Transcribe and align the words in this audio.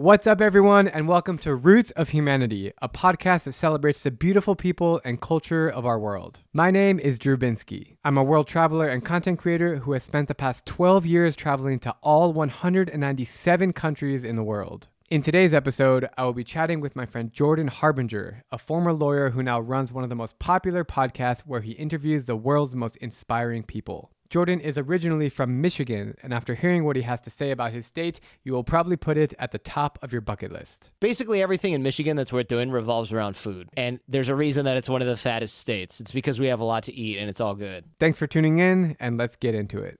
What's 0.00 0.26
up, 0.26 0.40
everyone, 0.40 0.88
and 0.88 1.06
welcome 1.08 1.36
to 1.40 1.54
Roots 1.54 1.90
of 1.90 2.08
Humanity, 2.08 2.72
a 2.80 2.88
podcast 2.88 3.44
that 3.44 3.52
celebrates 3.52 4.02
the 4.02 4.10
beautiful 4.10 4.56
people 4.56 4.98
and 5.04 5.20
culture 5.20 5.68
of 5.68 5.84
our 5.84 5.98
world. 5.98 6.40
My 6.54 6.70
name 6.70 6.98
is 6.98 7.18
Drew 7.18 7.36
Binsky. 7.36 7.96
I'm 8.02 8.16
a 8.16 8.24
world 8.24 8.48
traveler 8.48 8.88
and 8.88 9.04
content 9.04 9.38
creator 9.38 9.76
who 9.76 9.92
has 9.92 10.02
spent 10.02 10.28
the 10.28 10.34
past 10.34 10.64
12 10.64 11.04
years 11.04 11.36
traveling 11.36 11.78
to 11.80 11.94
all 12.00 12.32
197 12.32 13.74
countries 13.74 14.24
in 14.24 14.36
the 14.36 14.42
world. 14.42 14.88
In 15.10 15.20
today's 15.20 15.52
episode, 15.52 16.08
I 16.16 16.24
will 16.24 16.32
be 16.32 16.44
chatting 16.44 16.80
with 16.80 16.96
my 16.96 17.04
friend 17.04 17.30
Jordan 17.30 17.68
Harbinger, 17.68 18.44
a 18.50 18.56
former 18.56 18.94
lawyer 18.94 19.28
who 19.28 19.42
now 19.42 19.60
runs 19.60 19.92
one 19.92 20.02
of 20.02 20.08
the 20.08 20.16
most 20.16 20.38
popular 20.38 20.82
podcasts 20.82 21.40
where 21.40 21.60
he 21.60 21.72
interviews 21.72 22.24
the 22.24 22.36
world's 22.36 22.74
most 22.74 22.96
inspiring 22.96 23.64
people. 23.64 24.10
Jordan 24.30 24.60
is 24.60 24.78
originally 24.78 25.28
from 25.28 25.60
Michigan, 25.60 26.16
and 26.22 26.32
after 26.32 26.54
hearing 26.54 26.84
what 26.84 26.94
he 26.94 27.02
has 27.02 27.20
to 27.22 27.30
say 27.30 27.50
about 27.50 27.72
his 27.72 27.84
state, 27.84 28.20
you 28.44 28.52
will 28.52 28.62
probably 28.62 28.96
put 28.96 29.16
it 29.16 29.34
at 29.40 29.50
the 29.50 29.58
top 29.58 29.98
of 30.02 30.12
your 30.12 30.20
bucket 30.20 30.52
list. 30.52 30.90
Basically, 31.00 31.42
everything 31.42 31.72
in 31.72 31.82
Michigan 31.82 32.16
that's 32.16 32.32
worth 32.32 32.46
doing 32.46 32.70
revolves 32.70 33.12
around 33.12 33.36
food. 33.36 33.68
And 33.76 33.98
there's 34.06 34.28
a 34.28 34.36
reason 34.36 34.66
that 34.66 34.76
it's 34.76 34.88
one 34.88 35.02
of 35.02 35.08
the 35.08 35.16
fattest 35.16 35.58
states. 35.58 36.00
It's 36.00 36.12
because 36.12 36.38
we 36.38 36.46
have 36.46 36.60
a 36.60 36.64
lot 36.64 36.84
to 36.84 36.94
eat 36.94 37.18
and 37.18 37.28
it's 37.28 37.40
all 37.40 37.56
good. 37.56 37.84
Thanks 37.98 38.20
for 38.20 38.28
tuning 38.28 38.60
in, 38.60 38.96
and 39.00 39.18
let's 39.18 39.34
get 39.34 39.56
into 39.56 39.80
it. 39.80 39.98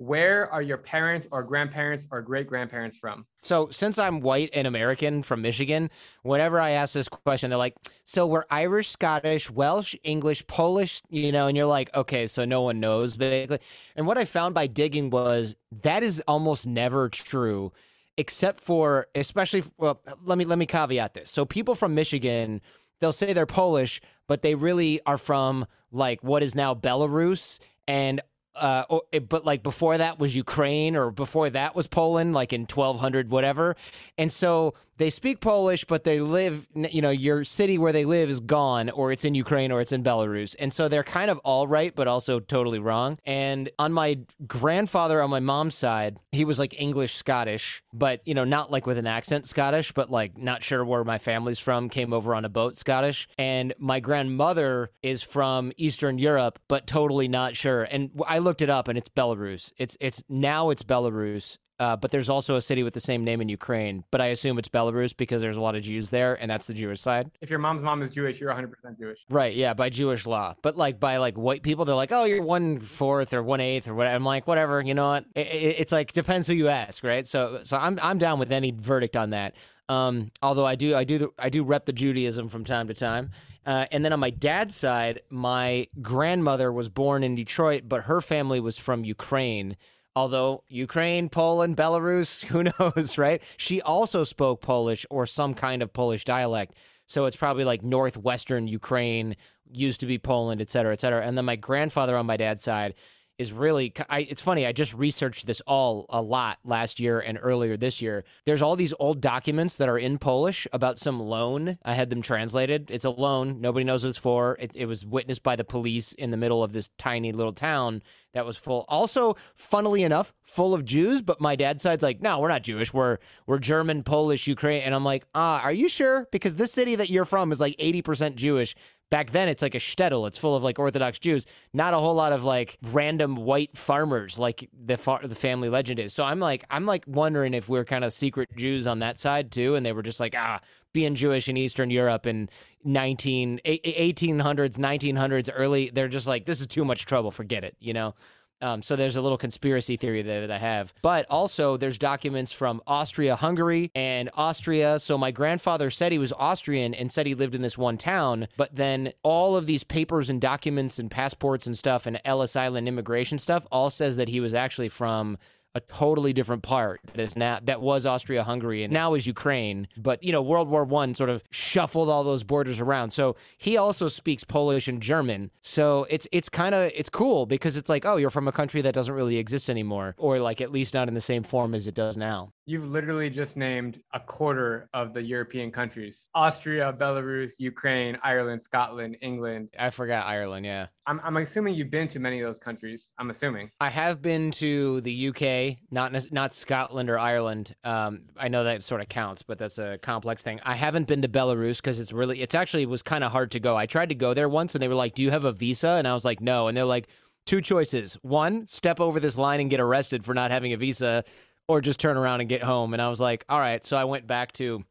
Where 0.00 0.50
are 0.50 0.62
your 0.62 0.78
parents 0.78 1.26
or 1.30 1.42
grandparents 1.42 2.06
or 2.10 2.22
great 2.22 2.46
grandparents 2.46 2.96
from? 2.96 3.26
So, 3.42 3.68
since 3.70 3.98
I'm 3.98 4.22
white 4.22 4.48
and 4.54 4.66
American 4.66 5.22
from 5.22 5.42
Michigan, 5.42 5.90
whenever 6.22 6.58
I 6.58 6.70
ask 6.70 6.94
this 6.94 7.06
question, 7.06 7.50
they're 7.50 7.58
like, 7.58 7.76
So 8.04 8.26
we're 8.26 8.46
Irish, 8.50 8.88
Scottish, 8.88 9.50
Welsh, 9.50 9.94
English, 10.02 10.46
Polish, 10.46 11.02
you 11.10 11.32
know, 11.32 11.48
and 11.48 11.56
you're 11.56 11.66
like, 11.66 11.94
Okay, 11.94 12.26
so 12.26 12.46
no 12.46 12.62
one 12.62 12.80
knows 12.80 13.18
basically. 13.18 13.58
And 13.94 14.06
what 14.06 14.16
I 14.16 14.24
found 14.24 14.54
by 14.54 14.68
digging 14.68 15.10
was 15.10 15.54
that 15.82 16.02
is 16.02 16.22
almost 16.26 16.66
never 16.66 17.10
true, 17.10 17.70
except 18.16 18.58
for, 18.58 19.06
especially, 19.14 19.64
well, 19.76 20.00
let 20.24 20.38
me, 20.38 20.46
let 20.46 20.56
me 20.56 20.64
caveat 20.64 21.12
this. 21.12 21.30
So, 21.30 21.44
people 21.44 21.74
from 21.74 21.94
Michigan, 21.94 22.62
they'll 23.00 23.12
say 23.12 23.34
they're 23.34 23.44
Polish, 23.44 24.00
but 24.26 24.40
they 24.40 24.54
really 24.54 24.98
are 25.04 25.18
from 25.18 25.66
like 25.92 26.24
what 26.24 26.42
is 26.42 26.54
now 26.54 26.74
Belarus 26.74 27.58
and 27.86 28.22
uh, 28.60 28.84
but 29.28 29.44
like 29.44 29.62
before 29.62 29.98
that 29.98 30.18
was 30.18 30.36
Ukraine 30.36 30.96
or 30.96 31.10
before 31.10 31.50
that 31.50 31.74
was 31.74 31.86
Poland, 31.86 32.34
like 32.34 32.52
in 32.52 32.62
1200, 32.62 33.30
whatever. 33.30 33.76
And 34.18 34.32
so 34.32 34.74
they 35.00 35.08
speak 35.08 35.40
Polish, 35.40 35.86
but 35.86 36.04
they 36.04 36.20
live, 36.20 36.68
you 36.74 37.00
know, 37.00 37.08
your 37.08 37.42
city 37.42 37.78
where 37.78 37.90
they 37.90 38.04
live 38.04 38.28
is 38.28 38.38
gone, 38.38 38.90
or 38.90 39.12
it's 39.12 39.24
in 39.24 39.34
Ukraine 39.34 39.72
or 39.72 39.80
it's 39.80 39.92
in 39.92 40.04
Belarus. 40.04 40.54
And 40.58 40.74
so 40.74 40.88
they're 40.88 41.02
kind 41.02 41.30
of 41.30 41.38
all 41.38 41.66
right, 41.66 41.94
but 41.94 42.06
also 42.06 42.38
totally 42.38 42.78
wrong. 42.78 43.18
And 43.24 43.70
on 43.78 43.94
my 43.94 44.18
grandfather 44.46 45.22
on 45.22 45.30
my 45.30 45.40
mom's 45.40 45.74
side, 45.74 46.18
he 46.32 46.44
was 46.44 46.58
like 46.58 46.78
English 46.78 47.14
Scottish, 47.14 47.82
but, 47.94 48.20
you 48.26 48.34
know, 48.34 48.44
not 48.44 48.70
like 48.70 48.86
with 48.86 48.98
an 48.98 49.06
accent 49.06 49.46
Scottish, 49.46 49.90
but 49.92 50.10
like 50.10 50.36
not 50.36 50.62
sure 50.62 50.84
where 50.84 51.02
my 51.02 51.16
family's 51.16 51.58
from, 51.58 51.88
came 51.88 52.12
over 52.12 52.34
on 52.34 52.44
a 52.44 52.50
boat 52.50 52.76
Scottish. 52.76 53.26
And 53.38 53.72
my 53.78 54.00
grandmother 54.00 54.90
is 55.02 55.22
from 55.22 55.72
Eastern 55.78 56.18
Europe, 56.18 56.58
but 56.68 56.86
totally 56.86 57.26
not 57.26 57.56
sure. 57.56 57.84
And 57.84 58.10
I 58.26 58.36
looked 58.36 58.60
it 58.60 58.68
up 58.68 58.86
and 58.86 58.98
it's 58.98 59.08
Belarus. 59.08 59.72
It's, 59.78 59.96
it's 59.98 60.22
now 60.28 60.68
it's 60.68 60.82
Belarus 60.82 61.56
uh, 61.80 61.96
but 61.96 62.10
there's 62.10 62.28
also 62.28 62.56
a 62.56 62.60
city 62.60 62.82
with 62.82 62.92
the 62.92 63.00
same 63.00 63.24
name 63.24 63.40
in 63.40 63.48
Ukraine. 63.48 64.04
But 64.10 64.20
I 64.20 64.26
assume 64.26 64.58
it's 64.58 64.68
Belarus 64.68 65.16
because 65.16 65.40
there's 65.40 65.56
a 65.56 65.62
lot 65.62 65.74
of 65.74 65.82
Jews 65.82 66.10
there, 66.10 66.34
and 66.34 66.50
that's 66.50 66.66
the 66.66 66.74
Jewish 66.74 67.00
side. 67.00 67.30
If 67.40 67.48
your 67.48 67.58
mom's 67.58 67.80
mom 67.80 68.02
is 68.02 68.10
Jewish, 68.10 68.38
you're 68.38 68.52
100% 68.52 68.98
Jewish. 68.98 69.18
Right? 69.30 69.54
Yeah, 69.56 69.72
by 69.72 69.88
Jewish 69.88 70.26
law. 70.26 70.54
But 70.60 70.76
like 70.76 71.00
by 71.00 71.16
like 71.16 71.38
white 71.38 71.62
people, 71.62 71.86
they're 71.86 71.94
like, 71.94 72.12
oh, 72.12 72.24
you're 72.24 72.42
one 72.42 72.78
fourth 72.80 73.32
or 73.32 73.42
one 73.42 73.60
eighth 73.60 73.88
or 73.88 73.94
whatever. 73.94 74.14
I'm 74.14 74.24
like, 74.24 74.46
whatever. 74.46 74.82
You 74.82 74.92
know 74.92 75.08
what? 75.08 75.24
It, 75.34 75.46
it, 75.46 75.76
it's 75.80 75.92
like 75.92 76.12
depends 76.12 76.46
who 76.46 76.52
you 76.52 76.68
ask, 76.68 77.02
right? 77.02 77.26
So 77.26 77.60
so 77.62 77.78
I'm 77.78 77.98
I'm 78.02 78.18
down 78.18 78.38
with 78.38 78.52
any 78.52 78.72
verdict 78.72 79.16
on 79.16 79.30
that. 79.30 79.54
Um, 79.88 80.30
although 80.42 80.66
I 80.66 80.74
do 80.74 80.94
I 80.94 81.04
do 81.04 81.32
I 81.38 81.48
do 81.48 81.64
rep 81.64 81.86
the 81.86 81.94
Judaism 81.94 82.48
from 82.48 82.64
time 82.64 82.88
to 82.88 82.94
time. 82.94 83.30
Uh, 83.64 83.86
and 83.90 84.04
then 84.04 84.12
on 84.12 84.20
my 84.20 84.30
dad's 84.30 84.74
side, 84.74 85.20
my 85.30 85.86
grandmother 86.02 86.72
was 86.72 86.90
born 86.90 87.24
in 87.24 87.36
Detroit, 87.36 87.84
but 87.86 88.02
her 88.02 88.20
family 88.20 88.60
was 88.60 88.78
from 88.78 89.04
Ukraine. 89.04 89.76
Although 90.16 90.64
Ukraine, 90.68 91.28
Poland, 91.28 91.76
Belarus, 91.76 92.44
who 92.46 92.64
knows, 92.64 93.18
right? 93.18 93.42
She 93.56 93.80
also 93.80 94.24
spoke 94.24 94.60
Polish 94.60 95.06
or 95.10 95.26
some 95.26 95.54
kind 95.54 95.82
of 95.82 95.92
Polish 95.92 96.24
dialect. 96.24 96.74
So 97.06 97.26
it's 97.26 97.36
probably 97.36 97.64
like 97.64 97.82
northwestern 97.82 98.68
Ukraine, 98.68 99.36
used 99.72 100.00
to 100.00 100.06
be 100.06 100.18
Poland, 100.18 100.60
et 100.60 100.70
cetera, 100.70 100.92
et 100.92 101.00
cetera. 101.00 101.24
And 101.24 101.36
then 101.36 101.44
my 101.44 101.56
grandfather 101.56 102.16
on 102.16 102.26
my 102.26 102.36
dad's 102.36 102.62
side 102.62 102.94
is 103.40 103.54
really 103.54 103.90
I, 104.10 104.20
it's 104.28 104.42
funny 104.42 104.66
i 104.66 104.72
just 104.72 104.92
researched 104.92 105.46
this 105.46 105.62
all 105.62 106.04
a 106.10 106.20
lot 106.20 106.58
last 106.62 107.00
year 107.00 107.20
and 107.20 107.38
earlier 107.40 107.74
this 107.78 108.02
year 108.02 108.22
there's 108.44 108.60
all 108.60 108.76
these 108.76 108.92
old 109.00 109.22
documents 109.22 109.78
that 109.78 109.88
are 109.88 109.96
in 109.96 110.18
polish 110.18 110.66
about 110.74 110.98
some 110.98 111.18
loan 111.18 111.78
i 111.82 111.94
had 111.94 112.10
them 112.10 112.20
translated 112.20 112.90
it's 112.90 113.06
a 113.06 113.10
loan 113.10 113.58
nobody 113.62 113.82
knows 113.82 114.04
what 114.04 114.10
it's 114.10 114.18
for 114.18 114.58
it, 114.60 114.72
it 114.74 114.84
was 114.84 115.06
witnessed 115.06 115.42
by 115.42 115.56
the 115.56 115.64
police 115.64 116.12
in 116.12 116.30
the 116.30 116.36
middle 116.36 116.62
of 116.62 116.74
this 116.74 116.90
tiny 116.98 117.32
little 117.32 117.54
town 117.54 118.02
that 118.32 118.46
was 118.46 118.56
full. 118.56 118.84
Also 118.88 119.36
funnily 119.54 120.02
enough 120.02 120.32
full 120.42 120.74
of 120.74 120.84
jews 120.84 121.22
but 121.22 121.40
my 121.40 121.54
dad's 121.56 121.82
side's 121.82 122.02
like 122.02 122.20
no 122.20 122.38
we're 122.38 122.48
not 122.48 122.62
jewish. 122.62 122.92
We're 122.92 123.18
we're 123.46 123.58
german 123.58 124.02
polish 124.02 124.46
ukraine. 124.46 124.82
And 124.82 124.94
i'm 124.94 125.04
like 125.04 125.24
ah 125.34 125.60
are 125.60 125.72
you 125.72 125.88
sure? 125.88 126.26
Because 126.32 126.56
this 126.56 126.72
city 126.72 126.94
that 126.96 127.10
you're 127.10 127.24
from 127.24 127.52
is 127.52 127.60
like 127.60 127.76
80% 127.78 128.34
jewish. 128.36 128.74
Back 129.10 129.32
then 129.32 129.48
it's 129.48 129.60
like 129.60 129.74
a 129.74 129.78
shtetl. 129.78 130.28
It's 130.28 130.38
full 130.38 130.54
of 130.54 130.62
like 130.62 130.78
Orthodox 130.78 131.18
Jews, 131.18 131.44
not 131.72 131.94
a 131.94 131.98
whole 131.98 132.14
lot 132.14 132.32
of 132.32 132.44
like 132.44 132.78
random 132.92 133.34
white 133.34 133.76
farmers 133.76 134.38
like 134.38 134.68
the 134.72 134.96
far- 134.96 135.26
the 135.26 135.34
family 135.34 135.68
legend 135.68 135.98
is. 135.98 136.14
So 136.14 136.22
I'm 136.22 136.38
like 136.38 136.64
I'm 136.70 136.86
like 136.86 137.02
wondering 137.08 137.52
if 137.52 137.68
we're 137.68 137.84
kind 137.84 138.04
of 138.04 138.12
secret 138.12 138.50
Jews 138.56 138.86
on 138.86 139.00
that 139.00 139.18
side 139.18 139.50
too, 139.50 139.74
and 139.74 139.84
they 139.84 139.90
were 139.90 140.04
just 140.04 140.20
like 140.20 140.36
ah 140.36 140.60
being 140.92 141.16
Jewish 141.16 141.48
in 141.48 141.56
Eastern 141.56 141.90
Europe 141.90 142.24
in 142.24 142.48
19 142.84 143.60
1800s 143.64 144.78
1900s 144.78 145.50
early 145.54 145.90
they're 145.92 146.08
just 146.08 146.26
like 146.26 146.46
this 146.46 146.60
is 146.60 146.66
too 146.66 146.84
much 146.84 147.06
trouble 147.06 147.30
forget 147.30 147.64
it 147.64 147.76
you 147.78 147.92
know 147.92 148.14
um, 148.62 148.82
so 148.82 148.96
there's 148.96 149.16
a 149.16 149.22
little 149.22 149.38
conspiracy 149.38 149.96
theory 149.96 150.22
that 150.22 150.50
I 150.50 150.58
have. 150.58 150.92
But 151.02 151.26
also, 151.30 151.76
there's 151.76 151.98
documents 151.98 152.52
from 152.52 152.82
Austria 152.86 153.36
Hungary 153.36 153.90
and 153.94 154.30
Austria. 154.34 154.98
So 154.98 155.16
my 155.16 155.30
grandfather 155.30 155.90
said 155.90 156.12
he 156.12 156.18
was 156.18 156.32
Austrian 156.32 156.94
and 156.94 157.10
said 157.10 157.26
he 157.26 157.34
lived 157.34 157.54
in 157.54 157.62
this 157.62 157.78
one 157.78 157.96
town. 157.96 158.48
But 158.56 158.74
then 158.74 159.12
all 159.22 159.56
of 159.56 159.66
these 159.66 159.84
papers 159.84 160.28
and 160.28 160.40
documents 160.40 160.98
and 160.98 161.10
passports 161.10 161.66
and 161.66 161.76
stuff 161.76 162.06
and 162.06 162.20
Ellis 162.24 162.56
Island 162.56 162.86
immigration 162.88 163.38
stuff 163.38 163.66
all 163.72 163.90
says 163.90 164.16
that 164.16 164.28
he 164.28 164.40
was 164.40 164.54
actually 164.54 164.88
from 164.88 165.38
a 165.74 165.80
totally 165.80 166.32
different 166.32 166.62
part 166.62 167.00
that 167.04 167.20
is 167.20 167.36
now 167.36 167.58
that 167.62 167.80
was 167.80 168.06
Austria-Hungary 168.06 168.82
and 168.82 168.92
now 168.92 169.14
is 169.14 169.26
Ukraine. 169.26 169.86
But 169.96 170.22
you 170.22 170.32
know, 170.32 170.42
World 170.42 170.68
War 170.68 170.84
One 170.84 171.14
sort 171.14 171.30
of 171.30 171.42
shuffled 171.50 172.08
all 172.08 172.24
those 172.24 172.42
borders 172.42 172.80
around. 172.80 173.10
So 173.10 173.36
he 173.58 173.76
also 173.76 174.08
speaks 174.08 174.44
Polish 174.44 174.88
and 174.88 175.00
German. 175.02 175.50
So 175.62 176.06
it's 176.10 176.26
it's 176.32 176.48
kind 176.48 176.74
of 176.74 176.90
it's 176.94 177.08
cool 177.08 177.46
because 177.46 177.76
it's 177.76 177.88
like, 177.88 178.04
oh, 178.04 178.16
you're 178.16 178.30
from 178.30 178.48
a 178.48 178.52
country 178.52 178.80
that 178.82 178.94
doesn't 178.94 179.14
really 179.14 179.36
exist 179.36 179.70
anymore, 179.70 180.14
or 180.18 180.38
like 180.38 180.60
at 180.60 180.72
least 180.72 180.94
not 180.94 181.08
in 181.08 181.14
the 181.14 181.20
same 181.20 181.42
form 181.42 181.74
as 181.74 181.86
it 181.86 181.94
does 181.94 182.16
now. 182.16 182.52
You've 182.66 182.86
literally 182.86 183.30
just 183.30 183.56
named 183.56 184.00
a 184.12 184.20
quarter 184.20 184.88
of 184.94 185.12
the 185.12 185.22
European 185.22 185.72
countries 185.72 186.28
Austria, 186.34 186.94
Belarus, 186.96 187.52
Ukraine, 187.58 188.16
Ireland, 188.22 188.62
Scotland, 188.62 189.16
England. 189.22 189.70
I 189.78 189.90
forgot 189.90 190.26
Ireland, 190.26 190.66
yeah. 190.66 190.86
I'm, 191.10 191.20
I'm 191.24 191.36
assuming 191.38 191.74
you've 191.74 191.90
been 191.90 192.06
to 192.06 192.20
many 192.20 192.40
of 192.40 192.48
those 192.48 192.60
countries. 192.60 193.08
I'm 193.18 193.30
assuming. 193.30 193.72
I 193.80 193.90
have 193.90 194.22
been 194.22 194.52
to 194.52 195.00
the 195.00 195.28
UK, 195.28 195.78
not 195.90 196.12
not 196.30 196.54
Scotland 196.54 197.10
or 197.10 197.18
Ireland. 197.18 197.74
Um, 197.82 198.26
I 198.36 198.46
know 198.46 198.62
that 198.62 198.84
sort 198.84 199.00
of 199.00 199.08
counts, 199.08 199.42
but 199.42 199.58
that's 199.58 199.78
a 199.78 199.98
complex 199.98 200.44
thing. 200.44 200.60
I 200.62 200.76
haven't 200.76 201.08
been 201.08 201.22
to 201.22 201.28
Belarus 201.28 201.78
because 201.78 201.98
it's 201.98 202.12
really, 202.12 202.40
it's 202.40 202.54
actually 202.54 202.86
was 202.86 203.02
kind 203.02 203.24
of 203.24 203.32
hard 203.32 203.50
to 203.50 203.60
go. 203.60 203.76
I 203.76 203.86
tried 203.86 204.10
to 204.10 204.14
go 204.14 204.34
there 204.34 204.48
once 204.48 204.76
and 204.76 204.82
they 204.82 204.86
were 204.86 204.94
like, 204.94 205.16
Do 205.16 205.24
you 205.24 205.32
have 205.32 205.44
a 205.44 205.50
visa? 205.50 205.88
And 205.88 206.06
I 206.06 206.14
was 206.14 206.24
like, 206.24 206.40
No. 206.40 206.68
And 206.68 206.76
they're 206.76 206.84
like, 206.84 207.08
Two 207.44 207.60
choices. 207.60 208.14
One, 208.22 208.68
step 208.68 209.00
over 209.00 209.18
this 209.18 209.36
line 209.36 209.58
and 209.58 209.68
get 209.68 209.80
arrested 209.80 210.24
for 210.24 210.32
not 210.32 210.52
having 210.52 210.72
a 210.72 210.76
visa 210.76 211.24
or 211.66 211.80
just 211.80 211.98
turn 211.98 212.16
around 212.18 212.38
and 212.38 212.48
get 212.48 212.62
home. 212.62 212.92
And 212.92 213.02
I 213.02 213.08
was 213.08 213.20
like, 213.20 213.44
all 213.48 213.58
right. 213.58 213.84
So 213.84 213.96
I 213.96 214.04
went 214.04 214.26
back 214.26 214.52
to 214.52 214.84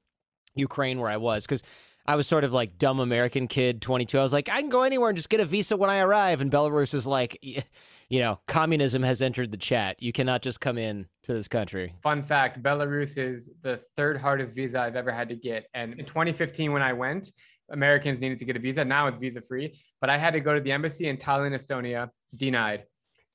Ukraine 0.55 0.99
where 0.99 1.11
I 1.11 1.17
was 1.17 1.45
because 1.45 1.63
I 2.05 2.15
was 2.15 2.27
sort 2.27 2.43
of 2.43 2.51
like 2.51 2.77
dumb 2.77 2.99
American 2.99 3.47
kid, 3.47 3.81
22. 3.81 4.17
I 4.17 4.23
was 4.23 4.33
like, 4.33 4.49
I 4.49 4.61
can 4.61 4.69
go 4.69 4.83
anywhere 4.83 5.09
and 5.09 5.17
just 5.17 5.29
get 5.29 5.39
a 5.39 5.45
visa 5.45 5.77
when 5.77 5.89
I 5.89 5.99
arrive. 5.99 6.41
And 6.41 6.51
Belarus 6.51 6.93
is 6.93 7.05
like, 7.05 7.37
you 8.09 8.19
know, 8.19 8.39
communism 8.47 9.03
has 9.03 9.21
entered 9.21 9.51
the 9.51 9.57
chat. 9.57 10.01
You 10.01 10.11
cannot 10.11 10.41
just 10.41 10.59
come 10.59 10.77
in 10.77 11.07
to 11.23 11.33
this 11.33 11.47
country. 11.47 11.93
Fun 12.01 12.23
fact 12.23 12.63
Belarus 12.63 13.17
is 13.17 13.51
the 13.61 13.79
third 13.95 14.17
hardest 14.17 14.55
visa 14.55 14.81
I've 14.81 14.95
ever 14.95 15.11
had 15.11 15.29
to 15.29 15.35
get. 15.35 15.67
And 15.73 15.93
in 15.99 16.05
2015, 16.05 16.71
when 16.71 16.81
I 16.81 16.93
went, 16.93 17.31
Americans 17.71 18.19
needed 18.19 18.39
to 18.39 18.45
get 18.45 18.55
a 18.55 18.59
visa. 18.59 18.83
Now 18.83 19.07
it's 19.07 19.19
visa 19.19 19.41
free, 19.41 19.79
but 20.01 20.09
I 20.09 20.17
had 20.17 20.33
to 20.33 20.39
go 20.39 20.53
to 20.53 20.61
the 20.61 20.71
embassy 20.71 21.07
in 21.07 21.17
Tallinn, 21.17 21.53
Estonia, 21.53 22.09
denied. 22.35 22.85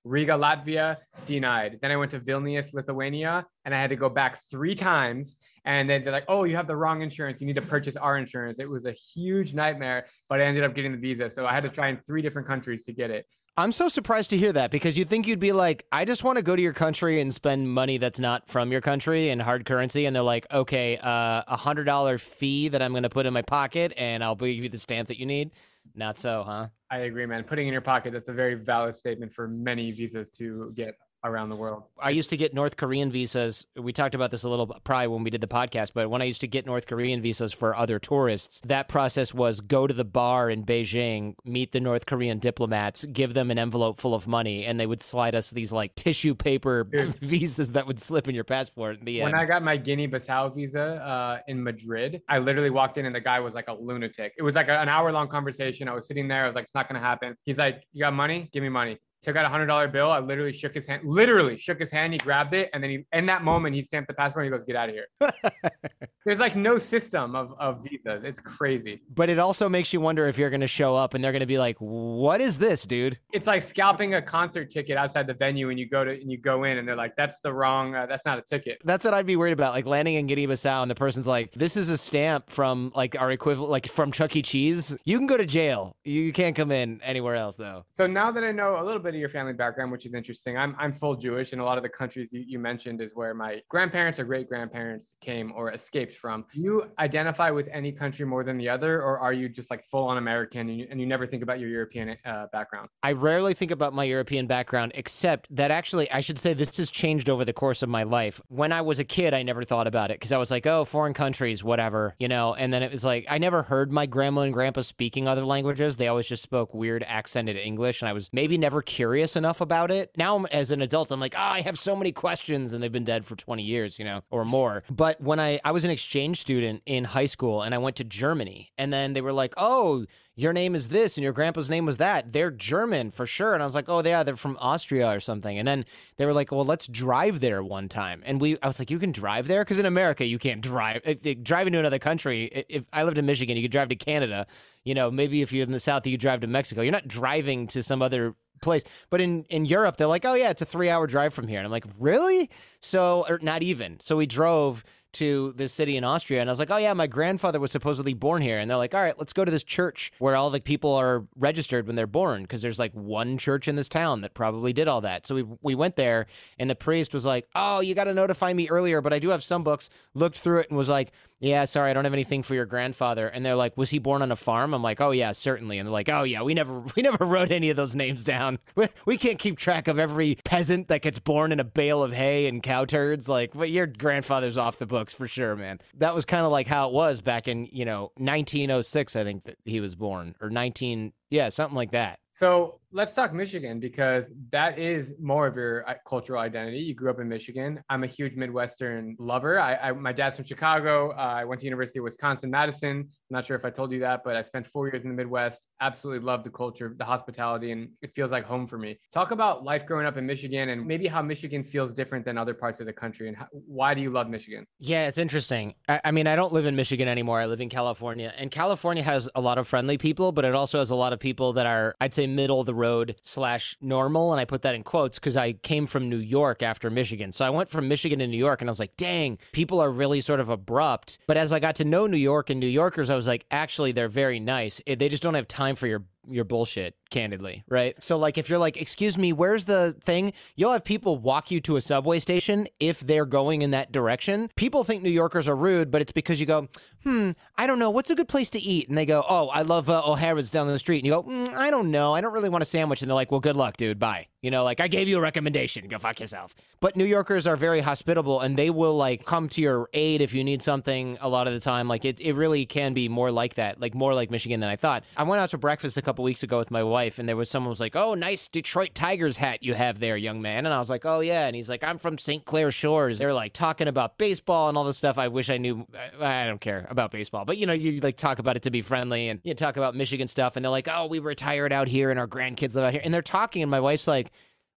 Riga, 0.04 0.32
Latvia, 0.32 0.98
denied. 1.26 1.78
Then 1.80 1.90
I 1.90 1.96
went 1.96 2.10
to 2.12 2.20
Vilnius, 2.20 2.74
Lithuania, 2.74 3.46
and 3.64 3.74
I 3.74 3.80
had 3.80 3.90
to 3.90 3.96
go 3.96 4.08
back 4.08 4.40
three 4.50 4.74
times. 4.74 5.36
And 5.64 5.88
then 5.88 6.04
they're 6.04 6.12
like, 6.12 6.26
oh, 6.28 6.44
you 6.44 6.56
have 6.56 6.66
the 6.66 6.76
wrong 6.76 7.00
insurance. 7.00 7.40
You 7.40 7.46
need 7.46 7.56
to 7.56 7.62
purchase 7.62 7.96
our 7.96 8.18
insurance. 8.18 8.58
It 8.58 8.68
was 8.68 8.84
a 8.84 8.92
huge 8.92 9.54
nightmare, 9.54 10.06
but 10.28 10.40
I 10.40 10.44
ended 10.44 10.62
up 10.62 10.74
getting 10.74 10.92
the 10.92 10.98
visa. 10.98 11.30
So 11.30 11.46
I 11.46 11.52
had 11.52 11.62
to 11.62 11.70
try 11.70 11.88
in 11.88 11.96
three 11.96 12.20
different 12.20 12.46
countries 12.46 12.84
to 12.84 12.92
get 12.92 13.10
it. 13.10 13.26
I'm 13.56 13.70
so 13.70 13.88
surprised 13.88 14.30
to 14.30 14.36
hear 14.36 14.52
that 14.52 14.72
because 14.72 14.98
you 14.98 15.04
think 15.04 15.28
you'd 15.28 15.38
be 15.38 15.52
like, 15.52 15.86
I 15.92 16.04
just 16.04 16.24
want 16.24 16.38
to 16.38 16.42
go 16.42 16.56
to 16.56 16.60
your 16.60 16.72
country 16.72 17.20
and 17.20 17.32
spend 17.32 17.70
money 17.70 17.98
that's 17.98 18.18
not 18.18 18.48
from 18.48 18.72
your 18.72 18.80
country 18.80 19.28
in 19.28 19.38
hard 19.38 19.64
currency. 19.64 20.06
And 20.06 20.16
they're 20.16 20.24
like, 20.24 20.44
okay, 20.52 20.98
uh, 20.98 21.44
a 21.46 21.56
$100 21.56 22.20
fee 22.20 22.68
that 22.68 22.82
I'm 22.82 22.90
going 22.90 23.04
to 23.04 23.08
put 23.08 23.26
in 23.26 23.32
my 23.32 23.42
pocket 23.42 23.94
and 23.96 24.24
I'll 24.24 24.34
give 24.34 24.48
you 24.48 24.68
the 24.68 24.76
stamp 24.76 25.06
that 25.06 25.20
you 25.20 25.26
need. 25.26 25.52
Not 25.94 26.18
so, 26.18 26.42
huh? 26.42 26.68
I 26.90 26.98
agree, 26.98 27.26
man. 27.26 27.44
Putting 27.44 27.66
in 27.66 27.72
your 27.72 27.82
pocket, 27.82 28.12
that's 28.12 28.28
a 28.28 28.32
very 28.32 28.54
valid 28.54 28.96
statement 28.96 29.32
for 29.32 29.48
many 29.48 29.90
visas 29.90 30.30
to 30.32 30.72
get 30.74 30.94
around 31.24 31.48
the 31.48 31.56
world. 31.56 31.84
I 31.98 32.10
used 32.10 32.30
to 32.30 32.36
get 32.36 32.52
North 32.52 32.76
Korean 32.76 33.10
visas. 33.10 33.66
We 33.76 33.92
talked 33.92 34.14
about 34.14 34.30
this 34.30 34.44
a 34.44 34.48
little 34.48 34.66
probably 34.84 35.08
when 35.08 35.24
we 35.24 35.30
did 35.30 35.40
the 35.40 35.48
podcast, 35.48 35.92
but 35.94 36.10
when 36.10 36.20
I 36.20 36.26
used 36.26 36.42
to 36.42 36.46
get 36.46 36.66
North 36.66 36.86
Korean 36.86 37.22
visas 37.22 37.52
for 37.52 37.74
other 37.74 37.98
tourists, 37.98 38.60
that 38.64 38.88
process 38.88 39.32
was 39.32 39.60
go 39.60 39.86
to 39.86 39.94
the 39.94 40.04
bar 40.04 40.50
in 40.50 40.64
Beijing, 40.64 41.34
meet 41.44 41.72
the 41.72 41.80
North 41.80 42.06
Korean 42.06 42.38
diplomats, 42.38 43.04
give 43.06 43.34
them 43.34 43.50
an 43.50 43.58
envelope 43.58 43.98
full 43.98 44.14
of 44.14 44.26
money, 44.26 44.66
and 44.66 44.78
they 44.78 44.86
would 44.86 45.00
slide 45.00 45.34
us 45.34 45.50
these 45.50 45.72
like 45.72 45.94
tissue 45.94 46.34
paper 46.34 46.84
visas 47.20 47.72
that 47.72 47.86
would 47.86 48.00
slip 48.00 48.28
in 48.28 48.34
your 48.34 48.44
passport. 48.44 48.98
In 48.98 49.04
the 49.04 49.22
when 49.22 49.28
end. 49.28 49.40
I 49.40 49.46
got 49.46 49.62
my 49.62 49.76
Guinea 49.76 50.06
Bissau 50.06 50.54
visa 50.54 50.82
uh, 50.82 51.38
in 51.48 51.62
Madrid, 51.62 52.20
I 52.28 52.38
literally 52.38 52.70
walked 52.70 52.98
in 52.98 53.06
and 53.06 53.14
the 53.14 53.20
guy 53.20 53.40
was 53.40 53.54
like 53.54 53.68
a 53.68 53.74
lunatic. 53.74 54.34
It 54.36 54.42
was 54.42 54.54
like 54.54 54.68
an 54.68 54.88
hour 54.88 55.10
long 55.10 55.28
conversation. 55.28 55.88
I 55.88 55.94
was 55.94 56.06
sitting 56.06 56.28
there. 56.28 56.44
I 56.44 56.46
was 56.46 56.54
like, 56.54 56.64
it's 56.64 56.74
not 56.74 56.88
going 56.88 57.00
to 57.00 57.06
happen. 57.06 57.36
He's 57.44 57.58
like, 57.58 57.82
you 57.92 58.00
got 58.00 58.12
money? 58.12 58.48
Give 58.52 58.62
me 58.62 58.68
money 58.68 58.98
took 59.24 59.36
out 59.36 59.44
a 59.44 59.48
hundred 59.48 59.66
dollar 59.66 59.88
bill. 59.88 60.10
I 60.10 60.18
literally 60.20 60.52
shook 60.52 60.74
his 60.74 60.86
hand, 60.86 61.02
literally 61.04 61.56
shook 61.58 61.80
his 61.80 61.90
hand. 61.90 62.12
He 62.12 62.18
grabbed 62.18 62.54
it, 62.54 62.70
and 62.72 62.82
then 62.82 62.90
he, 62.90 63.06
in 63.12 63.26
that 63.26 63.42
moment, 63.42 63.74
he 63.74 63.82
stamped 63.82 64.08
the 64.08 64.14
passport. 64.14 64.44
and 64.46 64.52
He 64.54 64.58
goes, 64.58 64.64
"Get 64.64 64.76
out 64.76 64.88
of 64.90 64.94
here." 64.94 65.06
There's 66.24 66.40
like 66.40 66.56
no 66.56 66.78
system 66.78 67.34
of 67.34 67.52
of 67.58 67.82
visas. 67.82 68.22
It's 68.24 68.40
crazy. 68.40 69.00
but 69.14 69.28
it 69.28 69.38
also 69.38 69.68
makes 69.68 69.92
you 69.92 70.00
wonder 70.00 70.26
if 70.28 70.38
you're 70.38 70.50
going 70.50 70.60
to 70.62 70.66
show 70.66 70.96
up 70.96 71.14
and 71.14 71.22
they're 71.22 71.32
going 71.32 71.40
to 71.40 71.46
be 71.46 71.58
like, 71.58 71.76
"What 71.78 72.40
is 72.40 72.58
this, 72.58 72.84
dude?" 72.84 73.18
It's 73.32 73.46
like 73.46 73.62
scalping 73.62 74.14
a 74.14 74.22
concert 74.22 74.70
ticket 74.70 74.96
outside 74.96 75.26
the 75.26 75.34
venue, 75.34 75.70
and 75.70 75.78
you 75.78 75.88
go 75.88 76.04
to 76.04 76.10
and 76.12 76.30
you 76.30 76.38
go 76.38 76.64
in, 76.64 76.78
and 76.78 76.86
they're 76.88 76.96
like, 76.96 77.16
"That's 77.16 77.40
the 77.40 77.52
wrong. 77.52 77.94
Uh, 77.94 78.06
that's 78.06 78.24
not 78.24 78.38
a 78.38 78.42
ticket." 78.42 78.80
That's 78.84 79.04
what 79.04 79.14
I'd 79.14 79.26
be 79.26 79.36
worried 79.36 79.52
about, 79.52 79.72
like 79.74 79.86
landing 79.86 80.14
in 80.14 80.26
Guinea-Bissau, 80.26 80.82
and 80.82 80.90
the 80.90 80.94
person's 80.94 81.26
like, 81.26 81.52
"This 81.52 81.76
is 81.76 81.88
a 81.88 81.98
stamp 81.98 82.50
from 82.50 82.92
like 82.94 83.20
our 83.20 83.30
equivalent, 83.30 83.70
like 83.70 83.88
from 83.88 84.12
Chuck 84.12 84.34
E. 84.36 84.42
Cheese. 84.42 84.96
You 85.04 85.18
can 85.18 85.26
go 85.26 85.36
to 85.36 85.46
jail. 85.46 85.96
You 86.04 86.32
can't 86.32 86.56
come 86.56 86.70
in 86.70 87.00
anywhere 87.02 87.34
else, 87.34 87.56
though." 87.56 87.84
So 87.92 88.06
now 88.06 88.30
that 88.30 88.44
I 88.44 88.52
know 88.52 88.80
a 88.80 88.84
little 88.84 89.02
bit 89.02 89.13
of 89.16 89.20
your 89.20 89.28
family 89.28 89.52
background, 89.52 89.92
which 89.92 90.06
is 90.06 90.14
interesting, 90.14 90.56
I'm 90.56 90.74
I'm 90.78 90.92
full 90.92 91.14
Jewish, 91.14 91.52
and 91.52 91.60
a 91.60 91.64
lot 91.64 91.76
of 91.76 91.82
the 91.82 91.88
countries 91.88 92.32
you, 92.32 92.44
you 92.46 92.58
mentioned 92.58 93.00
is 93.00 93.12
where 93.14 93.34
my 93.34 93.60
grandparents 93.68 94.18
or 94.18 94.24
great 94.24 94.48
grandparents 94.48 95.16
came 95.20 95.52
or 95.54 95.72
escaped 95.72 96.14
from. 96.16 96.44
Do 96.52 96.60
you 96.60 96.90
identify 96.98 97.50
with 97.50 97.68
any 97.72 97.92
country 97.92 98.24
more 98.24 98.44
than 98.44 98.58
the 98.58 98.68
other, 98.68 99.02
or 99.02 99.18
are 99.18 99.32
you 99.32 99.48
just 99.48 99.70
like 99.70 99.84
full 99.84 100.06
on 100.06 100.18
American 100.18 100.68
and 100.68 100.78
you, 100.78 100.86
and 100.90 101.00
you 101.00 101.06
never 101.06 101.26
think 101.26 101.42
about 101.42 101.60
your 101.60 101.68
European 101.68 102.16
uh, 102.24 102.46
background? 102.52 102.88
I 103.02 103.12
rarely 103.12 103.54
think 103.54 103.70
about 103.70 103.92
my 103.92 104.04
European 104.04 104.46
background, 104.46 104.92
except 104.94 105.54
that 105.54 105.70
actually, 105.70 106.10
I 106.10 106.20
should 106.20 106.38
say 106.38 106.54
this 106.54 106.76
has 106.76 106.90
changed 106.90 107.28
over 107.28 107.44
the 107.44 107.52
course 107.52 107.82
of 107.82 107.88
my 107.88 108.02
life. 108.02 108.40
When 108.48 108.72
I 108.72 108.80
was 108.82 108.98
a 108.98 109.04
kid, 109.04 109.34
I 109.34 109.42
never 109.42 109.64
thought 109.64 109.86
about 109.86 110.10
it 110.10 110.18
because 110.18 110.32
I 110.32 110.38
was 110.38 110.50
like, 110.50 110.66
oh, 110.66 110.84
foreign 110.84 111.14
countries, 111.14 111.62
whatever, 111.62 112.14
you 112.18 112.28
know? 112.28 112.54
And 112.54 112.72
then 112.72 112.82
it 112.82 112.90
was 112.90 113.04
like, 113.04 113.26
I 113.28 113.38
never 113.38 113.62
heard 113.62 113.92
my 113.92 114.06
grandma 114.06 114.42
and 114.42 114.52
grandpa 114.52 114.80
speaking 114.82 115.28
other 115.28 115.44
languages. 115.44 115.96
They 115.96 116.08
always 116.08 116.28
just 116.28 116.42
spoke 116.42 116.74
weird 116.74 117.02
accented 117.02 117.56
English. 117.56 118.02
And 118.02 118.08
I 118.08 118.12
was 118.12 118.30
maybe 118.32 118.58
never 118.58 118.82
curious 118.94 119.34
enough 119.34 119.60
about 119.60 119.90
it. 119.90 120.12
Now, 120.16 120.44
as 120.52 120.70
an 120.70 120.80
adult, 120.80 121.10
I'm 121.10 121.18
like, 121.18 121.34
oh, 121.36 121.40
I 121.40 121.62
have 121.62 121.76
so 121.76 121.96
many 121.96 122.12
questions. 122.12 122.72
And 122.72 122.80
they've 122.80 122.92
been 122.92 123.04
dead 123.04 123.26
for 123.26 123.34
20 123.34 123.60
years, 123.60 123.98
you 123.98 124.04
know, 124.04 124.22
or 124.30 124.44
more. 124.44 124.84
But 124.88 125.20
when 125.20 125.40
I, 125.40 125.58
I 125.64 125.72
was 125.72 125.84
an 125.84 125.90
exchange 125.90 126.40
student 126.40 126.80
in 126.86 127.02
high 127.02 127.26
school 127.26 127.62
and 127.62 127.74
I 127.74 127.78
went 127.78 127.96
to 127.96 128.04
Germany, 128.04 128.72
and 128.78 128.92
then 128.92 129.14
they 129.14 129.20
were 129.20 129.32
like, 129.32 129.52
oh, 129.56 130.06
your 130.36 130.52
name 130.52 130.74
is 130.74 130.88
this 130.88 131.16
and 131.16 131.22
your 131.22 131.32
grandpa's 131.32 131.70
name 131.70 131.86
was 131.86 131.98
that. 131.98 132.32
They're 132.32 132.50
German 132.50 133.10
for 133.10 133.24
sure. 133.24 133.54
And 133.54 133.62
I 133.62 133.66
was 133.66 133.74
like, 133.74 133.88
oh, 133.88 134.02
yeah, 134.04 134.24
they're 134.24 134.36
from 134.36 134.58
Austria 134.60 135.14
or 135.14 135.20
something. 135.20 135.58
And 135.58 135.66
then 135.66 135.84
they 136.16 136.26
were 136.26 136.32
like, 136.32 136.50
well, 136.50 136.64
let's 136.64 136.88
drive 136.88 137.40
there 137.40 137.62
one 137.62 137.88
time. 137.88 138.22
And 138.26 138.40
we, 138.40 138.58
I 138.60 138.66
was 138.66 138.80
like, 138.80 138.90
you 138.90 138.98
can 138.98 139.12
drive 139.12 139.46
there? 139.46 139.62
Because 139.62 139.78
in 139.78 139.86
America, 139.86 140.24
you 140.24 140.38
can't 140.38 140.60
drive. 140.60 141.02
If, 141.04 141.24
if, 141.24 141.42
driving 141.42 141.72
to 141.74 141.78
another 141.78 142.00
country, 142.00 142.46
if, 142.46 142.64
if 142.68 142.84
I 142.92 143.04
lived 143.04 143.18
in 143.18 143.26
Michigan, 143.26 143.56
you 143.56 143.62
could 143.62 143.70
drive 143.70 143.90
to 143.90 143.96
Canada. 143.96 144.46
You 144.82 144.94
know, 144.94 145.10
maybe 145.10 145.40
if 145.40 145.52
you're 145.52 145.62
in 145.62 145.72
the 145.72 145.80
South, 145.80 146.04
you 146.04 146.14
could 146.14 146.20
drive 146.20 146.40
to 146.40 146.48
Mexico. 146.48 146.82
You're 146.82 146.92
not 146.92 147.06
driving 147.06 147.68
to 147.68 147.82
some 147.82 148.02
other 148.02 148.34
place. 148.60 148.82
But 149.10 149.20
in, 149.20 149.44
in 149.50 149.66
Europe, 149.66 149.96
they're 149.98 150.08
like, 150.08 150.24
oh, 150.24 150.34
yeah, 150.34 150.50
it's 150.50 150.62
a 150.62 150.66
three 150.66 150.90
hour 150.90 151.06
drive 151.06 151.32
from 151.32 151.46
here. 151.46 151.58
And 151.58 151.66
I'm 151.66 151.72
like, 151.72 151.86
really? 152.00 152.50
So, 152.80 153.24
or 153.28 153.38
not 153.40 153.62
even. 153.62 154.00
So 154.00 154.16
we 154.16 154.26
drove 154.26 154.84
to 155.14 155.52
this 155.56 155.72
city 155.72 155.96
in 155.96 156.04
Austria. 156.04 156.40
And 156.40 156.48
I 156.48 156.52
was 156.52 156.58
like, 156.58 156.70
oh, 156.70 156.76
yeah, 156.76 156.92
my 156.92 157.06
grandfather 157.06 157.60
was 157.60 157.72
supposedly 157.72 158.14
born 158.14 158.42
here. 158.42 158.58
And 158.58 158.70
they're 158.70 158.76
like, 158.76 158.94
all 158.94 159.02
right, 159.02 159.18
let's 159.18 159.32
go 159.32 159.44
to 159.44 159.50
this 159.50 159.64
church 159.64 160.12
where 160.18 160.36
all 160.36 160.50
the 160.50 160.60
people 160.60 160.92
are 160.94 161.26
registered 161.36 161.86
when 161.86 161.96
they're 161.96 162.06
born 162.06 162.42
because 162.42 162.62
there's 162.62 162.78
like 162.78 162.92
one 162.92 163.38
church 163.38 163.68
in 163.68 163.76
this 163.76 163.88
town 163.88 164.20
that 164.20 164.34
probably 164.34 164.72
did 164.72 164.88
all 164.88 165.00
that. 165.00 165.26
So 165.26 165.34
we, 165.34 165.44
we 165.62 165.74
went 165.74 165.96
there 165.96 166.26
and 166.58 166.68
the 166.68 166.74
priest 166.74 167.14
was 167.14 167.24
like, 167.26 167.48
oh, 167.54 167.80
you 167.80 167.94
got 167.94 168.04
to 168.04 168.14
notify 168.14 168.52
me 168.52 168.68
earlier, 168.68 169.00
but 169.00 169.12
I 169.12 169.18
do 169.18 169.30
have 169.30 169.42
some 169.42 169.64
books. 169.64 169.90
Looked 170.14 170.38
through 170.38 170.60
it 170.60 170.68
and 170.68 170.78
was 170.78 170.88
like, 170.88 171.12
yeah, 171.40 171.64
sorry, 171.64 171.90
I 171.90 171.94
don't 171.94 172.04
have 172.04 172.12
anything 172.12 172.42
for 172.42 172.54
your 172.54 172.64
grandfather. 172.64 173.26
And 173.26 173.44
they're 173.44 173.56
like, 173.56 173.76
was 173.76 173.90
he 173.90 173.98
born 173.98 174.22
on 174.22 174.32
a 174.32 174.36
farm? 174.36 174.72
I'm 174.72 174.82
like, 174.82 175.00
oh 175.00 175.10
yeah, 175.10 175.32
certainly. 175.32 175.78
And 175.78 175.86
they're 175.86 175.92
like, 175.92 176.08
oh 176.08 176.22
yeah, 176.22 176.42
we 176.42 176.54
never 176.54 176.80
we 176.96 177.02
never 177.02 177.24
wrote 177.24 177.50
any 177.50 177.70
of 177.70 177.76
those 177.76 177.94
names 177.94 178.24
down. 178.24 178.58
We, 178.76 178.88
we 179.06 179.16
can't 179.16 179.38
keep 179.38 179.56
track 179.56 179.86
of 179.86 180.00
every 180.00 180.36
peasant 180.44 180.88
that 180.88 181.02
gets 181.02 181.20
born 181.20 181.52
in 181.52 181.60
a 181.60 181.64
bale 181.64 182.02
of 182.02 182.12
hay 182.12 182.46
and 182.46 182.60
cow 182.60 182.84
turds. 182.84 183.28
Like, 183.28 183.52
but 183.54 183.70
your 183.70 183.86
grandfather's 183.86 184.58
off 184.58 184.78
the 184.78 184.86
books 184.86 185.12
for 185.12 185.28
sure, 185.28 185.54
man. 185.54 185.78
That 185.96 186.12
was 186.12 186.24
kind 186.24 186.44
of 186.44 186.50
like 186.50 186.66
how 186.66 186.88
it 186.88 186.94
was 186.94 187.20
back 187.20 187.46
in 187.46 187.68
you 187.70 187.84
know 187.84 188.10
1906, 188.16 189.14
I 189.14 189.22
think 189.22 189.44
that 189.44 189.58
he 189.64 189.78
was 189.78 189.94
born, 189.94 190.34
or 190.40 190.50
19, 190.50 191.12
yeah, 191.30 191.50
something 191.50 191.76
like 191.76 191.92
that. 191.92 192.18
So 192.34 192.80
let's 192.90 193.12
talk 193.12 193.32
Michigan 193.32 193.78
because 193.78 194.32
that 194.50 194.76
is 194.76 195.14
more 195.20 195.46
of 195.46 195.54
your 195.54 195.88
uh, 195.88 195.94
cultural 196.04 196.40
identity. 196.40 196.78
You 196.78 196.92
grew 196.92 197.08
up 197.08 197.20
in 197.20 197.28
Michigan. 197.28 197.80
I'm 197.88 198.02
a 198.02 198.08
huge 198.08 198.34
Midwestern 198.34 199.14
lover. 199.20 199.60
I, 199.60 199.76
I 199.76 199.92
my 199.92 200.12
dad's 200.12 200.34
from 200.34 200.44
Chicago. 200.44 201.12
Uh, 201.12 201.36
I 201.38 201.44
went 201.44 201.60
to 201.60 201.64
University 201.64 202.00
of 202.00 202.02
Wisconsin 202.02 202.50
Madison. 202.50 203.08
I'm 203.34 203.38
not 203.38 203.46
sure 203.46 203.56
if 203.56 203.64
I 203.64 203.70
told 203.70 203.90
you 203.90 203.98
that, 203.98 204.22
but 204.22 204.36
I 204.36 204.42
spent 204.42 204.64
four 204.64 204.86
years 204.86 205.02
in 205.02 205.08
the 205.08 205.14
Midwest. 205.16 205.66
Absolutely 205.80 206.24
love 206.24 206.44
the 206.44 206.50
culture, 206.50 206.94
the 206.96 207.04
hospitality, 207.04 207.72
and 207.72 207.88
it 208.00 208.14
feels 208.14 208.30
like 208.30 208.44
home 208.44 208.64
for 208.64 208.78
me. 208.78 208.96
Talk 209.12 209.32
about 209.32 209.64
life 209.64 209.86
growing 209.86 210.06
up 210.06 210.16
in 210.16 210.24
Michigan 210.24 210.68
and 210.68 210.86
maybe 210.86 211.08
how 211.08 211.20
Michigan 211.20 211.64
feels 211.64 211.92
different 211.92 212.24
than 212.24 212.38
other 212.38 212.54
parts 212.54 212.78
of 212.78 212.86
the 212.86 212.92
country, 212.92 213.26
and 213.26 213.36
how, 213.36 213.48
why 213.50 213.92
do 213.92 214.00
you 214.00 214.10
love 214.10 214.28
Michigan? 214.28 214.64
Yeah, 214.78 215.08
it's 215.08 215.18
interesting. 215.18 215.74
I, 215.88 216.00
I 216.04 216.10
mean, 216.12 216.28
I 216.28 216.36
don't 216.36 216.52
live 216.52 216.64
in 216.64 216.76
Michigan 216.76 217.08
anymore. 217.08 217.40
I 217.40 217.46
live 217.46 217.60
in 217.60 217.68
California, 217.68 218.32
and 218.38 218.52
California 218.52 219.02
has 219.02 219.28
a 219.34 219.40
lot 219.40 219.58
of 219.58 219.66
friendly 219.66 219.98
people, 219.98 220.30
but 220.30 220.44
it 220.44 220.54
also 220.54 220.78
has 220.78 220.90
a 220.90 220.94
lot 220.94 221.12
of 221.12 221.18
people 221.18 221.54
that 221.54 221.66
are, 221.66 221.96
I'd 222.00 222.14
say, 222.14 222.28
middle 222.28 222.60
of 222.60 222.66
the 222.66 222.74
road 222.74 223.16
slash 223.22 223.76
normal. 223.80 224.30
And 224.30 224.40
I 224.40 224.44
put 224.44 224.62
that 224.62 224.76
in 224.76 224.84
quotes 224.84 225.18
because 225.18 225.36
I 225.36 225.54
came 225.54 225.88
from 225.88 226.08
New 226.08 226.18
York 226.18 226.62
after 226.62 226.88
Michigan. 226.88 227.32
So 227.32 227.44
I 227.44 227.50
went 227.50 227.68
from 227.68 227.88
Michigan 227.88 228.20
to 228.20 228.28
New 228.28 228.38
York 228.38 228.60
and 228.60 228.70
I 228.70 228.72
was 228.72 228.78
like, 228.78 228.96
dang, 228.96 229.38
people 229.50 229.80
are 229.80 229.90
really 229.90 230.20
sort 230.20 230.38
of 230.38 230.50
abrupt. 230.50 231.18
But 231.26 231.36
as 231.36 231.52
I 231.52 231.58
got 231.58 231.74
to 231.76 231.84
know 231.84 232.06
New 232.06 232.16
York 232.16 232.48
and 232.48 232.60
New 232.60 232.68
Yorkers, 232.68 233.10
I 233.10 233.16
was 233.16 233.23
like, 233.26 233.46
actually, 233.50 233.92
they're 233.92 234.08
very 234.08 234.40
nice. 234.40 234.80
They 234.86 235.08
just 235.08 235.22
don't 235.22 235.34
have 235.34 235.48
time 235.48 235.76
for 235.76 235.86
your 235.86 236.04
your 236.28 236.44
bullshit 236.44 236.94
candidly 237.10 237.64
right? 237.68 238.00
So 238.02 238.16
like 238.16 238.38
if 238.38 238.48
you're 238.48 238.58
like 238.58 238.76
excuse 238.76 239.16
me 239.16 239.32
where's 239.32 239.64
the 239.64 239.94
thing? 240.00 240.32
You'll 240.56 240.72
have 240.72 240.84
people 240.84 241.18
walk 241.18 241.50
you 241.50 241.60
to 241.62 241.76
a 241.76 241.80
subway 241.80 242.18
station 242.18 242.66
if 242.80 243.00
they're 243.00 243.26
going 243.26 243.62
in 243.62 243.70
that 243.70 243.92
direction. 243.92 244.50
People 244.56 244.84
think 244.84 245.02
new 245.02 245.10
yorkers 245.10 245.48
are 245.48 245.56
rude 245.56 245.90
but 245.90 246.02
it's 246.02 246.12
because 246.12 246.40
you 246.40 246.46
go 246.46 246.68
hmm 247.04 247.30
i 247.56 247.66
don't 247.66 247.78
know. 247.78 247.90
What's 247.90 248.10
a 248.10 248.14
good 248.14 248.28
place 248.28 248.50
to 248.50 248.60
eat? 248.60 248.88
And 248.88 248.96
they 248.98 249.06
go 249.06 249.24
oh 249.28 249.48
i 249.48 249.62
love 249.62 249.90
uh, 249.90 250.02
o'hara's 250.04 250.50
down 250.50 250.66
the 250.66 250.78
street. 250.78 250.98
And 250.98 251.06
you 251.06 251.12
go 251.12 251.22
mm, 251.22 251.54
i 251.54 251.70
don't 251.70 251.90
know. 251.90 252.14
I 252.14 252.20
don't 252.20 252.32
really 252.32 252.48
want 252.48 252.62
a 252.62 252.66
sandwich. 252.66 253.02
And 253.02 253.10
they're 253.10 253.14
like 253.14 253.30
well 253.30 253.40
good 253.40 253.56
luck 253.56 253.76
dude. 253.76 253.98
Bye. 253.98 254.28
You 254.42 254.50
know 254.50 254.64
like 254.64 254.80
i 254.80 254.88
gave 254.88 255.08
you 255.08 255.18
a 255.18 255.20
recommendation. 255.20 255.86
Go 255.88 255.98
fuck 255.98 256.20
yourself. 256.20 256.54
But 256.80 256.96
new 256.96 257.04
yorkers 257.04 257.46
are 257.46 257.56
very 257.56 257.80
hospitable 257.80 258.40
and 258.40 258.56
they 258.56 258.70
will 258.70 258.96
like 258.96 259.24
come 259.24 259.48
to 259.50 259.60
your 259.60 259.88
aid 259.94 260.20
if 260.20 260.34
you 260.34 260.44
need 260.44 260.62
something 260.62 261.18
a 261.20 261.28
lot 261.28 261.46
of 261.46 261.52
the 261.54 261.60
time. 261.60 261.88
Like 261.88 262.04
it, 262.04 262.20
it 262.20 262.34
really 262.34 262.66
can 262.66 262.94
be 262.94 263.08
more 263.08 263.30
like 263.30 263.54
that 263.54 263.80
like 263.80 263.94
more 263.94 264.14
like 264.14 264.30
michigan 264.30 264.60
than 264.60 264.70
i 264.70 264.76
thought. 264.76 265.04
I 265.16 265.22
went 265.22 265.40
out 265.40 265.50
to 265.50 265.58
breakfast 265.58 265.96
a 265.96 266.02
couple 266.02 266.24
weeks 266.24 266.42
ago 266.42 266.58
with 266.58 266.70
my 266.70 266.82
wife, 266.82 266.93
and 266.94 267.28
there 267.28 267.36
was 267.36 267.50
someone 267.50 267.70
was 267.70 267.80
like, 267.80 267.96
"Oh, 267.96 268.14
nice 268.14 268.48
Detroit 268.48 268.94
Tigers 268.94 269.36
hat 269.36 269.62
you 269.62 269.74
have 269.74 269.98
there, 269.98 270.16
young 270.16 270.40
man." 270.40 270.64
And 270.66 270.74
I 270.74 270.78
was 270.78 270.90
like, 270.90 271.04
"Oh 271.04 271.20
yeah," 271.20 271.46
and 271.46 271.56
he's 271.56 271.68
like, 271.68 271.82
"I'm 271.82 271.98
from 271.98 272.18
St. 272.18 272.44
Clair 272.44 272.70
Shores." 272.70 273.18
They're 273.18 273.34
like 273.34 273.52
talking 273.52 273.88
about 273.88 274.18
baseball 274.18 274.68
and 274.68 274.78
all 274.78 274.84
this 274.84 274.98
stuff. 274.98 275.18
I 275.18 275.28
wish 275.28 275.50
I 275.50 275.58
knew. 275.58 275.86
Uh, 276.20 276.24
I 276.24 276.46
don't 276.46 276.60
care 276.60 276.86
about 276.88 277.10
baseball, 277.10 277.44
but 277.44 277.58
you 277.58 277.66
know, 277.66 277.72
you 277.72 278.00
like 278.00 278.16
talk 278.16 278.38
about 278.38 278.56
it 278.56 278.62
to 278.62 278.70
be 278.70 278.82
friendly, 278.82 279.28
and 279.28 279.40
you 279.44 279.54
talk 279.54 279.76
about 279.76 279.94
Michigan 279.94 280.28
stuff, 280.28 280.56
and 280.56 280.64
they're 280.64 280.70
like, 280.70 280.88
"Oh, 280.88 281.06
we 281.06 281.18
retired 281.18 281.72
out 281.72 281.88
here, 281.88 282.10
and 282.10 282.18
our 282.18 282.28
grandkids 282.28 282.74
live 282.74 282.84
out 282.84 282.92
here," 282.92 283.02
and 283.04 283.12
they're 283.12 283.22
talking, 283.22 283.62
and 283.62 283.70
my 283.70 283.80
wife's 283.80 284.06
like, 284.06 284.30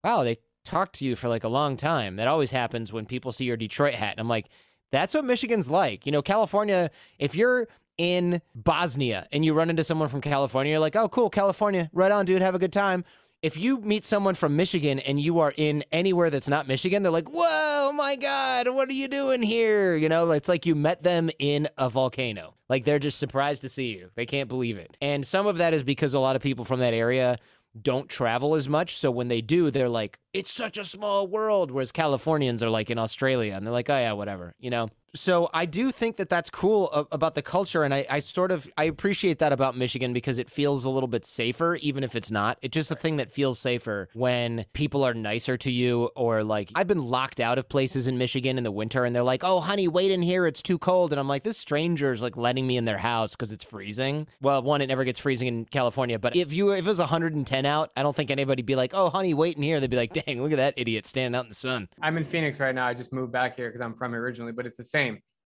"Wow, 0.04 0.24
they 0.24 0.38
talked 0.64 0.94
to 0.96 1.04
you 1.04 1.16
for 1.16 1.28
like 1.28 1.44
a 1.44 1.48
long 1.48 1.76
time." 1.76 2.16
That 2.16 2.28
always 2.28 2.50
happens 2.50 2.92
when 2.92 3.06
people 3.06 3.32
see 3.32 3.44
your 3.44 3.56
Detroit 3.56 3.94
hat, 3.94 4.12
and 4.12 4.20
I'm 4.20 4.28
like. 4.28 4.48
That's 4.90 5.12
what 5.12 5.26
Michigan's 5.26 5.70
like. 5.70 6.06
You 6.06 6.12
know, 6.12 6.22
California, 6.22 6.90
if 7.18 7.34
you're 7.34 7.68
in 7.98 8.40
Bosnia 8.54 9.26
and 9.32 9.44
you 9.44 9.52
run 9.52 9.68
into 9.68 9.84
someone 9.84 10.08
from 10.08 10.20
California, 10.20 10.70
you're 10.70 10.80
like, 10.80 10.96
oh, 10.96 11.08
cool, 11.08 11.28
California, 11.28 11.90
right 11.92 12.12
on, 12.12 12.24
dude, 12.24 12.40
have 12.40 12.54
a 12.54 12.58
good 12.58 12.72
time. 12.72 13.04
If 13.40 13.56
you 13.56 13.80
meet 13.80 14.04
someone 14.04 14.34
from 14.34 14.56
Michigan 14.56 14.98
and 14.98 15.20
you 15.20 15.38
are 15.38 15.54
in 15.56 15.84
anywhere 15.92 16.28
that's 16.28 16.48
not 16.48 16.66
Michigan, 16.66 17.02
they're 17.02 17.12
like, 17.12 17.28
whoa, 17.30 17.92
my 17.94 18.16
God, 18.16 18.68
what 18.70 18.88
are 18.88 18.94
you 18.94 19.06
doing 19.06 19.42
here? 19.42 19.94
You 19.94 20.08
know, 20.08 20.30
it's 20.32 20.48
like 20.48 20.66
you 20.66 20.74
met 20.74 21.04
them 21.04 21.30
in 21.38 21.68
a 21.76 21.88
volcano. 21.88 22.54
Like 22.68 22.84
they're 22.84 22.98
just 22.98 23.18
surprised 23.18 23.62
to 23.62 23.68
see 23.68 23.96
you. 23.96 24.10
They 24.16 24.26
can't 24.26 24.48
believe 24.48 24.76
it. 24.76 24.96
And 25.00 25.24
some 25.24 25.46
of 25.46 25.58
that 25.58 25.72
is 25.72 25.84
because 25.84 26.14
a 26.14 26.18
lot 26.18 26.34
of 26.34 26.42
people 26.42 26.64
from 26.64 26.80
that 26.80 26.94
area 26.94 27.38
don't 27.80 28.08
travel 28.08 28.56
as 28.56 28.68
much. 28.68 28.96
So 28.96 29.10
when 29.10 29.28
they 29.28 29.40
do, 29.40 29.70
they're 29.70 29.88
like, 29.88 30.18
it's 30.32 30.50
such 30.50 30.76
a 30.76 30.84
small 30.84 31.28
world. 31.28 31.70
Whereas 31.70 31.92
Californians 31.92 32.62
are 32.62 32.70
like 32.70 32.90
in 32.90 32.98
Australia 32.98 33.54
and 33.54 33.64
they're 33.64 33.72
like, 33.72 33.88
oh, 33.88 33.96
yeah, 33.98 34.12
whatever, 34.12 34.54
you 34.58 34.70
know? 34.70 34.88
So 35.14 35.48
I 35.52 35.66
do 35.66 35.90
think 35.90 36.16
that 36.16 36.28
that's 36.28 36.50
cool 36.50 36.90
about 37.10 37.34
the 37.34 37.42
culture, 37.42 37.82
and 37.82 37.94
I, 37.94 38.06
I 38.08 38.18
sort 38.18 38.50
of 38.50 38.70
I 38.76 38.84
appreciate 38.84 39.38
that 39.38 39.52
about 39.52 39.76
Michigan 39.76 40.12
because 40.12 40.38
it 40.38 40.50
feels 40.50 40.84
a 40.84 40.90
little 40.90 41.08
bit 41.08 41.24
safer, 41.24 41.76
even 41.76 42.04
if 42.04 42.14
it's 42.14 42.30
not. 42.30 42.58
It's 42.62 42.74
just 42.74 42.90
a 42.90 42.96
thing 42.96 43.16
that 43.16 43.32
feels 43.32 43.58
safer 43.58 44.08
when 44.14 44.66
people 44.72 45.04
are 45.04 45.14
nicer 45.14 45.56
to 45.58 45.70
you, 45.70 46.10
or 46.14 46.44
like 46.44 46.70
I've 46.74 46.86
been 46.86 47.04
locked 47.04 47.40
out 47.40 47.58
of 47.58 47.68
places 47.68 48.06
in 48.06 48.18
Michigan 48.18 48.58
in 48.58 48.64
the 48.64 48.70
winter, 48.70 49.04
and 49.04 49.14
they're 49.14 49.22
like, 49.22 49.44
"Oh, 49.44 49.60
honey, 49.60 49.88
wait 49.88 50.10
in 50.10 50.22
here, 50.22 50.46
it's 50.46 50.62
too 50.62 50.78
cold," 50.78 51.12
and 51.12 51.18
I'm 51.18 51.28
like, 51.28 51.42
"This 51.42 51.58
stranger 51.58 52.12
is 52.12 52.22
like 52.22 52.36
letting 52.36 52.66
me 52.66 52.76
in 52.76 52.84
their 52.84 52.98
house 52.98 53.34
because 53.34 53.52
it's 53.52 53.64
freezing." 53.64 54.26
Well, 54.42 54.62
one, 54.62 54.82
it 54.82 54.86
never 54.86 55.04
gets 55.04 55.20
freezing 55.20 55.48
in 55.48 55.64
California, 55.64 56.18
but 56.18 56.36
if 56.36 56.52
you 56.52 56.70
if 56.70 56.80
it 56.80 56.88
was 56.88 56.98
110 56.98 57.66
out, 57.66 57.90
I 57.96 58.02
don't 58.02 58.14
think 58.14 58.30
anybody'd 58.30 58.66
be 58.66 58.76
like, 58.76 58.92
"Oh, 58.94 59.10
honey, 59.10 59.34
wait 59.34 59.56
in 59.56 59.62
here." 59.62 59.80
They'd 59.80 59.90
be 59.90 59.96
like, 59.96 60.12
"Dang, 60.12 60.42
look 60.42 60.52
at 60.52 60.56
that 60.56 60.74
idiot 60.76 61.06
standing 61.06 61.36
out 61.36 61.44
in 61.44 61.48
the 61.48 61.54
sun." 61.54 61.88
I'm 62.02 62.16
in 62.16 62.24
Phoenix 62.24 62.60
right 62.60 62.74
now. 62.74 62.86
I 62.86 62.94
just 62.94 63.12
moved 63.12 63.32
back 63.32 63.56
here 63.56 63.68
because 63.68 63.80
I'm 63.80 63.94
from 63.94 64.14
originally, 64.14 64.52
but 64.52 64.66
it's 64.66 64.76
the 64.76 64.84
same 64.84 64.97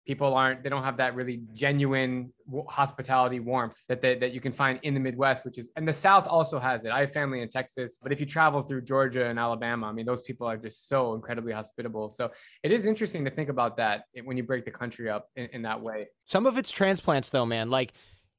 people 0.07 0.35
aren't 0.35 0.63
they 0.63 0.69
don't 0.69 0.83
have 0.83 0.97
that 0.97 1.15
really 1.15 1.43
genuine 1.53 2.33
hospitality 2.69 3.39
warmth 3.39 3.77
that 3.89 4.01
they, 4.01 4.17
that 4.17 4.33
you 4.33 4.41
can 4.41 4.53
find 4.53 4.81
in 4.83 4.95
the 4.95 4.99
midwest 4.99 5.45
which 5.45 5.59
is 5.59 5.71
and 5.77 5.87
the 5.87 5.93
south 5.93 6.27
also 6.27 6.59
has 6.59 6.85
it. 6.85 6.91
I 6.91 7.01
have 7.01 7.13
family 7.13 7.43
in 7.43 7.49
texas 7.49 7.99
but 8.03 8.11
if 8.11 8.19
you 8.19 8.27
travel 8.27 8.63
through 8.63 8.83
georgia 8.83 9.27
and 9.27 9.39
alabama 9.39 9.87
i 9.87 9.93
mean 9.93 10.07
those 10.07 10.23
people 10.23 10.47
are 10.47 10.57
just 10.57 10.89
so 10.89 11.15
incredibly 11.15 11.53
hospitable. 11.53 12.11
So 12.11 12.31
it 12.63 12.73
is 12.73 12.87
interesting 12.87 13.25
to 13.27 13.31
think 13.31 13.51
about 13.51 13.77
that 13.77 14.05
when 14.25 14.37
you 14.37 14.43
break 14.43 14.65
the 14.65 14.71
country 14.71 15.09
up 15.09 15.29
in, 15.37 15.47
in 15.53 15.63
that 15.63 15.81
way. 15.81 16.09
Some 16.25 16.47
of 16.47 16.59
it's 16.59 16.71
transplants 16.71 17.31
though 17.31 17.47
man. 17.47 17.71
Like 17.71 17.93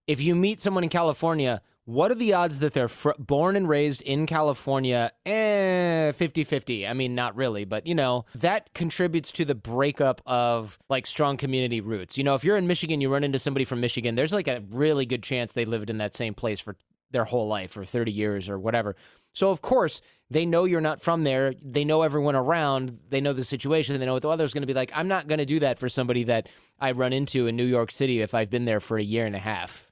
if 0.08 0.20
you 0.22 0.36
meet 0.36 0.60
someone 0.60 0.84
in 0.84 0.90
california 0.90 1.62
what 1.92 2.10
are 2.10 2.16
the 2.16 2.34
odds 2.34 2.60
that 2.60 2.74
they're 2.74 2.88
fr- 2.88 3.12
born 3.20 3.58
and 3.58 3.68
raised 3.68 4.02
in 4.04 4.26
California? 4.26 5.12
Eh, 5.26 6.14
50 6.14 6.46
50. 6.46 6.88
I 6.88 6.94
mean, 6.94 7.16
not 7.16 7.36
really, 7.36 7.66
but 7.66 7.86
you 7.86 7.94
know, 7.94 8.26
that 8.36 8.74
contributes 8.74 9.32
to 9.34 9.44
the 9.44 9.56
breakup 9.56 10.22
of 10.26 10.80
like 10.90 11.06
strong 11.06 11.36
community 11.36 11.82
roots. 11.82 12.18
You 12.18 12.24
know, 12.24 12.34
if 12.34 12.46
you're 12.46 12.58
in 12.58 12.66
Michigan, 12.66 13.02
you 13.02 13.12
run 13.12 13.26
into 13.26 13.40
somebody 13.40 13.66
from 13.66 13.82
Michigan, 13.82 14.16
there's 14.16 14.32
like 14.32 14.48
a 14.48 14.64
really 14.70 15.06
good 15.06 15.22
chance 15.22 15.52
they 15.52 15.66
lived 15.66 15.90
in 15.90 15.98
that 15.98 16.14
same 16.14 16.34
place 16.34 16.62
for 16.62 16.78
their 17.12 17.26
whole 17.26 17.50
life 17.50 17.76
or 17.76 17.84
30 17.84 18.10
years 18.10 18.48
or 18.48 18.58
whatever. 18.58 18.96
So, 19.34 19.52
of 19.52 19.62
course, 19.62 20.02
they 20.30 20.46
know 20.46 20.64
you're 20.64 20.80
not 20.80 21.02
from 21.02 21.26
there. 21.26 21.54
They 21.62 21.84
know 21.84 22.04
everyone 22.04 22.38
around. 22.38 23.00
They 23.10 23.20
know 23.20 23.34
the 23.34 23.44
situation. 23.44 24.00
They 24.00 24.06
know 24.06 24.14
what 24.14 24.22
the 24.22 24.30
weather's 24.30 24.54
going 24.54 24.62
to 24.62 24.68
be 24.68 24.74
like. 24.74 24.92
I'm 24.96 25.10
not 25.10 25.28
going 25.28 25.40
to 25.40 25.46
do 25.46 25.60
that 25.60 25.78
for 25.78 25.90
somebody 25.90 26.24
that 26.26 26.48
I 26.80 26.92
run 26.92 27.12
into 27.12 27.48
in 27.48 27.58
New 27.58 27.66
York 27.66 27.92
City 27.92 28.22
if 28.22 28.34
I've 28.34 28.50
been 28.50 28.64
there 28.64 28.80
for 28.80 28.98
a 28.98 29.04
year 29.04 29.26
and 29.26 29.36
a 29.36 29.40
half. 29.40 29.90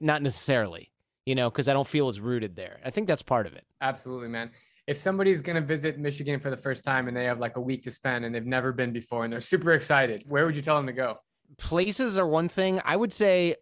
Not 0.00 0.22
necessarily 0.22 0.91
you 1.26 1.34
know, 1.34 1.50
because 1.50 1.68
I 1.68 1.72
don't 1.72 1.86
feel 1.86 2.08
as 2.08 2.20
rooted 2.20 2.56
there. 2.56 2.80
I 2.84 2.90
think 2.90 3.06
that's 3.06 3.22
part 3.22 3.46
of 3.46 3.54
it. 3.54 3.64
Absolutely, 3.80 4.28
man. 4.28 4.50
If 4.86 4.98
somebody's 4.98 5.40
going 5.40 5.56
to 5.56 5.62
visit 5.62 5.98
Michigan 5.98 6.40
for 6.40 6.50
the 6.50 6.56
first 6.56 6.82
time 6.82 7.06
and 7.06 7.16
they 7.16 7.24
have 7.24 7.38
like 7.38 7.56
a 7.56 7.60
week 7.60 7.84
to 7.84 7.90
spend 7.90 8.24
and 8.24 8.34
they've 8.34 8.44
never 8.44 8.72
been 8.72 8.92
before 8.92 9.24
and 9.24 9.32
they're 9.32 9.40
super 9.40 9.72
excited, 9.72 10.24
where 10.26 10.44
would 10.44 10.56
you 10.56 10.62
tell 10.62 10.76
them 10.76 10.86
to 10.86 10.92
go? 10.92 11.18
Places 11.58 12.18
are 12.18 12.26
one 12.26 12.48
thing. 12.48 12.80
I 12.84 12.96
would 12.96 13.12
say 13.12 13.56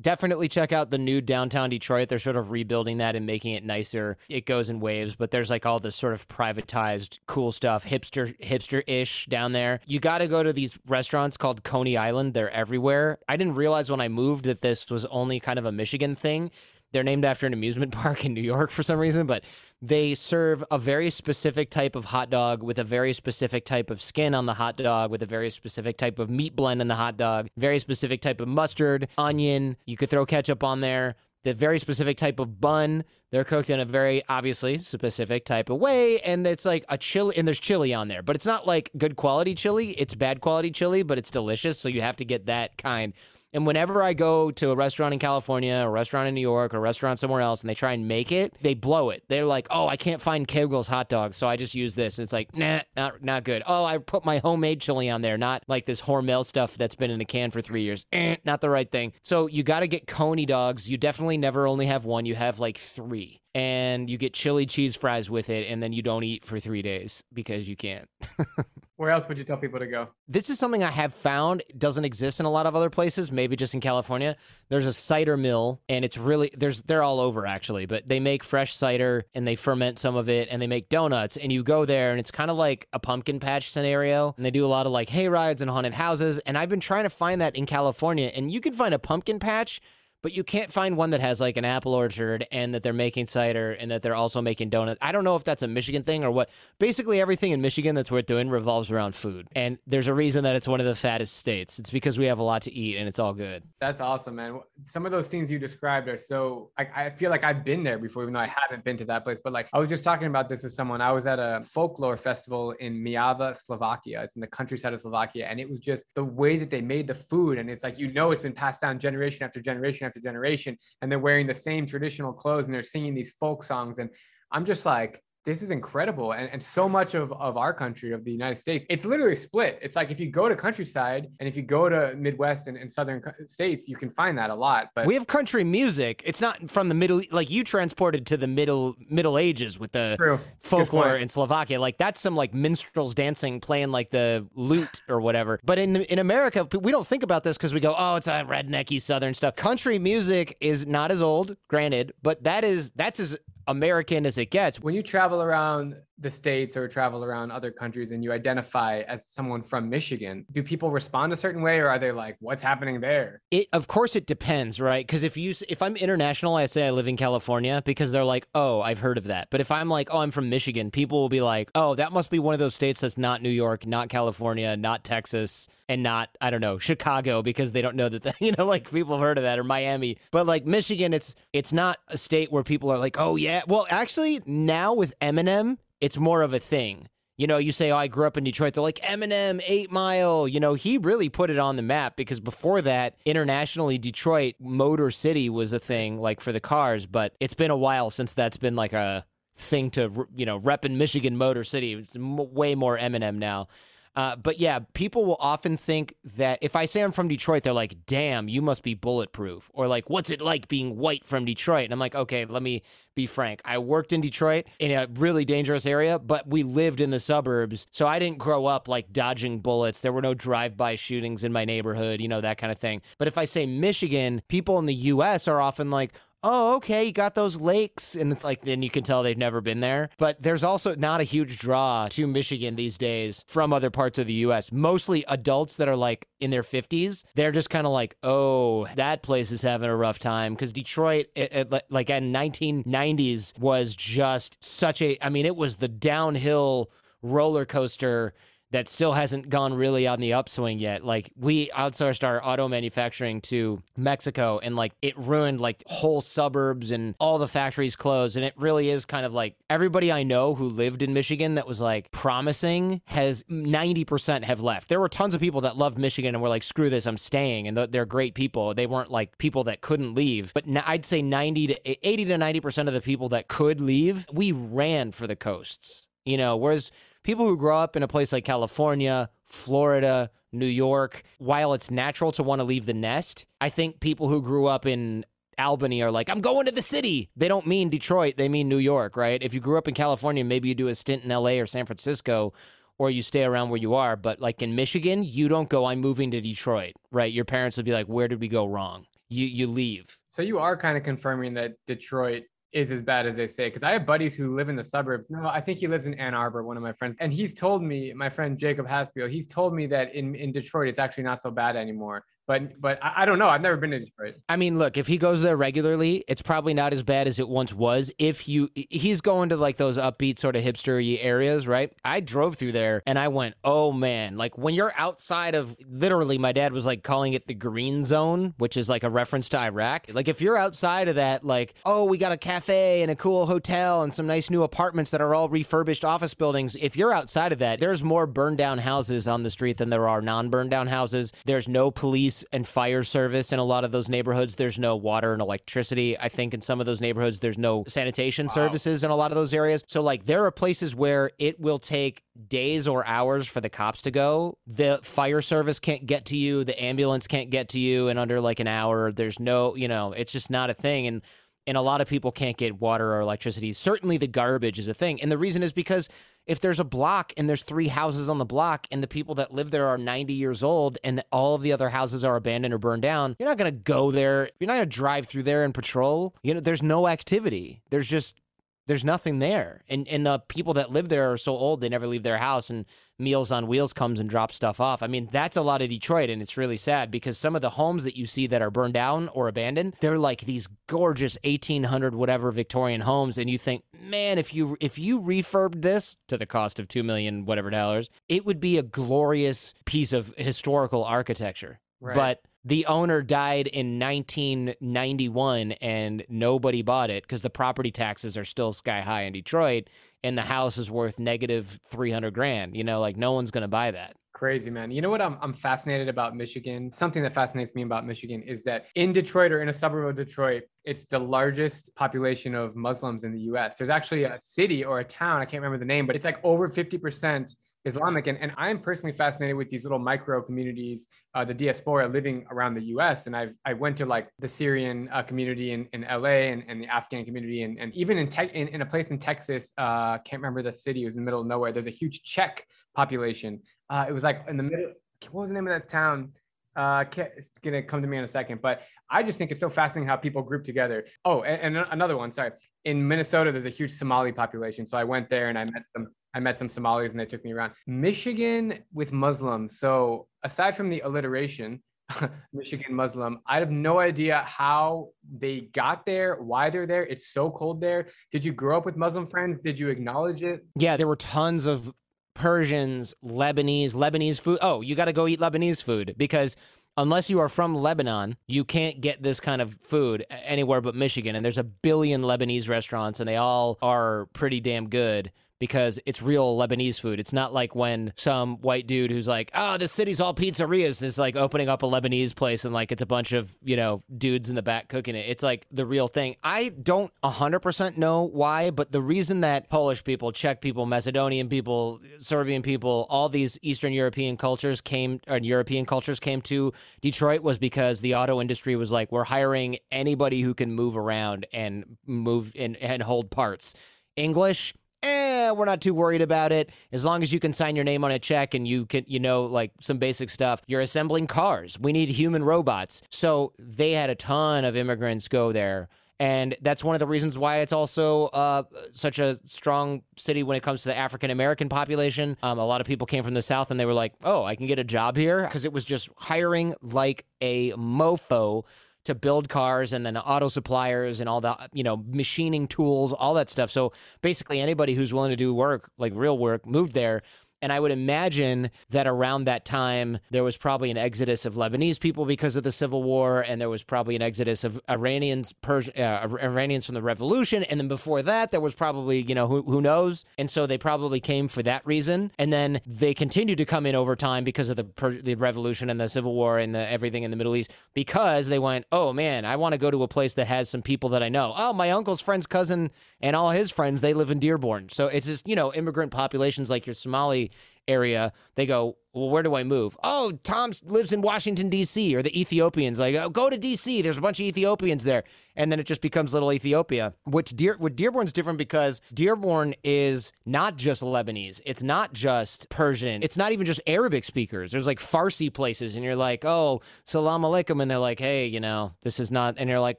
definitely 0.00 0.48
check 0.48 0.72
out 0.72 0.90
the 0.90 0.98
new 0.98 1.20
downtown 1.20 1.70
Detroit. 1.70 2.08
They're 2.08 2.18
sort 2.18 2.36
of 2.36 2.50
rebuilding 2.50 2.98
that 2.98 3.14
and 3.14 3.26
making 3.26 3.54
it 3.54 3.64
nicer. 3.64 4.16
It 4.28 4.46
goes 4.46 4.68
in 4.68 4.80
waves, 4.80 5.14
but 5.14 5.30
there's 5.30 5.50
like 5.50 5.66
all 5.66 5.78
this 5.78 5.94
sort 5.94 6.14
of 6.14 6.26
privatized 6.26 7.18
cool 7.26 7.52
stuff, 7.52 7.84
hipster 7.84 8.36
hipster-ish 8.38 9.26
down 9.26 9.52
there. 9.52 9.80
You 9.86 10.00
got 10.00 10.18
to 10.18 10.26
go 10.26 10.42
to 10.42 10.52
these 10.52 10.76
restaurants 10.88 11.36
called 11.36 11.62
Coney 11.62 11.96
Island. 11.96 12.34
They're 12.34 12.50
everywhere. 12.50 13.18
I 13.28 13.36
didn't 13.36 13.54
realize 13.54 13.90
when 13.90 14.00
I 14.00 14.08
moved 14.08 14.46
that 14.46 14.62
this 14.62 14.90
was 14.90 15.04
only 15.06 15.38
kind 15.38 15.58
of 15.58 15.66
a 15.66 15.72
Michigan 15.72 16.16
thing 16.16 16.50
they're 16.94 17.02
named 17.02 17.24
after 17.24 17.46
an 17.46 17.52
amusement 17.52 17.92
park 17.92 18.24
in 18.24 18.32
New 18.32 18.40
York 18.40 18.70
for 18.70 18.82
some 18.82 18.98
reason, 18.98 19.26
but 19.26 19.44
they 19.82 20.14
serve 20.14 20.64
a 20.70 20.78
very 20.78 21.10
specific 21.10 21.68
type 21.68 21.96
of 21.96 22.06
hot 22.06 22.30
dog 22.30 22.62
with 22.62 22.78
a 22.78 22.84
very 22.84 23.12
specific 23.12 23.66
type 23.66 23.90
of 23.90 24.00
skin 24.00 24.34
on 24.34 24.46
the 24.46 24.54
hot 24.54 24.76
dog, 24.76 25.10
with 25.10 25.22
a 25.22 25.26
very 25.26 25.50
specific 25.50 25.98
type 25.98 26.18
of 26.18 26.30
meat 26.30 26.56
blend 26.56 26.80
in 26.80 26.88
the 26.88 26.94
hot 26.94 27.18
dog, 27.18 27.48
very 27.58 27.78
specific 27.78 28.22
type 28.22 28.40
of 28.40 28.48
mustard, 28.48 29.08
onion. 29.18 29.76
You 29.84 29.96
could 29.96 30.08
throw 30.08 30.24
ketchup 30.24 30.64
on 30.64 30.80
there. 30.80 31.16
The 31.42 31.52
very 31.52 31.78
specific 31.78 32.16
type 32.16 32.38
of 32.40 32.58
bun. 32.58 33.04
They're 33.30 33.44
cooked 33.44 33.68
in 33.68 33.78
a 33.78 33.84
very 33.84 34.22
obviously 34.30 34.78
specific 34.78 35.44
type 35.44 35.68
of 35.68 35.78
way, 35.78 36.20
and 36.20 36.46
it's 36.46 36.64
like 36.64 36.86
a 36.88 36.96
chili, 36.96 37.36
and 37.36 37.46
there's 37.46 37.60
chili 37.60 37.92
on 37.92 38.08
there, 38.08 38.22
but 38.22 38.36
it's 38.36 38.46
not 38.46 38.66
like 38.66 38.90
good 38.96 39.16
quality 39.16 39.54
chili. 39.54 39.90
It's 39.90 40.14
bad 40.14 40.40
quality 40.40 40.70
chili, 40.70 41.02
but 41.02 41.18
it's 41.18 41.30
delicious. 41.30 41.78
So 41.78 41.90
you 41.90 42.00
have 42.00 42.16
to 42.16 42.24
get 42.24 42.46
that 42.46 42.78
kind. 42.78 43.12
And 43.54 43.66
whenever 43.66 44.02
I 44.02 44.14
go 44.14 44.50
to 44.50 44.72
a 44.72 44.74
restaurant 44.74 45.14
in 45.14 45.20
California, 45.20 45.74
a 45.74 45.88
restaurant 45.88 46.26
in 46.26 46.34
New 46.34 46.40
York, 46.40 46.74
or 46.74 46.78
a 46.78 46.80
restaurant 46.80 47.20
somewhere 47.20 47.40
else, 47.40 47.62
and 47.62 47.70
they 47.70 47.74
try 47.74 47.92
and 47.92 48.08
make 48.08 48.32
it, 48.32 48.52
they 48.60 48.74
blow 48.74 49.10
it. 49.10 49.22
They're 49.28 49.46
like, 49.46 49.68
"Oh, 49.70 49.86
I 49.86 49.96
can't 49.96 50.20
find 50.20 50.46
Koegel's 50.46 50.88
hot 50.88 51.08
dogs, 51.08 51.36
so 51.36 51.46
I 51.46 51.56
just 51.56 51.74
use 51.74 51.94
this." 51.94 52.18
And 52.18 52.24
it's 52.24 52.32
like, 52.32 52.54
"Nah, 52.54 52.80
not 52.96 53.22
not 53.22 53.44
good." 53.44 53.62
Oh, 53.64 53.84
I 53.84 53.98
put 53.98 54.24
my 54.24 54.38
homemade 54.38 54.80
chili 54.80 55.08
on 55.08 55.22
there, 55.22 55.38
not 55.38 55.62
like 55.68 55.86
this 55.86 56.00
Hormel 56.00 56.44
stuff 56.44 56.76
that's 56.76 56.96
been 56.96 57.12
in 57.12 57.20
a 57.20 57.24
can 57.24 57.52
for 57.52 57.62
three 57.62 57.82
years. 57.82 58.04
Eh, 58.12 58.36
not 58.44 58.60
the 58.60 58.70
right 58.70 58.90
thing. 58.90 59.12
So 59.22 59.46
you 59.46 59.62
got 59.62 59.80
to 59.80 59.86
get 59.86 60.08
Coney 60.08 60.46
dogs. 60.46 60.90
You 60.90 60.98
definitely 60.98 61.38
never 61.38 61.68
only 61.68 61.86
have 61.86 62.04
one. 62.04 62.26
You 62.26 62.34
have 62.34 62.58
like 62.58 62.76
three 62.76 63.40
and 63.54 64.10
you 64.10 64.18
get 64.18 64.34
chili 64.34 64.66
cheese 64.66 64.96
fries 64.96 65.30
with 65.30 65.48
it, 65.48 65.70
and 65.70 65.82
then 65.82 65.92
you 65.92 66.02
don't 66.02 66.24
eat 66.24 66.44
for 66.44 66.58
three 66.58 66.82
days 66.82 67.22
because 67.32 67.68
you 67.68 67.76
can't. 67.76 68.08
Where 68.96 69.10
else 69.10 69.28
would 69.28 69.38
you 69.38 69.44
tell 69.44 69.56
people 69.56 69.80
to 69.80 69.88
go? 69.88 70.08
This 70.28 70.48
is 70.48 70.58
something 70.58 70.84
I 70.84 70.90
have 70.90 71.12
found 71.12 71.62
it 71.68 71.78
doesn't 71.78 72.04
exist 72.04 72.38
in 72.38 72.46
a 72.46 72.50
lot 72.50 72.66
of 72.66 72.76
other 72.76 72.90
places, 72.90 73.32
maybe 73.32 73.56
just 73.56 73.74
in 73.74 73.80
California. 73.80 74.36
There's 74.68 74.86
a 74.86 74.92
cider 74.92 75.36
mill, 75.36 75.80
and 75.88 76.04
it's 76.04 76.16
really 76.16 76.50
there's 76.56 76.82
they're 76.82 77.02
all 77.02 77.18
over 77.18 77.44
actually, 77.44 77.86
but 77.86 78.08
they 78.08 78.20
make 78.20 78.44
fresh 78.44 78.74
cider 78.74 79.24
and 79.34 79.48
they 79.48 79.56
ferment 79.56 79.98
some 79.98 80.14
of 80.14 80.28
it, 80.28 80.48
and 80.50 80.62
they 80.62 80.68
make 80.68 80.88
donuts. 80.88 81.36
And 81.36 81.52
you 81.52 81.64
go 81.64 81.84
there, 81.84 82.12
and 82.12 82.20
it's 82.20 82.30
kind 82.30 82.52
of 82.52 82.56
like 82.56 82.86
a 82.92 83.00
pumpkin 83.00 83.40
patch 83.40 83.70
scenario, 83.70 84.32
and 84.36 84.46
they 84.46 84.52
do 84.52 84.64
a 84.64 84.68
lot 84.68 84.86
of 84.86 84.92
like 84.92 85.08
hay 85.08 85.28
rides 85.28 85.60
and 85.60 85.70
haunted 85.70 85.94
houses. 85.94 86.38
And 86.40 86.56
I've 86.56 86.68
been 86.68 86.80
trying 86.80 87.04
to 87.04 87.10
find 87.10 87.40
that 87.40 87.56
in 87.56 87.66
California, 87.66 88.30
and 88.34 88.52
you 88.52 88.60
can 88.60 88.74
find 88.74 88.94
a 88.94 88.98
pumpkin 89.00 89.40
patch 89.40 89.80
but 90.24 90.32
you 90.32 90.42
can't 90.42 90.72
find 90.72 90.96
one 90.96 91.10
that 91.10 91.20
has 91.20 91.38
like 91.38 91.58
an 91.58 91.66
apple 91.66 91.92
orchard 91.92 92.46
and 92.50 92.72
that 92.72 92.82
they're 92.82 92.94
making 92.94 93.26
cider 93.26 93.72
and 93.72 93.90
that 93.90 94.00
they're 94.00 94.14
also 94.14 94.40
making 94.40 94.70
donuts. 94.70 94.96
I 95.02 95.12
don't 95.12 95.22
know 95.22 95.36
if 95.36 95.44
that's 95.44 95.62
a 95.62 95.68
Michigan 95.68 96.02
thing 96.02 96.24
or 96.24 96.30
what. 96.30 96.48
Basically, 96.78 97.20
everything 97.20 97.52
in 97.52 97.60
Michigan 97.60 97.94
that's 97.94 98.10
worth 98.10 98.24
doing 98.24 98.48
revolves 98.48 98.90
around 98.90 99.14
food. 99.14 99.48
And 99.54 99.76
there's 99.86 100.08
a 100.08 100.14
reason 100.14 100.42
that 100.44 100.56
it's 100.56 100.66
one 100.66 100.80
of 100.80 100.86
the 100.86 100.94
fattest 100.94 101.36
states. 101.36 101.78
It's 101.78 101.90
because 101.90 102.18
we 102.18 102.24
have 102.24 102.38
a 102.38 102.42
lot 102.42 102.62
to 102.62 102.72
eat 102.72 102.96
and 102.96 103.06
it's 103.06 103.18
all 103.18 103.34
good. 103.34 103.64
That's 103.82 104.00
awesome, 104.00 104.36
man. 104.36 104.60
Some 104.86 105.04
of 105.04 105.12
those 105.12 105.28
scenes 105.28 105.50
you 105.50 105.58
described 105.58 106.08
are 106.08 106.16
so, 106.16 106.70
I, 106.78 106.88
I 106.96 107.10
feel 107.10 107.28
like 107.28 107.44
I've 107.44 107.62
been 107.62 107.84
there 107.84 107.98
before, 107.98 108.22
even 108.22 108.32
though 108.32 108.40
I 108.40 108.46
haven't 108.46 108.82
been 108.82 108.96
to 108.96 109.04
that 109.04 109.24
place. 109.24 109.40
But 109.44 109.52
like, 109.52 109.68
I 109.74 109.78
was 109.78 109.88
just 109.90 110.04
talking 110.04 110.28
about 110.28 110.48
this 110.48 110.62
with 110.62 110.72
someone. 110.72 111.02
I 111.02 111.12
was 111.12 111.26
at 111.26 111.38
a 111.38 111.62
folklore 111.66 112.16
festival 112.16 112.70
in 112.80 112.94
Myjava, 112.94 113.54
Slovakia. 113.54 114.22
It's 114.22 114.36
in 114.36 114.40
the 114.40 114.46
countryside 114.46 114.94
of 114.94 115.02
Slovakia. 115.02 115.48
And 115.48 115.60
it 115.60 115.68
was 115.68 115.80
just 115.80 116.06
the 116.14 116.24
way 116.24 116.56
that 116.56 116.70
they 116.70 116.80
made 116.80 117.08
the 117.08 117.14
food. 117.14 117.58
And 117.58 117.68
it's 117.68 117.84
like, 117.84 117.98
you 117.98 118.10
know, 118.10 118.30
it's 118.30 118.40
been 118.40 118.54
passed 118.54 118.80
down 118.80 118.98
generation 118.98 119.42
after 119.42 119.60
generation 119.60 120.06
generation 120.20 120.76
and 121.02 121.10
they're 121.10 121.18
wearing 121.18 121.46
the 121.46 121.54
same 121.54 121.86
traditional 121.86 122.32
clothes 122.32 122.66
and 122.66 122.74
they're 122.74 122.82
singing 122.82 123.14
these 123.14 123.34
folk 123.40 123.62
songs. 123.62 123.98
And 123.98 124.10
i'm 124.52 124.64
just 124.64 124.86
like 124.86 125.20
this 125.44 125.62
is 125.62 125.70
incredible. 125.70 126.32
And, 126.32 126.48
and 126.50 126.62
so 126.62 126.88
much 126.88 127.14
of, 127.14 127.32
of 127.32 127.56
our 127.56 127.72
country 127.72 128.12
of 128.12 128.24
the 128.24 128.32
united 128.32 128.56
states 128.58 128.86
it's 128.88 129.04
literally 129.04 129.34
split. 129.34 129.78
It's 129.82 129.96
like 129.96 130.10
if 130.10 130.18
you 130.18 130.30
go 130.30 130.48
to 130.48 130.56
countryside 130.56 131.28
and 131.38 131.48
if 131.48 131.56
you 131.56 131.62
go 131.62 131.88
to 131.88 132.14
midwest 132.16 132.66
and, 132.66 132.76
and 132.76 132.92
southern 132.92 133.22
states 133.46 133.88
you 133.88 133.96
can 133.96 134.10
find 134.10 134.36
that 134.38 134.50
a 134.50 134.54
lot 134.54 134.88
but 134.94 135.06
we 135.06 135.14
have 135.14 135.26
country 135.26 135.64
music. 135.64 136.22
It's 136.24 136.40
not 136.40 136.70
from 136.70 136.88
the 136.88 136.94
middle 136.94 137.22
like 137.30 137.50
you 137.50 137.64
transported 137.64 138.26
to 138.26 138.36
the 138.36 138.46
middle 138.46 138.96
middle 139.08 139.38
ages 139.38 139.78
with 139.78 139.92
the 139.92 140.16
True. 140.18 140.40
folklore 140.60 141.16
in 141.16 141.28
slovakia. 141.28 141.80
Like 141.80 141.98
that's 141.98 142.20
some 142.20 142.36
like 142.36 142.54
minstrels 142.54 143.14
dancing 143.14 143.60
playing 143.60 143.90
like 143.90 144.10
the 144.10 144.46
lute 144.54 145.02
or 145.08 145.20
whatever. 145.20 145.60
But 145.64 145.78
in 145.78 145.96
in 145.96 146.18
america 146.18 146.66
we 146.80 146.90
don't 146.90 147.06
think 147.06 147.22
about 147.22 147.44
this 147.44 147.56
because 147.56 147.74
we 147.74 147.80
go 147.80 147.94
oh 147.96 148.16
it's 148.16 148.26
a 148.26 148.44
rednecky 148.44 149.00
southern 149.00 149.34
stuff. 149.34 149.56
Country 149.56 149.98
music 149.98 150.56
is 150.60 150.86
not 150.86 151.10
as 151.10 151.22
old 151.22 151.56
granted 151.68 152.12
but 152.22 152.44
that 152.44 152.64
is 152.64 152.90
that's 152.92 153.20
as 153.20 153.36
American 153.66 154.26
as 154.26 154.38
it 154.38 154.50
gets. 154.50 154.80
When 154.80 154.94
you 154.94 155.02
travel 155.02 155.42
around 155.42 155.96
the 156.18 156.30
states 156.30 156.76
or 156.76 156.86
travel 156.88 157.24
around 157.24 157.50
other 157.50 157.70
countries 157.70 158.10
and 158.10 158.22
you 158.22 158.32
identify 158.32 159.00
as 159.08 159.26
someone 159.26 159.62
from 159.62 159.88
Michigan, 159.88 160.46
do 160.52 160.62
people 160.62 160.90
respond 160.90 161.32
a 161.32 161.36
certain 161.36 161.62
way 161.62 161.78
or 161.78 161.88
are 161.88 161.98
they 161.98 162.12
like 162.12 162.36
what's 162.40 162.62
happening 162.62 163.00
there? 163.00 163.42
It 163.50 163.66
of 163.72 163.88
course 163.88 164.14
it 164.14 164.26
depends, 164.26 164.80
right? 164.80 165.06
Cuz 165.06 165.22
if 165.22 165.36
you 165.36 165.54
if 165.68 165.82
I'm 165.82 165.96
international, 165.96 166.54
I 166.54 166.66
say 166.66 166.86
I 166.86 166.90
live 166.90 167.08
in 167.08 167.16
California 167.16 167.82
because 167.84 168.12
they're 168.12 168.24
like, 168.24 168.46
"Oh, 168.54 168.80
I've 168.80 169.00
heard 169.00 169.18
of 169.18 169.24
that." 169.24 169.48
But 169.50 169.60
if 169.60 169.70
I'm 169.70 169.88
like, 169.88 170.08
"Oh, 170.12 170.18
I'm 170.18 170.30
from 170.30 170.48
Michigan," 170.48 170.90
people 170.90 171.20
will 171.20 171.28
be 171.28 171.40
like, 171.40 171.70
"Oh, 171.74 171.94
that 171.94 172.12
must 172.12 172.30
be 172.30 172.38
one 172.38 172.54
of 172.54 172.60
those 172.60 172.74
states 172.74 173.00
that's 173.00 173.18
not 173.18 173.42
New 173.42 173.50
York, 173.50 173.86
not 173.86 174.08
California, 174.08 174.76
not 174.76 175.04
Texas." 175.04 175.68
and 175.88 176.02
not 176.02 176.30
I 176.40 176.50
don't 176.50 176.60
know 176.60 176.78
Chicago 176.78 177.42
because 177.42 177.72
they 177.72 177.82
don't 177.82 177.96
know 177.96 178.08
that 178.08 178.22
the, 178.22 178.34
you 178.40 178.52
know 178.56 178.64
like 178.64 178.90
people 178.90 179.14
have 179.14 179.22
heard 179.22 179.38
of 179.38 179.44
that 179.44 179.58
or 179.58 179.64
Miami 179.64 180.16
but 180.30 180.46
like 180.46 180.64
Michigan 180.64 181.12
it's 181.12 181.34
it's 181.52 181.72
not 181.72 181.98
a 182.08 182.16
state 182.16 182.50
where 182.50 182.62
people 182.62 182.90
are 182.90 182.98
like 182.98 183.16
oh 183.18 183.36
yeah 183.36 183.62
well 183.66 183.86
actually 183.90 184.40
now 184.46 184.94
with 184.94 185.14
Eminem 185.20 185.76
it's 186.04 186.18
more 186.18 186.42
of 186.42 186.52
a 186.52 186.58
thing. 186.58 187.08
You 187.38 187.46
know, 187.46 187.56
you 187.56 187.72
say, 187.72 187.90
"Oh, 187.90 187.96
I 187.96 188.08
grew 188.08 188.26
up 188.26 188.36
in 188.36 188.44
Detroit." 188.44 188.74
They're 188.74 188.82
like 188.82 189.00
Eminem, 189.00 189.62
Eight 189.66 189.90
Mile. 189.90 190.46
You 190.46 190.60
know, 190.60 190.74
he 190.74 190.98
really 190.98 191.30
put 191.30 191.48
it 191.48 191.58
on 191.58 191.76
the 191.76 191.82
map 191.82 192.14
because 192.14 192.40
before 192.40 192.82
that, 192.82 193.16
internationally, 193.24 193.96
Detroit 193.96 194.54
Motor 194.60 195.10
City 195.10 195.48
was 195.48 195.72
a 195.72 195.80
thing, 195.80 196.20
like 196.20 196.40
for 196.40 196.52
the 196.52 196.60
cars. 196.60 197.06
But 197.06 197.34
it's 197.40 197.54
been 197.54 197.70
a 197.70 197.76
while 197.76 198.10
since 198.10 198.34
that's 198.34 198.58
been 198.58 198.76
like 198.76 198.92
a 198.92 199.24
thing 199.56 199.90
to 199.92 200.28
you 200.36 200.44
know 200.44 200.58
rep 200.58 200.84
in 200.84 200.98
Michigan 200.98 201.38
Motor 201.38 201.64
City. 201.64 201.94
It's 201.94 202.16
way 202.16 202.74
more 202.74 202.98
Eminem 202.98 203.36
now. 203.36 203.68
Uh, 204.16 204.36
but 204.36 204.58
yeah, 204.60 204.80
people 204.92 205.24
will 205.24 205.36
often 205.40 205.76
think 205.76 206.14
that 206.24 206.58
if 206.62 206.76
I 206.76 206.84
say 206.84 207.00
I'm 207.02 207.12
from 207.12 207.28
Detroit, 207.28 207.64
they're 207.64 207.72
like, 207.72 208.06
damn, 208.06 208.48
you 208.48 208.62
must 208.62 208.82
be 208.82 208.94
bulletproof. 208.94 209.70
Or 209.74 209.88
like, 209.88 210.08
what's 210.08 210.30
it 210.30 210.40
like 210.40 210.68
being 210.68 210.96
white 210.96 211.24
from 211.24 211.44
Detroit? 211.44 211.84
And 211.84 211.92
I'm 211.92 211.98
like, 211.98 212.14
okay, 212.14 212.44
let 212.44 212.62
me 212.62 212.82
be 213.14 213.26
frank. 213.26 213.60
I 213.64 213.78
worked 213.78 214.12
in 214.12 214.20
Detroit 214.20 214.66
in 214.78 214.90
a 214.90 215.06
really 215.14 215.44
dangerous 215.44 215.86
area, 215.86 216.18
but 216.18 216.48
we 216.48 216.62
lived 216.62 217.00
in 217.00 217.10
the 217.10 217.20
suburbs. 217.20 217.86
So 217.90 218.06
I 218.06 218.18
didn't 218.18 218.38
grow 218.38 218.66
up 218.66 218.88
like 218.88 219.12
dodging 219.12 219.60
bullets. 219.60 220.00
There 220.00 220.12
were 220.12 220.22
no 220.22 220.34
drive 220.34 220.76
by 220.76 220.96
shootings 220.96 221.44
in 221.44 221.52
my 221.52 221.64
neighborhood, 221.64 222.20
you 222.20 222.28
know, 222.28 222.40
that 222.40 222.58
kind 222.58 222.72
of 222.72 222.78
thing. 222.78 223.02
But 223.18 223.28
if 223.28 223.38
I 223.38 223.44
say 223.44 223.66
Michigan, 223.66 224.42
people 224.48 224.78
in 224.78 224.86
the 224.86 224.94
US 224.94 225.46
are 225.48 225.60
often 225.60 225.90
like, 225.90 226.12
oh, 226.44 226.76
okay, 226.76 227.06
you 227.06 227.12
got 227.12 227.34
those 227.34 227.56
lakes. 227.56 228.14
And 228.14 228.30
it's 228.30 228.44
like, 228.44 228.64
then 228.64 228.82
you 228.82 228.90
can 228.90 229.02
tell 229.02 229.22
they've 229.22 229.36
never 229.36 229.60
been 229.60 229.80
there. 229.80 230.10
But 230.18 230.40
there's 230.42 230.62
also 230.62 230.94
not 230.94 231.20
a 231.20 231.24
huge 231.24 231.58
draw 231.58 232.06
to 232.10 232.26
Michigan 232.26 232.76
these 232.76 232.98
days 232.98 233.42
from 233.48 233.72
other 233.72 233.90
parts 233.90 234.18
of 234.18 234.26
the 234.26 234.34
US. 234.34 234.70
Mostly 234.70 235.24
adults 235.26 235.78
that 235.78 235.88
are 235.88 235.96
like 235.96 236.28
in 236.40 236.50
their 236.50 236.62
50s. 236.62 237.24
They're 237.34 237.50
just 237.50 237.70
kind 237.70 237.86
of 237.86 237.92
like, 237.92 238.16
oh, 238.22 238.86
that 238.94 239.22
place 239.22 239.50
is 239.50 239.62
having 239.62 239.88
a 239.88 239.96
rough 239.96 240.18
time. 240.18 240.54
Because 240.54 240.72
Detroit, 240.72 241.26
it, 241.34 241.52
it, 241.52 241.84
like 241.88 242.10
in 242.10 242.32
1990s, 242.32 243.58
was 243.58 243.96
just 243.96 244.62
such 244.62 245.00
a, 245.00 245.16
I 245.24 245.30
mean, 245.30 245.46
it 245.46 245.56
was 245.56 245.76
the 245.76 245.88
downhill 245.88 246.90
roller 247.22 247.64
coaster 247.64 248.34
that 248.74 248.88
still 248.88 249.12
hasn't 249.12 249.48
gone 249.48 249.72
really 249.72 250.04
on 250.08 250.18
the 250.18 250.32
upswing 250.32 250.80
yet. 250.80 251.04
Like 251.04 251.30
we 251.36 251.68
outsourced 251.68 252.26
our 252.26 252.44
auto 252.44 252.66
manufacturing 252.66 253.40
to 253.42 253.80
Mexico 253.96 254.58
and 254.60 254.74
like 254.74 254.94
it 255.00 255.16
ruined 255.16 255.60
like 255.60 255.84
whole 255.86 256.20
suburbs 256.20 256.90
and 256.90 257.14
all 257.20 257.38
the 257.38 257.46
factories 257.46 257.94
closed. 257.94 258.36
And 258.36 258.44
it 258.44 258.52
really 258.56 258.90
is 258.90 259.04
kind 259.04 259.24
of 259.24 259.32
like 259.32 259.54
everybody 259.70 260.10
I 260.10 260.24
know 260.24 260.56
who 260.56 260.64
lived 260.64 261.02
in 261.02 261.12
Michigan 261.12 261.54
that 261.54 261.68
was 261.68 261.80
like 261.80 262.10
promising 262.10 263.00
has 263.04 263.44
90% 263.44 264.42
have 264.42 264.60
left. 264.60 264.88
There 264.88 264.98
were 264.98 265.08
tons 265.08 265.34
of 265.34 265.40
people 265.40 265.60
that 265.60 265.76
loved 265.76 265.96
Michigan 265.96 266.34
and 266.34 266.42
were 266.42 266.48
like, 266.48 266.64
screw 266.64 266.90
this, 266.90 267.06
I'm 267.06 267.16
staying. 267.16 267.68
And 267.68 267.78
they're 267.78 268.04
great 268.04 268.34
people. 268.34 268.74
They 268.74 268.88
weren't 268.88 269.10
like 269.10 269.38
people 269.38 269.62
that 269.64 269.82
couldn't 269.82 270.16
leave. 270.16 270.52
But 270.52 270.64
I'd 270.84 271.04
say 271.04 271.22
90 271.22 271.68
to 271.68 272.08
80 272.08 272.24
to 272.24 272.34
90% 272.34 272.88
of 272.88 272.92
the 272.92 273.00
people 273.00 273.28
that 273.28 273.46
could 273.46 273.80
leave, 273.80 274.26
we 274.32 274.50
ran 274.50 275.12
for 275.12 275.28
the 275.28 275.36
coasts. 275.36 276.08
You 276.24 276.38
know, 276.38 276.56
whereas 276.56 276.90
people 277.24 277.48
who 277.48 277.56
grow 277.56 277.78
up 277.78 277.96
in 277.96 278.02
a 278.02 278.08
place 278.08 278.32
like 278.32 278.44
California, 278.44 279.28
Florida, 279.44 280.30
New 280.52 280.66
York, 280.66 281.22
while 281.38 281.72
it's 281.72 281.90
natural 281.90 282.30
to 282.32 282.42
want 282.42 282.60
to 282.60 282.64
leave 282.64 282.86
the 282.86 282.94
nest, 282.94 283.44
I 283.60 283.70
think 283.70 283.98
people 283.98 284.28
who 284.28 284.40
grew 284.40 284.66
up 284.66 284.86
in 284.86 285.24
Albany 285.58 286.02
are 286.02 286.10
like, 286.10 286.30
I'm 286.30 286.40
going 286.40 286.66
to 286.66 286.72
the 286.72 286.82
city. 286.82 287.30
They 287.36 287.48
don't 287.48 287.66
mean 287.66 287.88
Detroit, 287.88 288.36
they 288.36 288.48
mean 288.48 288.68
New 288.68 288.78
York, 288.78 289.16
right? 289.16 289.42
If 289.42 289.54
you 289.54 289.60
grew 289.60 289.78
up 289.78 289.88
in 289.88 289.94
California, 289.94 290.44
maybe 290.44 290.68
you 290.68 290.74
do 290.74 290.88
a 290.88 290.94
stint 290.94 291.24
in 291.24 291.30
LA 291.30 291.52
or 291.52 291.66
San 291.66 291.86
Francisco 291.86 292.52
or 292.98 293.10
you 293.10 293.22
stay 293.22 293.44
around 293.44 293.70
where 293.70 293.80
you 293.80 293.94
are. 293.94 294.16
But 294.16 294.40
like 294.40 294.62
in 294.62 294.76
Michigan, 294.76 295.24
you 295.24 295.48
don't 295.48 295.68
go, 295.68 295.86
I'm 295.86 296.00
moving 296.00 296.30
to 296.32 296.40
Detroit, 296.40 296.92
right? 297.10 297.32
Your 297.32 297.44
parents 297.44 297.76
would 297.76 297.86
be 297.86 297.92
like, 297.92 298.06
Where 298.06 298.28
did 298.28 298.40
we 298.40 298.48
go 298.48 298.66
wrong? 298.66 299.06
You 299.28 299.46
you 299.46 299.66
leave. 299.66 300.18
So 300.26 300.42
you 300.42 300.58
are 300.58 300.76
kind 300.76 300.96
of 300.96 301.02
confirming 301.02 301.54
that 301.54 301.74
Detroit 301.86 302.44
is 302.74 302.90
as 302.90 303.00
bad 303.00 303.24
as 303.24 303.36
they 303.36 303.46
say. 303.46 303.68
Because 303.68 303.84
I 303.84 303.92
have 303.92 304.04
buddies 304.04 304.34
who 304.34 304.54
live 304.56 304.68
in 304.68 304.76
the 304.76 304.84
suburbs. 304.84 305.26
No, 305.30 305.46
I 305.46 305.60
think 305.60 305.78
he 305.78 305.86
lives 305.86 306.06
in 306.06 306.14
Ann 306.14 306.34
Arbor, 306.34 306.64
one 306.64 306.76
of 306.76 306.82
my 306.82 306.92
friends. 306.92 307.16
And 307.20 307.32
he's 307.32 307.54
told 307.54 307.82
me, 307.82 308.12
my 308.12 308.28
friend 308.28 308.58
Jacob 308.58 308.86
Haspio, 308.86 309.30
he's 309.30 309.46
told 309.46 309.72
me 309.72 309.86
that 309.86 310.14
in, 310.14 310.34
in 310.34 310.52
Detroit, 310.52 310.88
it's 310.88 310.98
actually 310.98 311.24
not 311.24 311.40
so 311.40 311.50
bad 311.50 311.76
anymore 311.76 312.24
but 312.46 312.80
but 312.80 313.02
I, 313.02 313.22
I, 313.22 313.24
don't 313.24 313.38
know. 313.38 313.48
I've 313.48 313.60
never 313.60 313.76
been 313.76 313.90
to 313.90 314.00
Detroit. 314.00 314.36
I 314.48 314.56
mean, 314.56 314.78
look, 314.78 314.96
if 314.96 315.06
he 315.06 315.16
goes 315.16 315.42
there 315.42 315.56
regularly, 315.56 316.24
it's 316.28 316.42
probably 316.42 316.74
not 316.74 316.92
as 316.92 317.02
bad 317.02 317.26
as 317.26 317.38
it 317.38 317.48
once 317.48 317.72
was. 317.72 318.12
If 318.18 318.46
you 318.48 318.68
he's 318.74 319.20
going 319.20 319.48
to 319.48 319.56
like 319.56 319.76
those 319.76 319.96
upbeat 319.96 320.38
sort 320.38 320.56
of 320.56 320.62
hipster 320.62 320.94
areas, 321.22 321.66
right? 321.66 321.92
I 322.04 322.20
drove 322.20 322.56
through 322.56 322.72
there 322.72 323.02
and 323.06 323.18
I 323.18 323.28
went, 323.28 323.54
oh 323.64 323.92
man, 323.92 324.36
like 324.36 324.58
when 324.58 324.74
you're 324.74 324.92
outside 324.96 325.54
of 325.54 325.76
literally, 325.86 326.36
my 326.36 326.52
dad 326.52 326.72
was 326.72 326.84
like 326.84 327.02
calling 327.02 327.32
it 327.32 327.46
the 327.46 327.54
green 327.54 328.04
zone, 328.04 328.54
which 328.58 328.76
is 328.76 328.88
like 328.88 329.04
a 329.04 329.10
reference 329.10 329.48
to 329.50 329.58
Iraq. 329.58 330.06
Like 330.12 330.28
if 330.28 330.40
you're 330.40 330.58
outside 330.58 331.08
of 331.08 331.14
that, 331.16 331.44
like 331.44 331.74
oh, 331.86 332.04
we 332.04 332.18
got 332.18 332.32
a 332.32 332.36
cafe 332.36 333.02
and 333.02 333.10
a 333.10 333.16
cool 333.16 333.46
hotel 333.46 334.02
and 334.02 334.12
some 334.12 334.26
nice 334.26 334.50
new 334.50 334.62
apartments 334.62 335.10
that 335.12 335.20
are 335.20 335.34
all 335.34 335.48
refurbished 335.48 336.04
office 336.04 336.34
buildings. 336.34 336.76
If 336.76 336.96
you're 336.96 337.12
outside 337.12 337.52
of 337.52 337.58
that, 337.60 337.80
there's 337.80 338.04
more 338.04 338.26
burned 338.26 338.58
down 338.58 338.78
houses 338.78 339.26
on 339.26 339.44
the 339.44 339.50
street 339.50 339.78
than 339.78 339.88
there 339.88 340.08
are 340.08 340.20
non-burned 340.20 340.70
down 340.70 340.88
houses. 340.88 341.32
There's 341.46 341.68
no 341.68 341.90
police 341.90 342.33
police 342.34 342.44
and 342.52 342.66
fire 342.66 343.02
service 343.02 343.52
in 343.52 343.58
a 343.58 343.64
lot 343.64 343.84
of 343.84 343.92
those 343.92 344.08
neighborhoods. 344.08 344.56
There's 344.56 344.78
no 344.78 344.96
water 344.96 345.32
and 345.32 345.42
electricity. 345.42 346.18
I 346.18 346.28
think 346.28 346.54
in 346.54 346.60
some 346.60 346.80
of 346.80 346.86
those 346.86 347.00
neighborhoods, 347.00 347.40
there's 347.40 347.58
no 347.58 347.84
sanitation 347.88 348.46
wow. 348.46 348.54
services 348.54 349.04
in 349.04 349.10
a 349.10 349.16
lot 349.16 349.30
of 349.30 349.36
those 349.36 349.54
areas. 349.54 349.84
So, 349.86 350.02
like, 350.02 350.26
there 350.26 350.44
are 350.44 350.50
places 350.50 350.94
where 350.94 351.30
it 351.38 351.60
will 351.60 351.78
take 351.78 352.22
days 352.48 352.88
or 352.88 353.06
hours 353.06 353.46
for 353.46 353.60
the 353.60 353.70
cops 353.70 354.02
to 354.02 354.10
go. 354.10 354.58
The 354.66 355.00
fire 355.02 355.40
service 355.40 355.78
can't 355.78 356.06
get 356.06 356.26
to 356.26 356.36
you, 356.36 356.64
the 356.64 356.80
ambulance 356.82 357.26
can't 357.26 357.50
get 357.50 357.70
to 357.70 357.80
you 357.80 358.08
in 358.08 358.18
under 358.18 358.40
like 358.40 358.60
an 358.60 358.68
hour. 358.68 359.12
There's 359.12 359.38
no, 359.38 359.76
you 359.76 359.88
know, 359.88 360.12
it's 360.12 360.32
just 360.32 360.50
not 360.50 360.70
a 360.70 360.74
thing. 360.74 361.06
And 361.06 361.22
and 361.66 361.78
a 361.78 361.80
lot 361.80 362.02
of 362.02 362.08
people 362.08 362.30
can't 362.30 362.58
get 362.58 362.78
water 362.78 363.14
or 363.14 363.20
electricity. 363.20 363.72
Certainly 363.72 364.18
the 364.18 364.26
garbage 364.26 364.78
is 364.78 364.86
a 364.86 364.92
thing. 364.92 365.22
And 365.22 365.32
the 365.32 365.38
reason 365.38 365.62
is 365.62 365.72
because 365.72 366.10
if 366.46 366.60
there's 366.60 366.80
a 366.80 366.84
block 366.84 367.32
and 367.36 367.48
there's 367.48 367.62
three 367.62 367.88
houses 367.88 368.28
on 368.28 368.38
the 368.38 368.44
block 368.44 368.86
and 368.90 369.02
the 369.02 369.08
people 369.08 369.34
that 369.36 369.52
live 369.52 369.70
there 369.70 369.86
are 369.86 369.98
90 369.98 370.32
years 370.32 370.62
old 370.62 370.98
and 371.02 371.22
all 371.32 371.54
of 371.54 371.62
the 371.62 371.72
other 371.72 371.88
houses 371.88 372.24
are 372.24 372.36
abandoned 372.36 372.74
or 372.74 372.78
burned 372.78 373.02
down, 373.02 373.36
you're 373.38 373.48
not 373.48 373.58
going 373.58 373.72
to 373.72 373.78
go 373.78 374.10
there. 374.10 374.50
You're 374.60 374.68
not 374.68 374.74
going 374.74 374.88
to 374.88 374.96
drive 374.96 375.26
through 375.26 375.44
there 375.44 375.64
and 375.64 375.74
patrol. 375.74 376.34
You 376.42 376.54
know, 376.54 376.60
there's 376.60 376.82
no 376.82 377.08
activity. 377.08 377.82
There's 377.90 378.08
just 378.08 378.40
there's 378.86 379.04
nothing 379.04 379.38
there. 379.38 379.82
And 379.88 380.06
and 380.08 380.26
the 380.26 380.40
people 380.40 380.74
that 380.74 380.90
live 380.90 381.08
there 381.08 381.32
are 381.32 381.38
so 381.38 381.56
old 381.56 381.80
they 381.80 381.88
never 381.88 382.06
leave 382.06 382.22
their 382.22 382.38
house 382.38 382.70
and 382.70 382.84
Meals 383.16 383.52
on 383.52 383.68
Wheels 383.68 383.92
comes 383.92 384.18
and 384.18 384.28
drops 384.28 384.56
stuff 384.56 384.80
off. 384.80 385.00
I 385.00 385.06
mean, 385.06 385.28
that's 385.30 385.56
a 385.56 385.62
lot 385.62 385.82
of 385.82 385.88
Detroit 385.88 386.30
and 386.30 386.42
it's 386.42 386.56
really 386.56 386.76
sad 386.76 387.10
because 387.10 387.38
some 387.38 387.54
of 387.54 387.62
the 387.62 387.70
homes 387.70 388.02
that 388.04 388.16
you 388.16 388.26
see 388.26 388.46
that 388.48 388.60
are 388.60 388.72
burned 388.72 388.94
down 388.94 389.28
or 389.28 389.46
abandoned, 389.46 389.94
they're 390.00 390.18
like 390.18 390.42
these 390.42 390.68
gorgeous 390.88 391.38
1800 391.44 392.14
whatever 392.14 392.50
Victorian 392.50 393.02
homes 393.02 393.38
and 393.38 393.48
you 393.48 393.58
think, 393.58 393.84
"Man, 393.98 394.38
if 394.38 394.52
you 394.52 394.76
if 394.80 394.98
you 394.98 395.20
refurbed 395.20 395.82
this 395.82 396.16
to 396.28 396.36
the 396.36 396.46
cost 396.46 396.78
of 396.78 396.88
2 396.88 397.02
million 397.02 397.44
whatever 397.44 397.70
dollars, 397.70 398.10
it 398.28 398.44
would 398.44 398.60
be 398.60 398.78
a 398.78 398.82
glorious 398.82 399.74
piece 399.84 400.12
of 400.12 400.34
historical 400.36 401.04
architecture." 401.04 401.80
Right. 402.00 402.16
But 402.16 402.42
the 402.64 402.86
owner 402.86 403.22
died 403.22 403.66
in 403.66 403.98
1991 403.98 405.72
and 405.72 406.24
nobody 406.28 406.82
bought 406.82 407.10
it 407.10 407.22
because 407.22 407.42
the 407.42 407.50
property 407.50 407.90
taxes 407.90 408.38
are 408.38 408.44
still 408.44 408.72
sky 408.72 409.02
high 409.02 409.22
in 409.22 409.32
Detroit 409.32 409.88
and 410.22 410.38
the 410.38 410.42
house 410.42 410.78
is 410.78 410.90
worth 410.90 411.18
negative 411.18 411.78
300 411.90 412.32
grand. 412.32 412.74
You 412.74 412.84
know, 412.84 413.00
like 413.00 413.16
no 413.16 413.32
one's 413.32 413.50
going 413.50 413.62
to 413.62 413.68
buy 413.68 413.90
that. 413.90 414.16
Crazy, 414.32 414.70
man. 414.70 414.90
You 414.90 415.00
know 415.00 415.10
what 415.10 415.22
I'm, 415.22 415.38
I'm 415.40 415.52
fascinated 415.52 416.08
about 416.08 416.34
Michigan? 416.34 416.90
Something 416.92 417.22
that 417.22 417.34
fascinates 417.34 417.74
me 417.74 417.82
about 417.82 418.04
Michigan 418.04 418.42
is 418.42 418.64
that 418.64 418.86
in 418.96 419.12
Detroit 419.12 419.52
or 419.52 419.62
in 419.62 419.68
a 419.68 419.72
suburb 419.72 420.08
of 420.08 420.16
Detroit, 420.16 420.64
it's 420.84 421.04
the 421.04 421.18
largest 421.18 421.94
population 421.94 422.54
of 422.54 422.74
Muslims 422.74 423.22
in 423.22 423.32
the 423.32 423.40
US. 423.40 423.76
There's 423.76 423.90
actually 423.90 424.24
a 424.24 424.40
city 424.42 424.84
or 424.84 425.00
a 425.00 425.04
town, 425.04 425.40
I 425.40 425.44
can't 425.44 425.62
remember 425.62 425.78
the 425.78 425.84
name, 425.84 426.06
but 426.06 426.16
it's 426.16 426.24
like 426.24 426.40
over 426.42 426.68
50% 426.68 427.54
Islamic. 427.84 428.26
And, 428.26 428.38
and 428.38 428.52
I'm 428.56 428.80
personally 428.80 429.12
fascinated 429.12 429.56
with 429.56 429.68
these 429.68 429.84
little 429.84 429.98
micro 429.98 430.42
communities, 430.42 431.08
uh, 431.34 431.44
the 431.44 431.54
diaspora 431.54 432.08
living 432.08 432.46
around 432.50 432.74
the 432.74 432.84
US. 432.96 433.26
And 433.26 433.36
I've, 433.36 433.54
I 433.64 433.74
went 433.74 433.96
to 433.98 434.06
like 434.06 434.28
the 434.38 434.48
Syrian 434.48 435.08
uh, 435.12 435.22
community 435.22 435.72
in, 435.72 435.88
in 435.92 436.02
LA 436.02 436.50
and, 436.52 436.64
and 436.68 436.80
the 436.80 436.86
Afghan 436.86 437.24
community. 437.24 437.62
And, 437.62 437.78
and 437.78 437.94
even 437.94 438.18
in, 438.18 438.28
te- 438.28 438.50
in, 438.54 438.68
in 438.68 438.82
a 438.82 438.86
place 438.86 439.10
in 439.10 439.18
Texas, 439.18 439.72
uh, 439.78 440.18
can't 440.18 440.40
remember 440.40 440.62
the 440.62 440.72
city, 440.72 441.02
it 441.02 441.06
was 441.06 441.16
in 441.16 441.22
the 441.22 441.26
middle 441.26 441.40
of 441.40 441.46
nowhere. 441.46 441.72
There's 441.72 441.86
a 441.86 441.90
huge 441.90 442.22
Czech 442.22 442.66
population. 442.94 443.60
Uh, 443.90 444.06
it 444.08 444.12
was 444.12 444.24
like 444.24 444.44
in 444.48 444.56
the 444.56 444.62
middle, 444.62 444.92
what 445.30 445.42
was 445.42 445.50
the 445.50 445.54
name 445.54 445.66
of 445.66 445.80
that 445.80 445.88
town? 445.88 446.32
Uh, 446.76 447.04
it's 447.16 447.50
gonna 447.62 447.82
come 447.82 448.02
to 448.02 448.08
me 448.08 448.18
in 448.18 448.24
a 448.24 448.28
second, 448.28 448.60
but 448.62 448.82
I 449.10 449.22
just 449.22 449.38
think 449.38 449.50
it's 449.50 449.60
so 449.60 449.70
fascinating 449.70 450.08
how 450.08 450.16
people 450.16 450.42
group 450.42 450.64
together. 450.64 451.06
Oh, 451.24 451.42
and, 451.42 451.76
and 451.76 451.86
another 451.90 452.16
one, 452.16 452.32
sorry. 452.32 452.52
In 452.84 453.06
Minnesota, 453.06 453.52
there's 453.52 453.64
a 453.64 453.70
huge 453.70 453.92
Somali 453.92 454.32
population. 454.32 454.86
So 454.86 454.98
I 454.98 455.04
went 455.04 455.30
there 455.30 455.48
and 455.48 455.58
I 455.58 455.64
met 455.64 455.82
some 455.94 456.08
I 456.34 456.40
met 456.40 456.58
some 456.58 456.68
Somalis 456.68 457.12
and 457.12 457.20
they 457.20 457.26
took 457.26 457.44
me 457.44 457.52
around. 457.52 457.72
Michigan 457.86 458.80
with 458.92 459.12
Muslims. 459.12 459.78
So 459.78 460.26
aside 460.42 460.76
from 460.76 460.90
the 460.90 461.00
alliteration, 461.00 461.80
Michigan 462.52 462.92
Muslim, 462.92 463.40
I 463.46 463.60
have 463.60 463.70
no 463.70 464.00
idea 464.00 464.40
how 464.40 465.10
they 465.38 465.68
got 465.72 466.04
there, 466.04 466.36
why 466.42 466.70
they're 466.70 466.86
there. 466.86 467.06
It's 467.06 467.32
so 467.32 467.50
cold 467.50 467.80
there. 467.80 468.08
Did 468.32 468.44
you 468.44 468.52
grow 468.52 468.76
up 468.76 468.84
with 468.84 468.96
Muslim 468.96 469.28
friends? 469.28 469.60
Did 469.62 469.78
you 469.78 469.88
acknowledge 469.90 470.42
it? 470.42 470.66
Yeah, 470.76 470.96
there 470.96 471.06
were 471.06 471.16
tons 471.16 471.66
of 471.66 471.94
Persians, 472.34 473.14
Lebanese, 473.24 473.94
Lebanese 473.94 474.40
food. 474.40 474.58
Oh, 474.60 474.80
you 474.80 474.94
got 474.94 475.06
to 475.06 475.12
go 475.12 475.26
eat 475.26 475.40
Lebanese 475.40 475.82
food 475.82 476.14
because 476.16 476.56
unless 476.96 477.30
you 477.30 477.38
are 477.40 477.48
from 477.48 477.74
Lebanon, 477.74 478.36
you 478.46 478.64
can't 478.64 479.00
get 479.00 479.22
this 479.22 479.40
kind 479.40 479.62
of 479.62 479.78
food 479.82 480.24
anywhere 480.30 480.80
but 480.80 480.94
Michigan. 480.94 481.34
And 481.36 481.44
there's 481.44 481.58
a 481.58 481.64
billion 481.64 482.22
Lebanese 482.22 482.68
restaurants 482.68 483.20
and 483.20 483.28
they 483.28 483.36
all 483.36 483.78
are 483.82 484.26
pretty 484.32 484.60
damn 484.60 484.88
good 484.88 485.32
because 485.58 485.98
it's 486.06 486.22
real 486.22 486.56
Lebanese 486.56 487.00
food. 487.00 487.20
It's 487.20 487.32
not 487.32 487.52
like 487.52 487.74
when 487.74 488.12
some 488.16 488.56
white 488.58 488.86
dude 488.86 489.10
who's 489.10 489.28
like, 489.28 489.50
"Oh, 489.54 489.76
the 489.76 489.88
city's 489.88 490.20
all 490.20 490.34
pizzerias," 490.34 491.02
is 491.02 491.18
like 491.18 491.36
opening 491.36 491.68
up 491.68 491.82
a 491.82 491.86
Lebanese 491.86 492.34
place 492.34 492.64
and 492.64 492.74
like 492.74 492.92
it's 492.92 493.02
a 493.02 493.06
bunch 493.06 493.32
of 493.32 493.56
you 493.62 493.76
know 493.76 494.02
dudes 494.16 494.48
in 494.48 494.56
the 494.56 494.62
back 494.62 494.88
cooking 494.88 495.14
it. 495.14 495.26
It's 495.28 495.42
like 495.42 495.66
the 495.70 495.86
real 495.86 496.08
thing. 496.08 496.36
I 496.42 496.70
don't 496.70 497.12
hundred 497.22 497.60
percent 497.60 497.98
know 497.98 498.22
why, 498.22 498.70
but 498.70 498.92
the 498.92 499.02
reason 499.02 499.40
that 499.42 499.68
Polish 499.68 500.04
people, 500.04 500.32
Czech 500.32 500.60
people, 500.60 500.86
Macedonian 500.86 501.48
people, 501.48 502.00
Serbian 502.20 502.62
people, 502.62 503.06
all 503.08 503.28
these 503.28 503.58
Eastern 503.62 503.92
European 503.92 504.36
cultures 504.36 504.80
came 504.80 505.20
or 505.28 505.38
European 505.38 505.86
cultures 505.86 506.20
came 506.20 506.40
to 506.42 506.72
Detroit 507.00 507.42
was 507.42 507.58
because 507.58 508.00
the 508.00 508.14
auto 508.14 508.40
industry 508.40 508.76
was 508.76 508.92
like, 508.92 509.12
we're 509.12 509.24
hiring 509.24 509.78
anybody 509.90 510.40
who 510.40 510.54
can 510.54 510.72
move 510.72 510.96
around 510.96 511.46
and 511.52 511.96
move 512.06 512.52
and, 512.56 512.76
and 512.76 513.02
hold 513.02 513.30
parts. 513.30 513.74
English, 514.16 514.74
eh, 515.04 515.50
we're 515.50 515.64
not 515.64 515.80
too 515.80 515.94
worried 515.94 516.22
about 516.22 516.52
it. 516.52 516.70
As 516.92 517.04
long 517.04 517.22
as 517.22 517.32
you 517.32 517.40
can 517.40 517.52
sign 517.52 517.76
your 517.76 517.84
name 517.84 518.04
on 518.04 518.10
a 518.10 518.18
check 518.18 518.54
and 518.54 518.66
you 518.66 518.86
can, 518.86 519.04
you 519.06 519.20
know, 519.20 519.44
like 519.44 519.72
some 519.80 519.98
basic 519.98 520.30
stuff. 520.30 520.60
You're 520.66 520.80
assembling 520.80 521.26
cars. 521.26 521.78
We 521.78 521.92
need 521.92 522.08
human 522.08 522.44
robots. 522.44 523.02
So 523.10 523.52
they 523.58 523.92
had 523.92 524.10
a 524.10 524.14
ton 524.14 524.64
of 524.64 524.76
immigrants 524.76 525.28
go 525.28 525.52
there. 525.52 525.88
And 526.20 526.56
that's 526.62 526.84
one 526.84 526.94
of 526.94 527.00
the 527.00 527.08
reasons 527.08 527.36
why 527.36 527.58
it's 527.58 527.72
also 527.72 528.26
uh, 528.26 528.62
such 528.92 529.18
a 529.18 529.34
strong 529.46 530.02
city 530.16 530.44
when 530.44 530.56
it 530.56 530.62
comes 530.62 530.82
to 530.82 530.90
the 530.90 530.96
African 530.96 531.30
American 531.30 531.68
population. 531.68 532.36
Um, 532.42 532.58
a 532.58 532.64
lot 532.64 532.80
of 532.80 532.86
people 532.86 533.06
came 533.06 533.24
from 533.24 533.34
the 533.34 533.42
South 533.42 533.72
and 533.72 533.80
they 533.80 533.84
were 533.84 533.94
like, 533.94 534.14
oh, 534.22 534.44
I 534.44 534.54
can 534.54 534.66
get 534.66 534.78
a 534.78 534.84
job 534.84 535.16
here 535.16 535.42
because 535.42 535.64
it 535.64 535.72
was 535.72 535.84
just 535.84 536.08
hiring 536.16 536.74
like 536.82 537.26
a 537.40 537.72
mofo 537.72 538.64
to 539.04 539.14
build 539.14 539.48
cars 539.48 539.92
and 539.92 540.04
then 540.04 540.16
auto 540.16 540.48
suppliers 540.48 541.20
and 541.20 541.28
all 541.28 541.40
the 541.40 541.56
you 541.72 541.82
know 541.82 542.02
machining 542.08 542.66
tools 542.66 543.12
all 543.12 543.34
that 543.34 543.50
stuff. 543.50 543.70
So 543.70 543.92
basically 544.22 544.60
anybody 544.60 544.94
who's 544.94 545.12
willing 545.12 545.30
to 545.30 545.36
do 545.36 545.54
work 545.54 545.90
like 545.98 546.12
real 546.14 546.38
work 546.38 546.66
moved 546.66 546.94
there 546.94 547.22
and 547.64 547.72
I 547.72 547.80
would 547.80 547.92
imagine 547.92 548.70
that 548.90 549.06
around 549.06 549.44
that 549.44 549.64
time, 549.64 550.18
there 550.30 550.44
was 550.44 550.58
probably 550.58 550.90
an 550.90 550.98
exodus 550.98 551.46
of 551.46 551.54
Lebanese 551.54 551.98
people 551.98 552.26
because 552.26 552.56
of 552.56 552.62
the 552.62 552.70
civil 552.70 553.02
war, 553.02 553.40
and 553.40 553.58
there 553.58 553.70
was 553.70 553.82
probably 553.82 554.14
an 554.16 554.20
exodus 554.20 554.64
of 554.64 554.78
Iranians, 554.90 555.54
Pers- 555.54 555.88
uh, 555.88 556.28
Iranians 556.42 556.84
from 556.84 556.94
the 556.94 557.00
revolution. 557.00 557.64
And 557.64 557.80
then 557.80 557.88
before 557.88 558.20
that, 558.20 558.50
there 558.50 558.60
was 558.60 558.74
probably, 558.74 559.22
you 559.22 559.34
know, 559.34 559.48
who, 559.48 559.62
who 559.62 559.80
knows? 559.80 560.26
And 560.36 560.50
so 560.50 560.66
they 560.66 560.76
probably 560.76 561.20
came 561.20 561.48
for 561.48 561.62
that 561.62 561.86
reason. 561.86 562.32
And 562.38 562.52
then 562.52 562.82
they 562.84 563.14
continued 563.14 563.56
to 563.56 563.64
come 563.64 563.86
in 563.86 563.94
over 563.94 564.14
time 564.14 564.44
because 564.44 564.68
of 564.68 564.76
the, 564.76 564.84
per- 564.84 565.12
the 565.12 565.34
revolution 565.34 565.88
and 565.88 565.98
the 565.98 566.10
civil 566.10 566.34
war 566.34 566.58
and 566.58 566.74
the, 566.74 566.86
everything 566.86 567.22
in 567.22 567.30
the 567.30 567.36
Middle 567.38 567.56
East 567.56 567.70
because 567.94 568.48
they 568.48 568.58
went, 568.58 568.84
oh 568.92 569.14
man, 569.14 569.46
I 569.46 569.56
want 569.56 569.72
to 569.72 569.78
go 569.78 569.90
to 569.90 570.02
a 570.02 570.08
place 570.08 570.34
that 570.34 570.48
has 570.48 570.68
some 570.68 570.82
people 570.82 571.08
that 571.10 571.22
I 571.22 571.30
know. 571.30 571.54
Oh, 571.56 571.72
my 571.72 571.90
uncle's 571.92 572.20
friend's 572.20 572.46
cousin 572.46 572.90
and 573.22 573.34
all 573.34 573.52
his 573.52 573.70
friends, 573.70 574.02
they 574.02 574.12
live 574.12 574.30
in 574.30 574.38
Dearborn. 574.38 574.90
So 574.90 575.06
it's 575.06 575.26
just, 575.26 575.48
you 575.48 575.56
know, 575.56 575.72
immigrant 575.72 576.12
populations 576.12 576.68
like 576.68 576.86
your 576.86 576.92
Somali 576.92 577.50
area, 577.86 578.32
they 578.54 578.66
go, 578.66 578.96
well, 579.12 579.28
where 579.28 579.42
do 579.42 579.54
I 579.54 579.62
move? 579.62 579.96
Oh, 580.02 580.32
Tom 580.42 580.72
lives 580.84 581.12
in 581.12 581.20
Washington, 581.20 581.68
D.C., 581.68 582.16
or 582.16 582.22
the 582.22 582.38
Ethiopians, 582.38 582.98
like, 582.98 583.14
oh, 583.14 583.28
go 583.28 583.48
to 583.48 583.56
D.C., 583.56 584.02
there's 584.02 584.18
a 584.18 584.20
bunch 584.20 584.40
of 584.40 584.46
Ethiopians 584.46 585.04
there. 585.04 585.22
And 585.54 585.70
then 585.70 585.78
it 585.78 585.84
just 585.84 586.00
becomes 586.00 586.34
little 586.34 586.52
Ethiopia, 586.52 587.14
which 587.24 587.50
Dear, 587.50 587.76
with 587.78 587.94
Dearborn's 587.94 588.32
different 588.32 588.58
because 588.58 589.00
Dearborn 589.12 589.74
is 589.84 590.32
not 590.44 590.76
just 590.76 591.00
Lebanese. 591.02 591.60
It's 591.64 591.82
not 591.82 592.12
just 592.12 592.68
Persian. 592.70 593.22
It's 593.22 593.36
not 593.36 593.52
even 593.52 593.64
just 593.64 593.80
Arabic 593.86 594.24
speakers. 594.24 594.72
There's 594.72 594.86
like 594.86 594.98
Farsi 594.98 595.52
places, 595.52 595.94
and 595.94 596.02
you're 596.02 596.16
like, 596.16 596.44
oh, 596.44 596.80
salam 597.04 597.42
alaikum. 597.42 597.80
And 597.80 597.88
they're 597.88 597.98
like, 597.98 598.18
hey, 598.18 598.46
you 598.46 598.58
know, 598.58 598.94
this 599.02 599.20
is 599.20 599.30
not, 599.30 599.54
and 599.58 599.70
you're 599.70 599.78
like, 599.78 599.98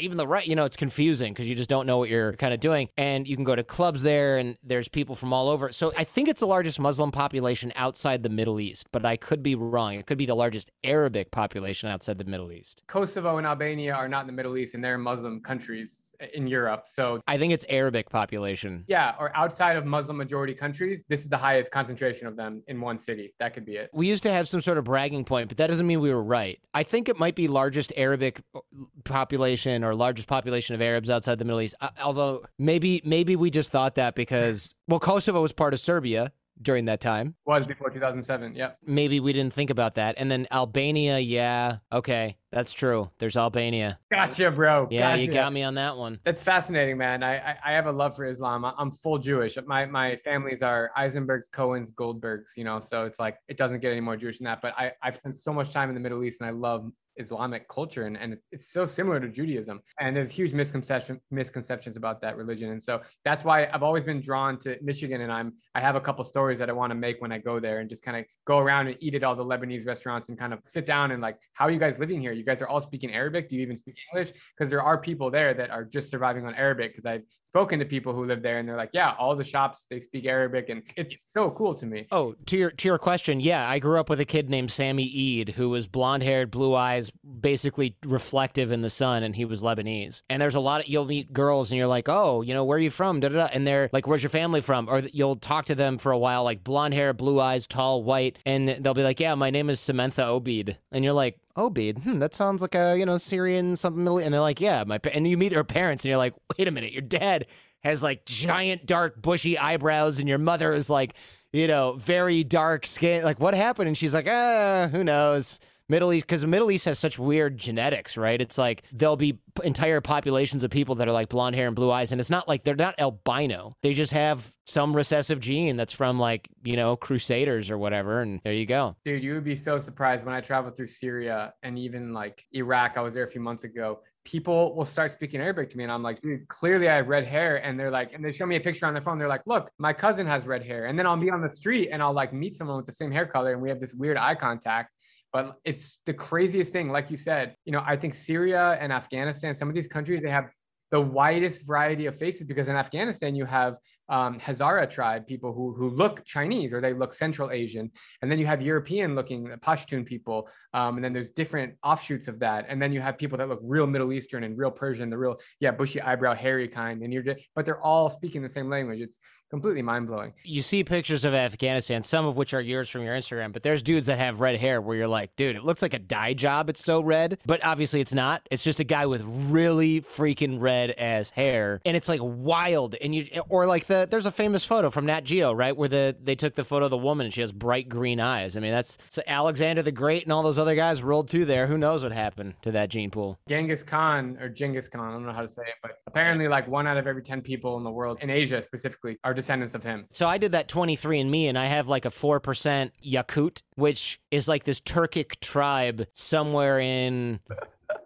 even 0.00 0.16
the 0.16 0.26
right, 0.26 0.46
you 0.46 0.54
know, 0.54 0.64
it's 0.64 0.76
confusing 0.76 1.32
because 1.32 1.48
you 1.48 1.54
just 1.54 1.68
don't 1.68 1.86
know 1.86 1.98
what 1.98 2.08
you're 2.08 2.32
kind 2.34 2.54
of 2.54 2.60
doing. 2.60 2.88
And 2.96 3.28
you 3.28 3.36
can 3.36 3.44
go 3.44 3.54
to 3.54 3.62
clubs 3.62 4.02
there, 4.02 4.38
and 4.38 4.56
there's 4.62 4.88
people 4.88 5.14
from 5.14 5.32
all 5.32 5.48
over. 5.48 5.70
So 5.72 5.92
I 5.96 6.04
think 6.04 6.28
it's 6.28 6.40
the 6.40 6.46
largest 6.46 6.80
Muslim 6.80 7.10
population 7.10 7.72
outside 7.76 8.22
the 8.22 8.28
Middle 8.28 8.60
East, 8.60 8.88
but 8.92 9.04
I 9.04 9.16
could 9.16 9.42
be 9.42 9.54
wrong. 9.54 9.94
It 9.94 10.06
could 10.06 10.18
be 10.18 10.26
the 10.26 10.34
largest 10.34 10.70
Arabic 10.82 11.30
population 11.30 11.88
outside 11.88 12.18
the 12.18 12.24
Middle 12.24 12.52
East. 12.52 12.82
Kosovo 12.86 13.38
and 13.38 13.46
Albania 13.46 13.94
are 13.94 14.08
not 14.08 14.22
in 14.22 14.26
the 14.26 14.32
Middle 14.32 14.56
East, 14.56 14.74
and 14.74 14.82
they're 14.82 14.98
Muslim 14.98 15.40
countries 15.40 16.14
eh, 16.20 16.28
in 16.34 16.46
Europe. 16.46 16.86
So 16.86 17.20
I 17.28 17.36
think 17.36 17.52
it's 17.52 17.64
Arabic 17.68 18.08
population. 18.08 18.84
Yeah, 18.88 19.14
or 19.18 19.34
outside 19.36 19.76
of 19.76 19.84
Muslim 19.84 20.16
majority 20.16 20.54
countries, 20.54 21.04
this 21.08 21.20
is 21.20 21.28
the 21.28 21.36
highest 21.36 21.70
concentration 21.70 22.26
of 22.26 22.36
them 22.36 22.62
in 22.66 22.80
one 22.80 22.98
city. 22.98 23.34
That 23.38 23.52
could 23.54 23.66
be 23.66 23.76
it. 23.76 23.90
We 23.92 24.06
used 24.06 24.22
to 24.22 24.32
have 24.32 24.48
some 24.48 24.60
sort 24.60 24.78
of 24.78 24.84
bragging 24.84 25.24
point, 25.24 25.48
but 25.48 25.58
that 25.58 25.66
doesn't 25.66 25.86
mean 25.86 26.00
we 26.00 26.12
were 26.12 26.22
right. 26.22 26.58
I 26.72 26.82
think 26.82 27.08
it 27.08 27.18
might 27.18 27.34
be 27.34 27.48
largest 27.48 27.92
Arabic 27.96 28.40
uh, 28.54 28.60
population 29.04 29.81
or 29.84 29.94
largest 29.94 30.28
population 30.28 30.74
of 30.74 30.82
Arabs 30.82 31.10
outside 31.10 31.38
the 31.38 31.44
Middle 31.44 31.60
East. 31.60 31.74
Uh, 31.80 31.90
although 32.02 32.44
maybe 32.58 33.00
maybe 33.04 33.36
we 33.36 33.50
just 33.50 33.70
thought 33.70 33.96
that 33.96 34.14
because 34.14 34.74
well 34.88 35.00
Kosovo 35.00 35.40
was 35.40 35.52
part 35.52 35.74
of 35.74 35.80
Serbia 35.80 36.32
during 36.60 36.84
that 36.86 37.00
time. 37.00 37.34
Was 37.46 37.66
before 37.66 37.90
2007. 37.90 38.54
Yeah. 38.54 38.72
Maybe 38.84 39.20
we 39.20 39.32
didn't 39.32 39.52
think 39.52 39.70
about 39.70 39.94
that. 39.94 40.14
And 40.18 40.30
then 40.30 40.46
Albania, 40.50 41.18
yeah. 41.18 41.78
Okay. 41.92 42.36
That's 42.50 42.72
true. 42.72 43.10
There's 43.18 43.36
Albania. 43.36 43.98
Gotcha, 44.10 44.50
bro. 44.50 44.86
Yeah, 44.90 45.12
gotcha. 45.12 45.22
you 45.22 45.28
got 45.28 45.52
me 45.52 45.62
on 45.62 45.74
that 45.74 45.96
one. 45.96 46.20
That's 46.22 46.42
fascinating, 46.42 46.98
man. 46.98 47.22
I, 47.22 47.38
I, 47.38 47.56
I 47.64 47.72
have 47.72 47.86
a 47.86 47.92
love 47.92 48.14
for 48.14 48.26
Islam. 48.26 48.64
I'm 48.64 48.90
full 48.90 49.16
Jewish. 49.16 49.56
My 49.66 49.86
my 49.86 50.16
families 50.16 50.62
are 50.62 50.90
Eisenbergs, 50.96 51.50
Cohens, 51.50 51.92
Goldbergs. 51.94 52.50
You 52.56 52.64
know, 52.64 52.78
so 52.78 53.06
it's 53.06 53.18
like 53.18 53.38
it 53.48 53.56
doesn't 53.56 53.80
get 53.80 53.90
any 53.90 54.02
more 54.02 54.18
Jewish 54.18 54.38
than 54.38 54.44
that. 54.44 54.60
But 54.60 54.74
I 54.76 54.92
I've 55.02 55.16
spent 55.16 55.34
so 55.34 55.50
much 55.50 55.72
time 55.72 55.88
in 55.88 55.94
the 55.94 56.00
Middle 56.00 56.22
East, 56.24 56.42
and 56.42 56.48
I 56.48 56.52
love 56.52 56.92
Islamic 57.22 57.68
culture 57.68 58.04
and, 58.06 58.16
and 58.16 58.36
it's 58.50 58.72
so 58.72 58.84
similar 58.84 59.18
to 59.20 59.28
Judaism. 59.28 59.80
And 60.00 60.14
there's 60.14 60.30
huge 60.30 60.52
misconception 60.52 61.20
misconceptions 61.30 61.96
about 61.96 62.20
that 62.22 62.36
religion. 62.36 62.70
And 62.70 62.82
so 62.82 63.00
that's 63.24 63.44
why 63.44 63.68
I've 63.72 63.82
always 63.82 64.04
been 64.04 64.20
drawn 64.20 64.58
to 64.60 64.76
Michigan 64.82 65.20
and 65.22 65.32
I'm 65.32 65.54
I 65.74 65.80
have 65.80 65.96
a 65.96 66.00
couple 66.00 66.24
stories 66.24 66.58
that 66.58 66.68
I 66.68 66.72
want 66.72 66.90
to 66.90 66.94
make 66.94 67.20
when 67.22 67.32
I 67.32 67.38
go 67.38 67.60
there 67.60 67.78
and 67.80 67.88
just 67.88 68.02
kind 68.04 68.16
of 68.18 68.24
go 68.46 68.58
around 68.58 68.88
and 68.88 68.96
eat 69.00 69.14
at 69.14 69.24
all 69.24 69.34
the 69.34 69.44
Lebanese 69.44 69.86
restaurants 69.86 70.28
and 70.28 70.38
kind 70.38 70.52
of 70.52 70.60
sit 70.66 70.84
down 70.84 71.12
and 71.12 71.22
like, 71.22 71.38
how 71.54 71.66
are 71.66 71.70
you 71.70 71.78
guys 71.78 71.98
living 71.98 72.20
here? 72.20 72.32
You 72.32 72.44
guys 72.44 72.60
are 72.60 72.68
all 72.68 72.80
speaking 72.80 73.12
Arabic. 73.14 73.48
Do 73.48 73.56
you 73.56 73.62
even 73.62 73.76
speak 73.76 73.96
English? 74.12 74.32
Because 74.56 74.68
there 74.68 74.82
are 74.82 74.98
people 74.98 75.30
there 75.30 75.54
that 75.54 75.70
are 75.70 75.84
just 75.84 76.10
surviving 76.10 76.46
on 76.46 76.54
Arabic. 76.54 76.92
Because 76.92 77.06
I've 77.06 77.22
spoken 77.52 77.78
to 77.78 77.84
people 77.84 78.14
who 78.14 78.24
live 78.24 78.42
there 78.42 78.58
and 78.58 78.66
they're 78.66 78.78
like, 78.78 78.94
yeah, 78.94 79.12
all 79.18 79.36
the 79.36 79.44
shops 79.44 79.86
they 79.90 80.00
speak 80.00 80.24
Arabic 80.24 80.70
and 80.70 80.82
it's 80.96 81.30
so 81.30 81.50
cool 81.50 81.74
to 81.74 81.84
me. 81.84 82.06
Oh, 82.10 82.34
to 82.46 82.56
your 82.56 82.70
to 82.70 82.88
your 82.88 82.96
question, 82.96 83.40
yeah, 83.40 83.68
I 83.68 83.78
grew 83.78 84.00
up 84.00 84.08
with 84.08 84.20
a 84.20 84.24
kid 84.24 84.48
named 84.48 84.70
Sammy 84.70 85.04
Eid 85.40 85.50
who 85.50 85.68
was 85.68 85.86
blonde 85.86 86.22
haired, 86.22 86.50
blue 86.50 86.74
eyes, 86.74 87.11
basically 87.40 87.96
reflective 88.04 88.72
in 88.72 88.80
the 88.80 88.90
sun, 88.90 89.22
and 89.22 89.36
he 89.36 89.44
was 89.44 89.62
Lebanese. 89.62 90.22
And 90.28 90.40
there's 90.40 90.54
a 90.54 90.60
lot 90.60 90.80
of 90.80 90.88
you'll 90.88 91.04
meet 91.04 91.32
girls 91.32 91.70
and 91.70 91.78
you're 91.78 91.86
like, 91.86 92.08
oh, 92.08 92.42
you 92.42 92.54
know, 92.54 92.64
where 92.64 92.76
are 92.76 92.80
you 92.80 92.90
from? 92.90 93.20
Da, 93.20 93.28
da, 93.28 93.46
da. 93.46 93.48
And 93.52 93.66
they're 93.66 93.90
like, 93.92 94.06
where's 94.06 94.22
your 94.22 94.30
family 94.30 94.60
from? 94.60 94.88
Or 94.88 95.00
you'll 95.00 95.36
talk 95.36 95.66
to 95.66 95.74
them 95.74 95.98
for 95.98 96.12
a 96.12 96.18
while, 96.18 96.44
like 96.44 96.64
blonde 96.64 96.94
hair, 96.94 97.12
blue 97.12 97.40
eyes, 97.40 97.66
tall, 97.66 98.02
white, 98.02 98.38
and 98.44 98.68
they'll 98.68 98.94
be 98.94 99.02
like, 99.02 99.20
yeah, 99.20 99.34
my 99.34 99.50
name 99.50 99.70
is 99.70 99.80
Samantha 99.80 100.26
Obid, 100.26 100.78
and 100.90 101.04
you're 101.04 101.12
like, 101.12 101.38
Obid, 101.56 101.98
hmm, 101.98 102.18
that 102.18 102.32
sounds 102.32 102.62
like 102.62 102.74
a 102.74 102.96
you 102.98 103.04
know 103.04 103.18
Syrian 103.18 103.76
something. 103.76 104.06
And 104.22 104.32
they're 104.32 104.40
like, 104.40 104.60
yeah, 104.60 104.84
my 104.84 104.98
and 105.12 105.28
you 105.28 105.36
meet 105.36 105.50
their 105.50 105.64
parents, 105.64 106.04
and 106.04 106.10
you're 106.10 106.18
like, 106.18 106.34
wait 106.56 106.66
a 106.66 106.70
minute, 106.70 106.92
your 106.92 107.02
dad 107.02 107.46
has 107.84 108.02
like 108.02 108.24
giant, 108.24 108.86
dark, 108.86 109.20
bushy 109.20 109.58
eyebrows, 109.58 110.18
and 110.18 110.28
your 110.28 110.38
mother 110.38 110.72
is 110.72 110.88
like, 110.88 111.14
you 111.52 111.66
know, 111.66 111.94
very 111.94 112.44
dark 112.44 112.86
skin. 112.86 113.22
Like, 113.22 113.40
what 113.40 113.54
happened? 113.54 113.88
And 113.88 113.98
she's 113.98 114.14
like, 114.14 114.26
ah, 114.28 114.88
who 114.90 115.04
knows? 115.04 115.60
Middle 115.92 116.12
East, 116.12 116.26
because 116.26 116.40
the 116.40 116.46
Middle 116.46 116.70
East 116.70 116.86
has 116.86 116.98
such 116.98 117.18
weird 117.18 117.58
genetics, 117.58 118.16
right? 118.16 118.40
It's 118.40 118.56
like 118.56 118.82
there'll 118.90 119.16
be 119.16 119.38
entire 119.62 120.00
populations 120.00 120.64
of 120.64 120.70
people 120.70 120.94
that 120.96 121.06
are 121.06 121.12
like 121.12 121.28
blonde 121.28 121.54
hair 121.54 121.66
and 121.66 121.76
blue 121.76 121.90
eyes, 121.90 122.10
and 122.12 122.20
it's 122.20 122.30
not 122.30 122.48
like 122.48 122.64
they're 122.64 122.74
not 122.74 122.98
albino. 122.98 123.76
They 123.82 123.92
just 123.92 124.12
have 124.12 124.50
some 124.66 124.96
recessive 124.96 125.38
gene 125.38 125.76
that's 125.76 125.92
from 125.92 126.18
like 126.18 126.48
you 126.64 126.76
know 126.76 126.96
Crusaders 126.96 127.70
or 127.70 127.76
whatever, 127.76 128.20
and 128.20 128.40
there 128.42 128.54
you 128.54 128.66
go. 128.66 128.96
Dude, 129.04 129.22
you 129.22 129.34
would 129.34 129.44
be 129.44 129.54
so 129.54 129.78
surprised 129.78 130.24
when 130.24 130.34
I 130.34 130.40
traveled 130.40 130.76
through 130.76 130.88
Syria 130.88 131.52
and 131.62 131.78
even 131.78 132.14
like 132.14 132.46
Iraq. 132.52 132.96
I 132.96 133.02
was 133.02 133.12
there 133.12 133.24
a 133.24 133.30
few 133.30 133.42
months 133.42 133.64
ago 133.64 134.00
people 134.24 134.74
will 134.74 134.84
start 134.84 135.10
speaking 135.10 135.40
Arabic 135.40 135.68
to 135.70 135.76
me. 135.76 135.84
And 135.84 135.92
I'm 135.92 136.02
like, 136.02 136.20
dude, 136.22 136.46
clearly 136.48 136.88
I 136.88 136.96
have 136.96 137.08
red 137.08 137.26
hair. 137.26 137.56
And 137.64 137.78
they're 137.78 137.90
like, 137.90 138.12
and 138.12 138.24
they 138.24 138.32
show 138.32 138.46
me 138.46 138.56
a 138.56 138.60
picture 138.60 138.86
on 138.86 138.94
their 138.94 139.02
phone. 139.02 139.18
They're 139.18 139.28
like, 139.28 139.46
look, 139.46 139.70
my 139.78 139.92
cousin 139.92 140.26
has 140.26 140.46
red 140.46 140.64
hair. 140.64 140.86
And 140.86 140.98
then 140.98 141.06
I'll 141.06 141.16
be 141.16 141.30
on 141.30 141.40
the 141.40 141.50
street 141.50 141.90
and 141.90 142.02
I'll 142.02 142.12
like 142.12 142.32
meet 142.32 142.54
someone 142.54 142.76
with 142.76 142.86
the 142.86 142.92
same 142.92 143.10
hair 143.10 143.26
color 143.26 143.52
and 143.52 143.60
we 143.60 143.68
have 143.68 143.80
this 143.80 143.94
weird 143.94 144.16
eye 144.16 144.34
contact. 144.34 144.92
But 145.32 145.56
it's 145.64 146.00
the 146.04 146.12
craziest 146.12 146.72
thing. 146.72 146.90
Like 146.90 147.10
you 147.10 147.16
said, 147.16 147.56
you 147.64 147.72
know, 147.72 147.82
I 147.86 147.96
think 147.96 148.14
Syria 148.14 148.76
and 148.80 148.92
Afghanistan, 148.92 149.54
some 149.54 149.68
of 149.68 149.74
these 149.74 149.88
countries, 149.88 150.22
they 150.22 150.30
have 150.30 150.50
the 150.90 151.00
widest 151.00 151.66
variety 151.66 152.06
of 152.06 152.14
faces 152.16 152.46
because 152.46 152.68
in 152.68 152.76
Afghanistan, 152.76 153.34
you 153.34 153.46
have 153.46 153.76
um, 154.10 154.38
Hazara 154.38 154.88
tribe 154.90 155.26
people 155.26 155.54
who, 155.54 155.72
who 155.72 155.88
look 155.88 156.22
Chinese 156.26 156.70
or 156.70 156.82
they 156.82 156.92
look 156.92 157.14
Central 157.14 157.50
Asian. 157.50 157.90
And 158.20 158.30
then 158.30 158.38
you 158.38 158.44
have 158.44 158.60
European 158.60 159.14
looking 159.14 159.46
Pashtun 159.64 160.04
people. 160.04 160.48
Um, 160.74 160.96
and 160.96 161.04
then 161.04 161.14
there's 161.14 161.30
different 161.30 161.76
offshoots 161.82 162.28
of 162.28 162.38
that. 162.40 162.66
And 162.68 162.80
then 162.80 162.92
you 162.92 163.00
have 163.00 163.16
people 163.16 163.38
that 163.38 163.48
look 163.48 163.60
real 163.62 163.86
Middle 163.86 164.12
Eastern 164.12 164.44
and 164.44 164.58
real 164.58 164.70
Persian, 164.70 165.08
the 165.08 165.16
real, 165.16 165.38
yeah, 165.60 165.70
bushy 165.70 166.00
eyebrow, 166.02 166.34
hairy 166.34 166.68
kind. 166.68 167.02
And 167.02 167.10
you're 167.10 167.22
just, 167.22 167.40
but 167.54 167.64
they're 167.64 167.80
all 167.80 168.10
speaking 168.10 168.42
the 168.42 168.48
same 168.50 168.68
language. 168.68 169.00
It's 169.00 169.18
completely 169.52 169.82
mind 169.82 170.06
blowing. 170.06 170.32
You 170.44 170.62
see 170.62 170.82
pictures 170.82 171.26
of 171.26 171.34
Afghanistan, 171.34 172.02
some 172.02 172.24
of 172.24 172.38
which 172.38 172.54
are 172.54 172.60
yours 172.62 172.88
from 172.88 173.02
your 173.02 173.14
Instagram, 173.14 173.52
but 173.52 173.62
there's 173.62 173.82
dudes 173.82 174.06
that 174.06 174.18
have 174.18 174.40
red 174.40 174.58
hair 174.58 174.80
where 174.80 174.96
you're 174.96 175.06
like, 175.06 175.36
dude, 175.36 175.56
it 175.56 175.62
looks 175.62 175.82
like 175.82 175.92
a 175.92 175.98
dye 175.98 176.32
job. 176.32 176.70
It's 176.70 176.82
so 176.82 177.02
red, 177.02 177.36
but 177.44 177.62
obviously 177.62 178.00
it's 178.00 178.14
not. 178.14 178.48
It's 178.50 178.64
just 178.64 178.80
a 178.80 178.84
guy 178.84 179.04
with 179.04 179.22
really 179.22 180.00
freaking 180.00 180.58
red 180.58 180.94
ass 180.96 181.28
hair, 181.28 181.82
and 181.84 181.94
it's 181.98 182.08
like 182.08 182.20
wild. 182.22 182.94
And 182.94 183.14
you 183.14 183.28
or 183.50 183.66
like 183.66 183.88
the 183.88 184.08
there's 184.10 184.24
a 184.24 184.30
famous 184.30 184.64
photo 184.64 184.88
from 184.88 185.04
Nat 185.04 185.24
Geo, 185.24 185.52
right, 185.52 185.76
where 185.76 185.88
the 185.88 186.16
they 186.18 186.34
took 186.34 186.54
the 186.54 186.64
photo 186.64 186.86
of 186.86 186.90
the 186.90 186.96
woman 186.96 187.26
and 187.26 187.34
she 187.34 187.42
has 187.42 187.52
bright 187.52 187.90
green 187.90 188.20
eyes. 188.20 188.56
I 188.56 188.60
mean, 188.60 188.72
that's 188.72 188.96
so 189.10 189.20
Alexander 189.26 189.82
the 189.82 189.92
Great 189.92 190.22
and 190.22 190.32
all 190.32 190.42
those 190.42 190.58
other 190.58 190.74
guys 190.74 191.02
rolled 191.02 191.28
through 191.28 191.44
there. 191.44 191.66
Who 191.66 191.76
knows 191.76 192.02
what 192.02 192.12
happened 192.12 192.54
to 192.62 192.70
that 192.70 192.88
gene 192.88 193.10
pool? 193.10 193.38
Genghis 193.48 193.82
Khan 193.82 194.38
or 194.40 194.48
Genghis 194.48 194.88
Khan, 194.88 195.10
I 195.10 195.12
don't 195.12 195.26
know 195.26 195.32
how 195.32 195.42
to 195.42 195.48
say 195.48 195.62
it, 195.62 195.74
but 195.82 196.00
apparently 196.06 196.48
like 196.48 196.66
one 196.68 196.86
out 196.86 196.96
of 196.96 197.06
every 197.06 197.22
10 197.22 197.42
people 197.42 197.76
in 197.76 197.84
the 197.84 197.90
world, 197.90 198.18
in 198.22 198.30
Asia 198.30 198.62
specifically, 198.62 199.18
are 199.24 199.34
descendants 199.42 199.74
of 199.74 199.82
him. 199.82 200.06
So 200.10 200.28
I 200.28 200.38
did 200.38 200.52
that 200.52 200.68
23andMe 200.68 201.48
and 201.48 201.58
I 201.58 201.66
have 201.66 201.88
like 201.88 202.04
a 202.04 202.10
4% 202.10 202.90
Yakut, 203.04 203.62
which 203.74 204.20
is 204.30 204.48
like 204.48 204.64
this 204.64 204.80
Turkic 204.80 205.40
tribe 205.40 206.06
somewhere 206.12 206.78
in 206.78 207.40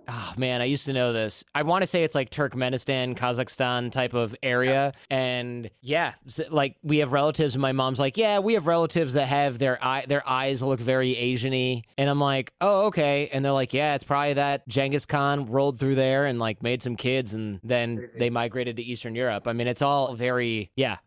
Oh 0.09 0.33
man, 0.37 0.61
I 0.61 0.67
used 0.67 0.87
to 0.87 0.93
know 0.93 1.13
this. 1.13 1.45
I 1.55 1.63
want 1.63 1.83
to 1.83 1.87
say 1.87 2.05
it's 2.05 2.15
like 2.15 2.31
Turkmenistan, 2.31 3.17
Kazakhstan 3.17 3.91
type 3.91 4.15
of 4.15 4.37
area, 4.43 4.93
and 5.11 5.69
yeah, 5.81 6.15
like 6.51 6.77
we 6.83 6.99
have 6.99 7.13
relatives, 7.13 7.55
and 7.55 7.63
my 7.63 7.73
mom's 7.73 7.99
like, 7.99 8.17
yeah, 8.17 8.39
we 8.39 8.55
have 8.55 8.67
relatives 8.67 9.15
that 9.15 9.27
have 9.27 9.59
their 9.59 9.83
eye, 9.85 10.05
their 10.07 10.27
eyes 10.29 10.63
look 10.63 10.79
very 10.79 11.15
Asiany, 11.15 11.83
and 11.99 12.09
I'm 12.09 12.21
like, 12.21 12.53
oh 12.61 12.87
okay, 12.87 13.29
and 13.33 13.45
they're 13.45 13.53
like, 13.53 13.75
yeah, 13.75 13.95
it's 13.95 14.05
probably 14.05 14.35
that 14.35 14.67
Genghis 14.69 15.07
Khan 15.07 15.47
rolled 15.47 15.79
through 15.79 15.97
there 15.97 16.27
and 16.27 16.39
like 16.39 16.63
made 16.63 16.83
some 16.83 16.97
kids, 16.97 17.35
and 17.35 17.59
then 17.65 17.97
Crazy. 17.97 18.19
they 18.19 18.31
migrated 18.31 18.77
to 18.77 18.83
Eastern 18.83 19.15
Europe. 19.15 19.49
I 19.49 19.53
mean, 19.55 19.67
it's 19.67 19.83
all 19.83 20.15
very 20.15 20.71
yeah. 20.77 20.99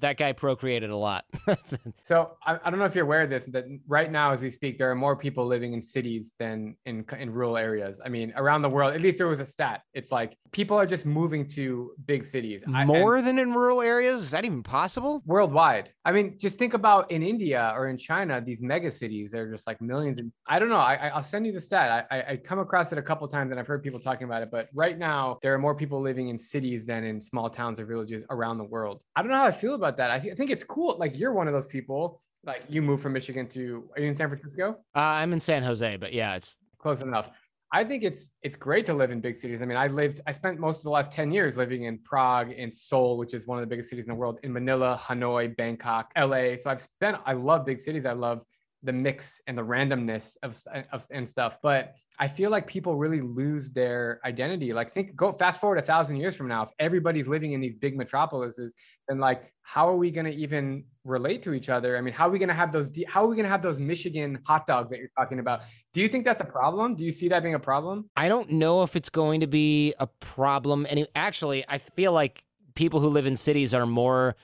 That 0.00 0.16
guy 0.16 0.32
procreated 0.32 0.90
a 0.90 0.96
lot. 0.96 1.24
so 2.02 2.36
I, 2.46 2.58
I 2.64 2.70
don't 2.70 2.78
know 2.78 2.86
if 2.86 2.94
you're 2.94 3.04
aware 3.04 3.22
of 3.22 3.30
this, 3.30 3.44
that 3.46 3.66
right 3.86 4.10
now 4.10 4.32
as 4.32 4.40
we 4.40 4.50
speak, 4.50 4.78
there 4.78 4.90
are 4.90 4.94
more 4.94 5.16
people 5.16 5.46
living 5.46 5.74
in 5.74 5.82
cities 5.82 6.34
than 6.38 6.76
in 6.86 7.04
in 7.18 7.30
rural 7.30 7.56
areas. 7.56 8.00
I 8.04 8.08
mean 8.08 8.32
around 8.46 8.62
the 8.62 8.68
world, 8.68 8.94
at 8.94 9.00
least 9.00 9.18
there 9.18 9.26
was 9.26 9.40
a 9.40 9.46
stat. 9.46 9.82
It's 9.92 10.12
like 10.12 10.36
people 10.52 10.76
are 10.76 10.86
just 10.86 11.04
moving 11.04 11.46
to 11.48 11.92
big 12.06 12.24
cities. 12.24 12.62
More 12.66 13.16
I, 13.16 13.20
than 13.20 13.38
in 13.38 13.52
rural 13.52 13.82
areas? 13.82 14.22
Is 14.22 14.30
that 14.30 14.44
even 14.44 14.62
possible? 14.62 15.22
Worldwide. 15.26 15.90
I 16.04 16.12
mean, 16.12 16.38
just 16.38 16.58
think 16.58 16.74
about 16.74 17.10
in 17.10 17.22
India 17.22 17.72
or 17.76 17.88
in 17.88 17.98
China, 17.98 18.40
these 18.40 18.62
mega 18.62 18.90
cities, 18.90 19.32
they're 19.32 19.50
just 19.50 19.66
like 19.66 19.80
millions. 19.80 20.18
And 20.20 20.32
I 20.46 20.58
don't 20.60 20.68
know. 20.68 20.76
I, 20.76 21.10
will 21.14 21.22
send 21.22 21.44
you 21.46 21.52
the 21.52 21.60
stat. 21.60 22.06
I, 22.10 22.22
I 22.28 22.36
come 22.36 22.60
across 22.60 22.92
it 22.92 22.98
a 22.98 23.02
couple 23.02 23.26
times 23.26 23.50
and 23.50 23.58
I've 23.58 23.66
heard 23.66 23.82
people 23.82 23.98
talking 23.98 24.24
about 24.24 24.42
it. 24.42 24.50
But 24.50 24.68
right 24.72 24.96
now, 24.96 25.38
there 25.42 25.52
are 25.52 25.58
more 25.58 25.74
people 25.74 26.00
living 26.00 26.28
in 26.28 26.38
cities 26.38 26.86
than 26.86 27.02
in 27.02 27.20
small 27.20 27.50
towns 27.50 27.80
or 27.80 27.86
villages 27.86 28.24
around 28.30 28.58
the 28.58 28.64
world. 28.64 29.02
I 29.16 29.22
don't 29.22 29.30
know 29.32 29.38
how 29.38 29.46
I 29.46 29.52
feel 29.52 29.74
about 29.74 29.96
that. 29.96 30.10
I, 30.10 30.20
th- 30.20 30.32
I 30.32 30.36
think 30.36 30.50
it's 30.50 30.64
cool. 30.64 30.96
Like 30.98 31.18
you're 31.18 31.32
one 31.32 31.48
of 31.48 31.52
those 31.52 31.66
people 31.66 32.22
like 32.44 32.62
you 32.68 32.80
moved 32.80 33.02
from 33.02 33.12
Michigan 33.12 33.48
to 33.48 33.90
are 33.96 34.02
you 34.02 34.08
in 34.08 34.14
San 34.14 34.28
Francisco? 34.28 34.76
Uh, 34.94 35.00
I'm 35.00 35.32
in 35.32 35.40
San 35.40 35.64
Jose, 35.64 35.96
but 35.96 36.12
yeah, 36.12 36.36
it's 36.36 36.56
close 36.78 37.02
enough. 37.02 37.30
I 37.72 37.82
think 37.82 38.04
it's 38.04 38.30
it's 38.42 38.54
great 38.54 38.86
to 38.86 38.94
live 38.94 39.10
in 39.10 39.20
big 39.20 39.36
cities. 39.36 39.60
I 39.60 39.64
mean, 39.64 39.76
I 39.76 39.88
lived, 39.88 40.20
I 40.26 40.32
spent 40.32 40.60
most 40.60 40.78
of 40.78 40.84
the 40.84 40.90
last 40.90 41.10
10 41.10 41.32
years 41.32 41.56
living 41.56 41.84
in 41.84 41.98
Prague, 41.98 42.52
in 42.52 42.70
Seoul, 42.70 43.18
which 43.18 43.34
is 43.34 43.46
one 43.46 43.58
of 43.58 43.62
the 43.62 43.66
biggest 43.66 43.90
cities 43.90 44.06
in 44.06 44.10
the 44.10 44.14
world, 44.14 44.38
in 44.44 44.52
Manila, 44.52 45.00
Hanoi, 45.02 45.56
Bangkok, 45.56 46.12
LA. 46.16 46.56
So 46.56 46.70
I've 46.70 46.80
spent, 46.80 47.18
I 47.26 47.32
love 47.32 47.66
big 47.66 47.80
cities. 47.80 48.06
I 48.06 48.12
love 48.12 48.42
the 48.86 48.92
mix 48.92 49.40
and 49.46 49.58
the 49.58 49.62
randomness 49.62 50.36
of, 50.42 50.58
uh, 50.72 50.82
of 50.92 51.06
and 51.10 51.28
stuff. 51.28 51.58
But 51.62 51.94
I 52.18 52.28
feel 52.28 52.50
like 52.50 52.66
people 52.66 52.96
really 52.96 53.20
lose 53.20 53.70
their 53.70 54.20
identity. 54.24 54.72
Like 54.72 54.92
think 54.92 55.14
go 55.14 55.32
fast 55.32 55.60
forward 55.60 55.78
a 55.78 55.82
thousand 55.82 56.16
years 56.16 56.34
from 56.34 56.48
now, 56.48 56.62
if 56.62 56.70
everybody's 56.78 57.28
living 57.28 57.52
in 57.52 57.60
these 57.60 57.74
big 57.74 57.96
metropolises, 57.96 58.72
then 59.08 59.18
like 59.18 59.52
how 59.62 59.86
are 59.88 59.96
we 59.96 60.10
going 60.10 60.24
to 60.24 60.34
even 60.34 60.84
relate 61.04 61.42
to 61.42 61.52
each 61.52 61.68
other? 61.68 61.98
I 61.98 62.00
mean, 62.00 62.14
how 62.14 62.28
are 62.28 62.30
we 62.30 62.38
going 62.38 62.48
to 62.48 62.54
have 62.54 62.72
those? 62.72 62.90
How 63.06 63.24
are 63.24 63.26
we 63.26 63.36
going 63.36 63.44
to 63.44 63.50
have 63.50 63.62
those 63.62 63.78
Michigan 63.78 64.38
hot 64.46 64.66
dogs 64.66 64.90
that 64.90 64.98
you're 64.98 65.10
talking 65.18 65.40
about? 65.40 65.60
Do 65.92 66.00
you 66.00 66.08
think 66.08 66.24
that's 66.24 66.40
a 66.40 66.44
problem? 66.44 66.94
Do 66.94 67.04
you 67.04 67.12
see 67.12 67.28
that 67.28 67.42
being 67.42 67.54
a 67.54 67.58
problem? 67.58 68.08
I 68.16 68.28
don't 68.28 68.50
know 68.50 68.82
if 68.82 68.96
it's 68.96 69.10
going 69.10 69.40
to 69.40 69.46
be 69.46 69.94
a 69.98 70.06
problem. 70.06 70.86
And 70.88 71.06
actually, 71.14 71.64
I 71.68 71.78
feel 71.78 72.12
like 72.12 72.44
people 72.74 73.00
who 73.00 73.08
live 73.08 73.26
in 73.26 73.36
cities 73.36 73.74
are 73.74 73.86
more 73.86 74.36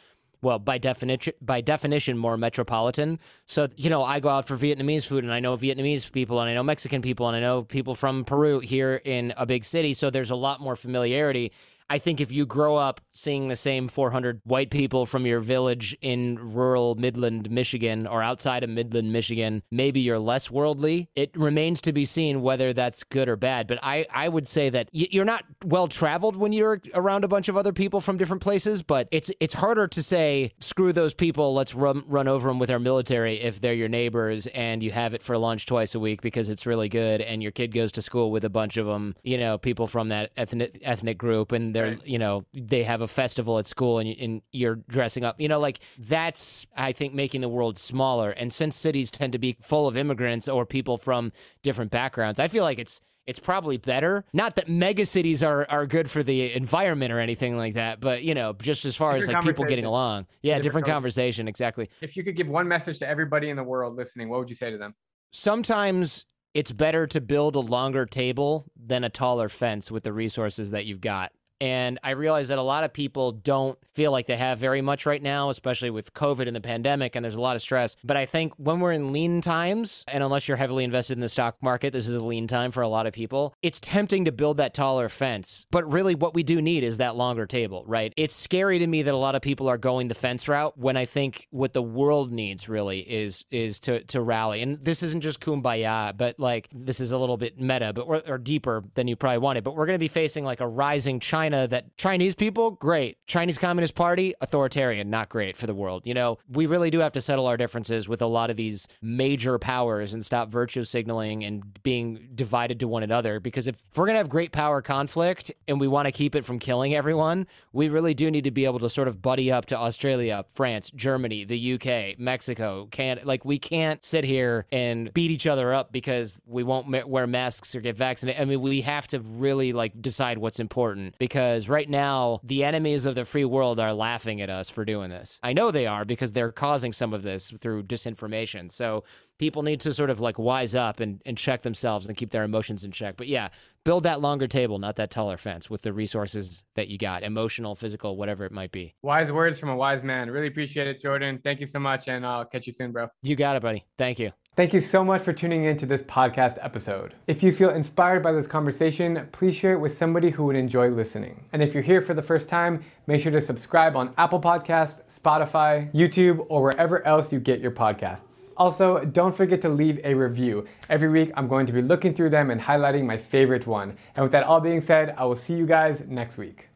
well 0.43 0.59
by 0.59 0.77
definition 0.77 1.33
by 1.41 1.61
definition 1.61 2.19
more 2.19 2.37
metropolitan. 2.37 3.19
So 3.47 3.69
you 3.77 3.89
know 3.89 4.03
i 4.03 4.21
go 4.21 4.29
out 4.29 4.47
for 4.47 4.57
vietnamese 4.57 5.07
food 5.07 5.25
and 5.25 5.33
i 5.33 5.41
know 5.41 5.57
vietnamese 5.57 6.11
people 6.11 6.41
and 6.41 6.51
i 6.51 6.55
know 6.55 6.63
mexican 6.63 7.01
people 7.01 7.29
and 7.29 7.37
i 7.37 7.41
know 7.41 7.63
people 7.63 7.95
from 7.95 8.25
peru 8.25 8.59
here 8.59 9.01
in 9.05 9.33
a 9.37 9.47
big 9.47 9.65
city. 9.65 9.95
So 9.95 10.11
there's 10.11 10.31
a 10.31 10.37
lot 10.37 10.61
more 10.61 10.77
familiarity 10.77 11.53
I 11.93 11.99
think 11.99 12.23
if 12.23 12.33
you 12.33 12.47
grow 12.47 12.77
up 12.77 13.03
seeing 13.11 13.49
the 13.49 13.57
same 13.57 13.87
400 13.87 14.41
white 14.45 14.71
people 14.71 15.05
from 15.05 15.27
your 15.27 15.41
village 15.41 15.95
in 16.01 16.39
rural 16.41 16.95
Midland, 16.95 17.51
Michigan, 17.51 18.07
or 18.07 18.23
outside 18.23 18.65
of 18.65 18.71
Midland, 18.71 19.13
Michigan, 19.13 19.63
maybe 19.71 20.01
you're 20.01 20.19
less 20.19 20.51
worldly. 20.51 21.11
It 21.15 21.37
remains 21.37 21.83
to 21.83 21.93
be 21.93 22.07
seen 22.07 22.41
whether 22.41 22.73
that's 22.73 23.05
good 23.05 23.29
or 23.29 23.37
bad. 23.37 23.67
But 23.67 23.79
I, 23.83 24.07
I 24.11 24.31
would 24.31 24.47
say 24.47 24.71
that 24.71 24.89
you're 24.91 25.27
not 25.27 25.45
well 25.67 25.87
traveled 25.87 26.35
when 26.35 26.55
you're 26.55 26.81
around 26.95 27.25
a 27.25 27.29
bunch 27.29 27.51
of 27.51 27.59
other 27.59 27.75
people 27.75 28.01
from 28.01 28.17
different 28.17 28.41
places. 28.41 28.83
But 28.83 29.07
it's 29.11 29.31
it's 29.39 29.53
harder 29.53 29.87
to 29.89 30.03
say 30.03 30.55
screw 30.61 30.95
those 30.95 31.13
people. 31.13 31.53
Let's 31.53 31.75
run 31.75 32.05
run 32.09 32.27
over 32.27 32.49
them 32.49 32.59
with 32.59 32.71
our 32.71 32.79
military 32.79 33.39
if 33.43 33.61
they're 33.61 33.75
your 33.75 33.91
neighbors 33.91 34.47
and 34.47 34.83
you 34.83 34.93
have 34.93 35.13
it 35.13 35.23
for 35.23 35.37
lunch 35.37 35.67
twice 35.67 35.95
a 35.95 36.01
week 36.01 36.23
because 36.23 36.49
it's 36.49 36.65
really 36.65 36.89
good 36.89 37.21
and 37.21 37.43
your 37.43 37.53
kid 37.53 37.75
goes 37.75 37.93
to 37.93 38.01
school 38.01 38.31
with 38.31 38.45
a 38.45 38.51
bunch 38.51 38.79
of 38.79 38.87
them. 38.87 39.15
You 39.23 39.37
know, 39.37 39.59
people 39.59 39.87
from 39.87 40.09
that 40.09 40.33
ethnic 40.39 40.79
ethnic 40.81 41.19
group 41.19 41.53
and 41.53 41.75
they're 41.75 41.82
they're 41.83 41.95
right. 41.97 42.07
you 42.07 42.19
know 42.19 42.45
they 42.53 42.83
have 42.83 43.01
a 43.01 43.09
festival 43.09 43.59
at 43.59 43.67
school 43.67 43.99
and, 43.99 44.09
and 44.19 44.43
you're 44.53 44.77
dressing 44.89 45.25
up 45.25 45.41
you 45.41 45.49
know 45.49 45.59
like 45.59 45.81
that's 45.99 46.67
i 46.77 46.93
think 46.93 47.15
making 47.15 47.41
the 47.41 47.49
world 47.49 47.79
smaller 47.79 48.31
and 48.31 48.53
since 48.53 48.77
cities 48.77 49.11
tend 49.11 49.33
to 49.33 49.39
be 49.39 49.57
full 49.61 49.87
of 49.87 49.97
immigrants 49.97 50.49
or 50.49 50.65
people 50.67 50.99
from 50.99 51.33
different 51.63 51.91
backgrounds 51.91 52.39
i 52.39 52.49
feel 52.49 52.65
like 52.65 52.79
it's 52.79 53.01
it's 53.27 53.39
probably 53.39 53.77
better. 53.77 54.25
Not 54.33 54.57
that 54.57 54.69
mega 54.69 55.07
cities 55.07 55.43
are, 55.43 55.67
are 55.71 55.87
good 55.87 56.11
for 56.11 56.23
the 56.23 56.53
environment 56.55 57.13
or 57.13 57.21
anything 57.21 57.57
like 57.57 57.75
that, 57.75 58.01
but 58.01 58.23
you 58.23 58.35
know, 58.35 58.53
just 58.53 58.85
as 58.85 58.97
far 58.97 59.13
different 59.13 59.39
as 59.39 59.45
like 59.45 59.45
people 59.45 59.65
getting 59.65 59.85
along. 59.85 60.27
Yeah, 60.43 60.55
different, 60.55 60.65
different 60.65 60.87
conversation, 60.87 61.49
exactly. 61.49 61.89
If 62.01 62.17
you 62.17 62.25
could 62.25 62.37
give 62.37 62.49
one 62.49 62.67
message 62.67 62.99
to 62.99 63.09
everybody 63.09 63.51
in 63.51 63.57
the 63.57 63.63
world 63.63 63.97
listening, 63.97 64.29
what 64.29 64.41
would 64.41 64.49
you 64.49 64.57
say 64.57 64.71
to 64.71 64.79
them? 64.79 64.95
Sometimes 65.31 66.27
it's 66.55 66.73
better 66.73 67.07
to 67.07 67.21
build 67.21 67.57
a 67.57 67.61
longer 67.61 68.07
table 68.07 68.67
than 68.77 69.05
a 69.05 69.09
taller 69.09 69.49
fence 69.49 69.91
with 69.91 70.03
the 70.03 70.13
resources 70.13 70.71
that 70.73 70.85
you've 70.85 71.01
got. 71.01 71.33
And 71.63 72.01
I 72.03 72.11
realize 72.11 72.49
that 72.49 72.59
a 72.59 72.63
lot 72.63 72.83
of 72.83 72.93
people 72.93 73.31
don't 73.31 73.79
feel 73.95 74.11
like 74.11 74.27
they 74.27 74.37
have 74.37 74.59
very 74.59 74.81
much 74.81 75.07
right 75.07 75.23
now, 75.23 75.49
especially 75.49 75.91
with 75.91 76.13
COVID 76.13 76.49
and 76.49 76.57
the 76.57 76.61
pandemic, 76.61 77.15
and 77.15 77.25
there's 77.25 77.37
a 77.37 77.41
lot 77.41 77.55
of 77.55 77.63
stress. 77.63 77.95
But 78.03 78.17
I 78.17 78.27
think 78.27 78.53
when 78.57 78.81
we're 78.81 78.91
in 78.91 79.13
lean 79.13 79.41
times, 79.41 80.05
and 80.09 80.25
unless 80.25 80.49
you're 80.49 80.57
heavily 80.57 80.83
invested 80.83 81.13
in 81.13 81.21
the 81.21 81.29
stock 81.29 81.63
market, 81.63 81.93
this 81.93 82.09
is 82.09 82.17
a 82.17 82.21
lean 82.21 82.49
time 82.49 82.73
for 82.73 82.83
a 82.83 82.89
lot 82.89 83.07
of 83.07 83.13
people, 83.13 83.55
it's 83.63 83.79
tempting 83.79 84.25
to 84.25 84.33
build 84.33 84.57
that 84.57 84.75
taller 84.75 85.09
fence. 85.09 85.69
But 85.71 85.89
really, 85.89 86.17
what 86.17 86.35
we 86.35 86.43
do 86.43 86.61
need 86.61 86.83
is 86.83 86.99
that 86.99 87.15
longer 87.15 87.47
table, 87.47 87.85
right? 87.87 88.13
It's 88.17 88.35
scary 88.35 88.81
to 88.81 88.87
me 88.89 89.03
that 89.03 89.15
a 89.15 89.17
lot 89.17 89.37
of 89.37 89.43
people 89.43 89.69
are 89.69 89.79
going 89.79 90.09
the 90.09 90.17
fence 90.17 90.49
route 90.49 90.77
when 90.77 90.97
I 90.97 91.05
think 91.05 91.47
what 91.51 91.75
the 91.75 91.83
world 91.83 92.33
needs 92.33 92.69
really 92.69 93.01
is 93.01 93.45
is 93.53 93.79
to 93.81 94.03
to 94.07 94.21
rally. 94.21 94.63
And 94.63 94.81
this 94.81 95.05
isn't 95.05 95.21
just 95.21 95.39
kumbaya, 95.39 96.17
but 96.17 96.41
like 96.41 96.67
this 96.73 96.99
is 96.99 97.13
a 97.13 97.19
little 97.19 97.37
bit 97.37 97.61
meta, 97.61 97.93
but 97.93 98.03
or, 98.03 98.21
or 98.27 98.39
deeper 98.39 98.83
than 98.95 99.07
you 99.07 99.15
probably 99.15 99.39
wanted. 99.39 99.63
But 99.63 99.77
we're 99.77 99.87
going 99.87 99.95
to 99.95 100.01
be 100.01 100.09
facing 100.09 100.45
like 100.45 100.61
a 100.61 100.67
rising 100.67 101.21
China 101.21 101.52
China 101.53 101.69
that 101.69 101.97
Chinese 101.97 102.35
people, 102.35 102.71
great. 102.73 103.19
Chinese 103.27 103.59
Communist 103.59 103.95
Party, 103.95 104.35
authoritarian, 104.41 105.11
not 105.11 105.29
great 105.29 105.57
for 105.57 105.67
the 105.67 105.75
world. 105.75 106.03
You 106.07 106.15
know, 106.15 106.39
we 106.49 106.67
really 106.67 106.91
do 106.91 107.01
have 107.01 107.13
to 107.13 107.21
settle 107.21 107.47
our 107.47 107.57
differences 107.57 108.09
with 108.09 108.23
a 108.23 108.27
lot 108.27 108.49
of 108.51 108.57
these 108.57 108.89
major 109.03 109.59
powers 109.59 110.15
and 110.15 110.25
stop 110.25 110.51
virtue 110.51 110.85
signaling 110.85 111.45
and 111.45 111.83
being 111.83 112.31
divided 112.35 112.81
to 112.81 112.89
one 112.89 113.03
another. 113.03 113.39
Because 113.39 113.69
if, 113.69 113.77
if 113.91 113.99
we're 113.99 114.07
going 114.07 114.15
to 114.15 114.19
have 114.19 114.29
great 114.29 114.53
power 114.53 114.81
conflict 114.81 115.53
and 115.69 115.79
we 115.79 115.89
want 115.89 116.07
to 116.07 116.13
keep 116.13 116.35
it 116.35 116.45
from 116.45 116.59
killing 116.59 116.95
everyone, 116.95 117.47
we 117.73 117.89
really 117.89 118.15
do 118.15 118.31
need 118.31 118.45
to 118.45 118.51
be 118.51 118.65
able 118.65 118.79
to 118.79 118.89
sort 118.89 119.09
of 119.09 119.21
buddy 119.21 119.53
up 119.53 119.67
to 119.67 119.77
Australia, 119.77 120.45
France, 120.55 120.91
Germany, 120.91 121.45
the 121.45 121.75
UK, 121.75 122.19
Mexico, 122.19 122.89
Canada. 122.91 123.27
Like, 123.27 123.45
we 123.45 123.59
can't 123.59 124.03
sit 124.05 124.25
here 124.25 124.67
and 124.73 125.13
beat 125.13 125.31
each 125.31 125.47
other 125.47 125.73
up 125.75 125.93
because 125.93 126.41
we 126.47 126.63
won't 126.63 127.09
wear 127.09 127.27
masks 127.27 127.75
or 127.75 127.81
get 127.81 127.97
vaccinated. 127.97 128.41
I 128.41 128.45
mean, 128.47 128.61
we 128.63 128.81
have 128.83 129.07
to 129.09 129.21
really 129.21 129.73
like 129.73 130.01
decide 130.01 130.39
what's 130.39 130.59
important 130.59 131.17
because 131.19 131.42
because 131.43 131.69
right 131.69 131.89
now 131.89 132.41
the 132.45 132.63
enemies 132.63 133.05
of 133.05 133.17
the 133.17 133.25
free 133.25 133.45
world 133.45 133.81
are 133.81 133.93
laughing 133.93 134.41
at 134.41 134.49
us 134.49 134.71
for 134.71 134.85
doing 134.85 135.11
this. 135.11 135.41
I 135.43 135.53
know 135.53 135.73
they 135.73 135.87
are 135.89 136.05
because 136.05 136.33
they're 136.33 136.53
causing 136.53 136.93
some 136.93 137.13
of 137.13 137.23
this 137.23 137.51
through 137.51 137.83
disinformation. 137.85 138.71
So 138.71 139.03
people 139.39 139.65
need 139.65 139.81
to 139.81 139.93
sort 139.93 140.11
of 140.11 140.21
like 140.21 140.39
wise 140.39 140.77
up 140.77 141.01
and, 141.01 141.21
and 141.27 141.37
check 141.37 141.63
themselves 141.63 142.07
and 142.07 142.17
keep 142.17 142.31
their 142.31 142.45
emotions 142.45 142.85
in 142.85 142.93
check. 142.93 143.17
But 143.17 143.27
yeah, 143.27 143.49
build 143.85 144.05
that 144.05 144.21
longer 144.21 144.47
table, 144.47 144.79
not 144.79 144.97
that 144.97 145.11
taller 145.11 145.37
fence 145.37 145.69
with 145.69 145.83
the 145.83 145.93
resources 145.93 146.65
that 146.77 146.87
you 146.87 146.97
got 146.97 147.25
emotional, 147.25 147.75
physical, 147.75 148.17
whatever 148.17 148.45
it 148.45 148.53
might 148.53 148.71
be. 148.71 148.95
Wise 149.03 149.33
words 149.33 149.59
from 149.59 149.71
a 149.71 149.77
wise 149.77 150.05
man. 150.05 150.31
Really 150.31 150.47
appreciate 150.47 150.87
it, 150.87 151.03
Jordan. 151.03 151.41
Thank 151.43 151.59
you 151.59 151.67
so 151.67 151.81
much. 151.81 152.07
And 152.07 152.25
I'll 152.25 152.45
catch 152.45 152.67
you 152.67 152.73
soon, 152.73 152.93
bro. 152.93 153.09
You 153.23 153.35
got 153.35 153.57
it, 153.57 153.63
buddy. 153.63 153.85
Thank 153.99 154.21
you. 154.21 154.33
Thank 154.55 154.75
you 154.75 154.83
so 154.83 155.03
much 155.03 155.23
for 155.23 155.33
tuning 155.33 155.65
in 155.65 155.79
to 155.79 155.87
this 155.87 156.03
podcast 156.03 156.59
episode. 156.61 157.15
If 157.27 157.43
you 157.43 157.53
feel 157.53 157.71
inspired 157.71 158.23
by 158.23 158.33
this 158.33 158.47
conversation, 158.47 159.27
please 159.33 159.57
share 159.57 159.73
it 159.73 159.81
with 159.81 159.97
somebody 159.97 160.29
who 160.29 160.45
would 160.45 160.57
enjoy 160.57 160.91
listening. 160.91 161.43
And 161.55 161.63
if 161.63 161.73
you're 161.73 161.83
here 161.83 162.03
for 162.03 162.13
the 162.13 162.21
first 162.21 162.51
time, 162.51 162.85
make 163.07 163.23
sure 163.23 163.33
to 163.33 163.41
subscribe 163.41 163.97
on 163.97 164.13
Apple 164.19 164.43
Podcast, 164.43 165.05
Spotify, 165.09 165.91
YouTube, 165.95 166.45
or 166.51 166.63
wherever 166.65 167.03
else 167.07 167.33
you 167.33 167.41
get 167.41 167.61
your 167.61 167.71
podcasts. 167.71 168.51
Also, 168.59 169.03
don't 169.07 169.35
forget 169.35 169.63
to 169.63 169.71
leave 169.71 169.99
a 170.05 170.13
review. 170.13 170.67
Every 170.91 171.09
week, 171.09 171.31
I'm 171.35 171.49
going 171.49 171.65
to 171.65 171.73
be 171.73 171.81
looking 171.81 172.13
through 172.13 172.29
them 172.29 172.51
and 172.51 172.61
highlighting 172.61 173.07
my 173.07 173.17
favorite 173.17 173.67
one. 173.67 173.97
And 174.17 174.23
with 174.23 174.33
that 174.33 174.45
all 174.45 174.61
being 174.61 174.83
said, 174.83 175.15
I 175.17 175.25
will 175.25 175.35
see 175.35 175.55
you 175.55 175.65
guys 175.65 176.03
next 176.09 176.37
week. 176.37 176.69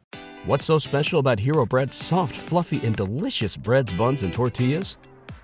What's 0.46 0.64
so 0.64 0.78
special 0.78 1.20
about 1.20 1.38
Hero 1.38 1.66
Bread's 1.66 1.96
soft, 1.96 2.36
fluffy, 2.36 2.80
and 2.86 2.96
delicious 2.96 3.54
breads, 3.54 3.92
buns, 3.92 4.22
and 4.22 4.32
tortillas? 4.32 4.96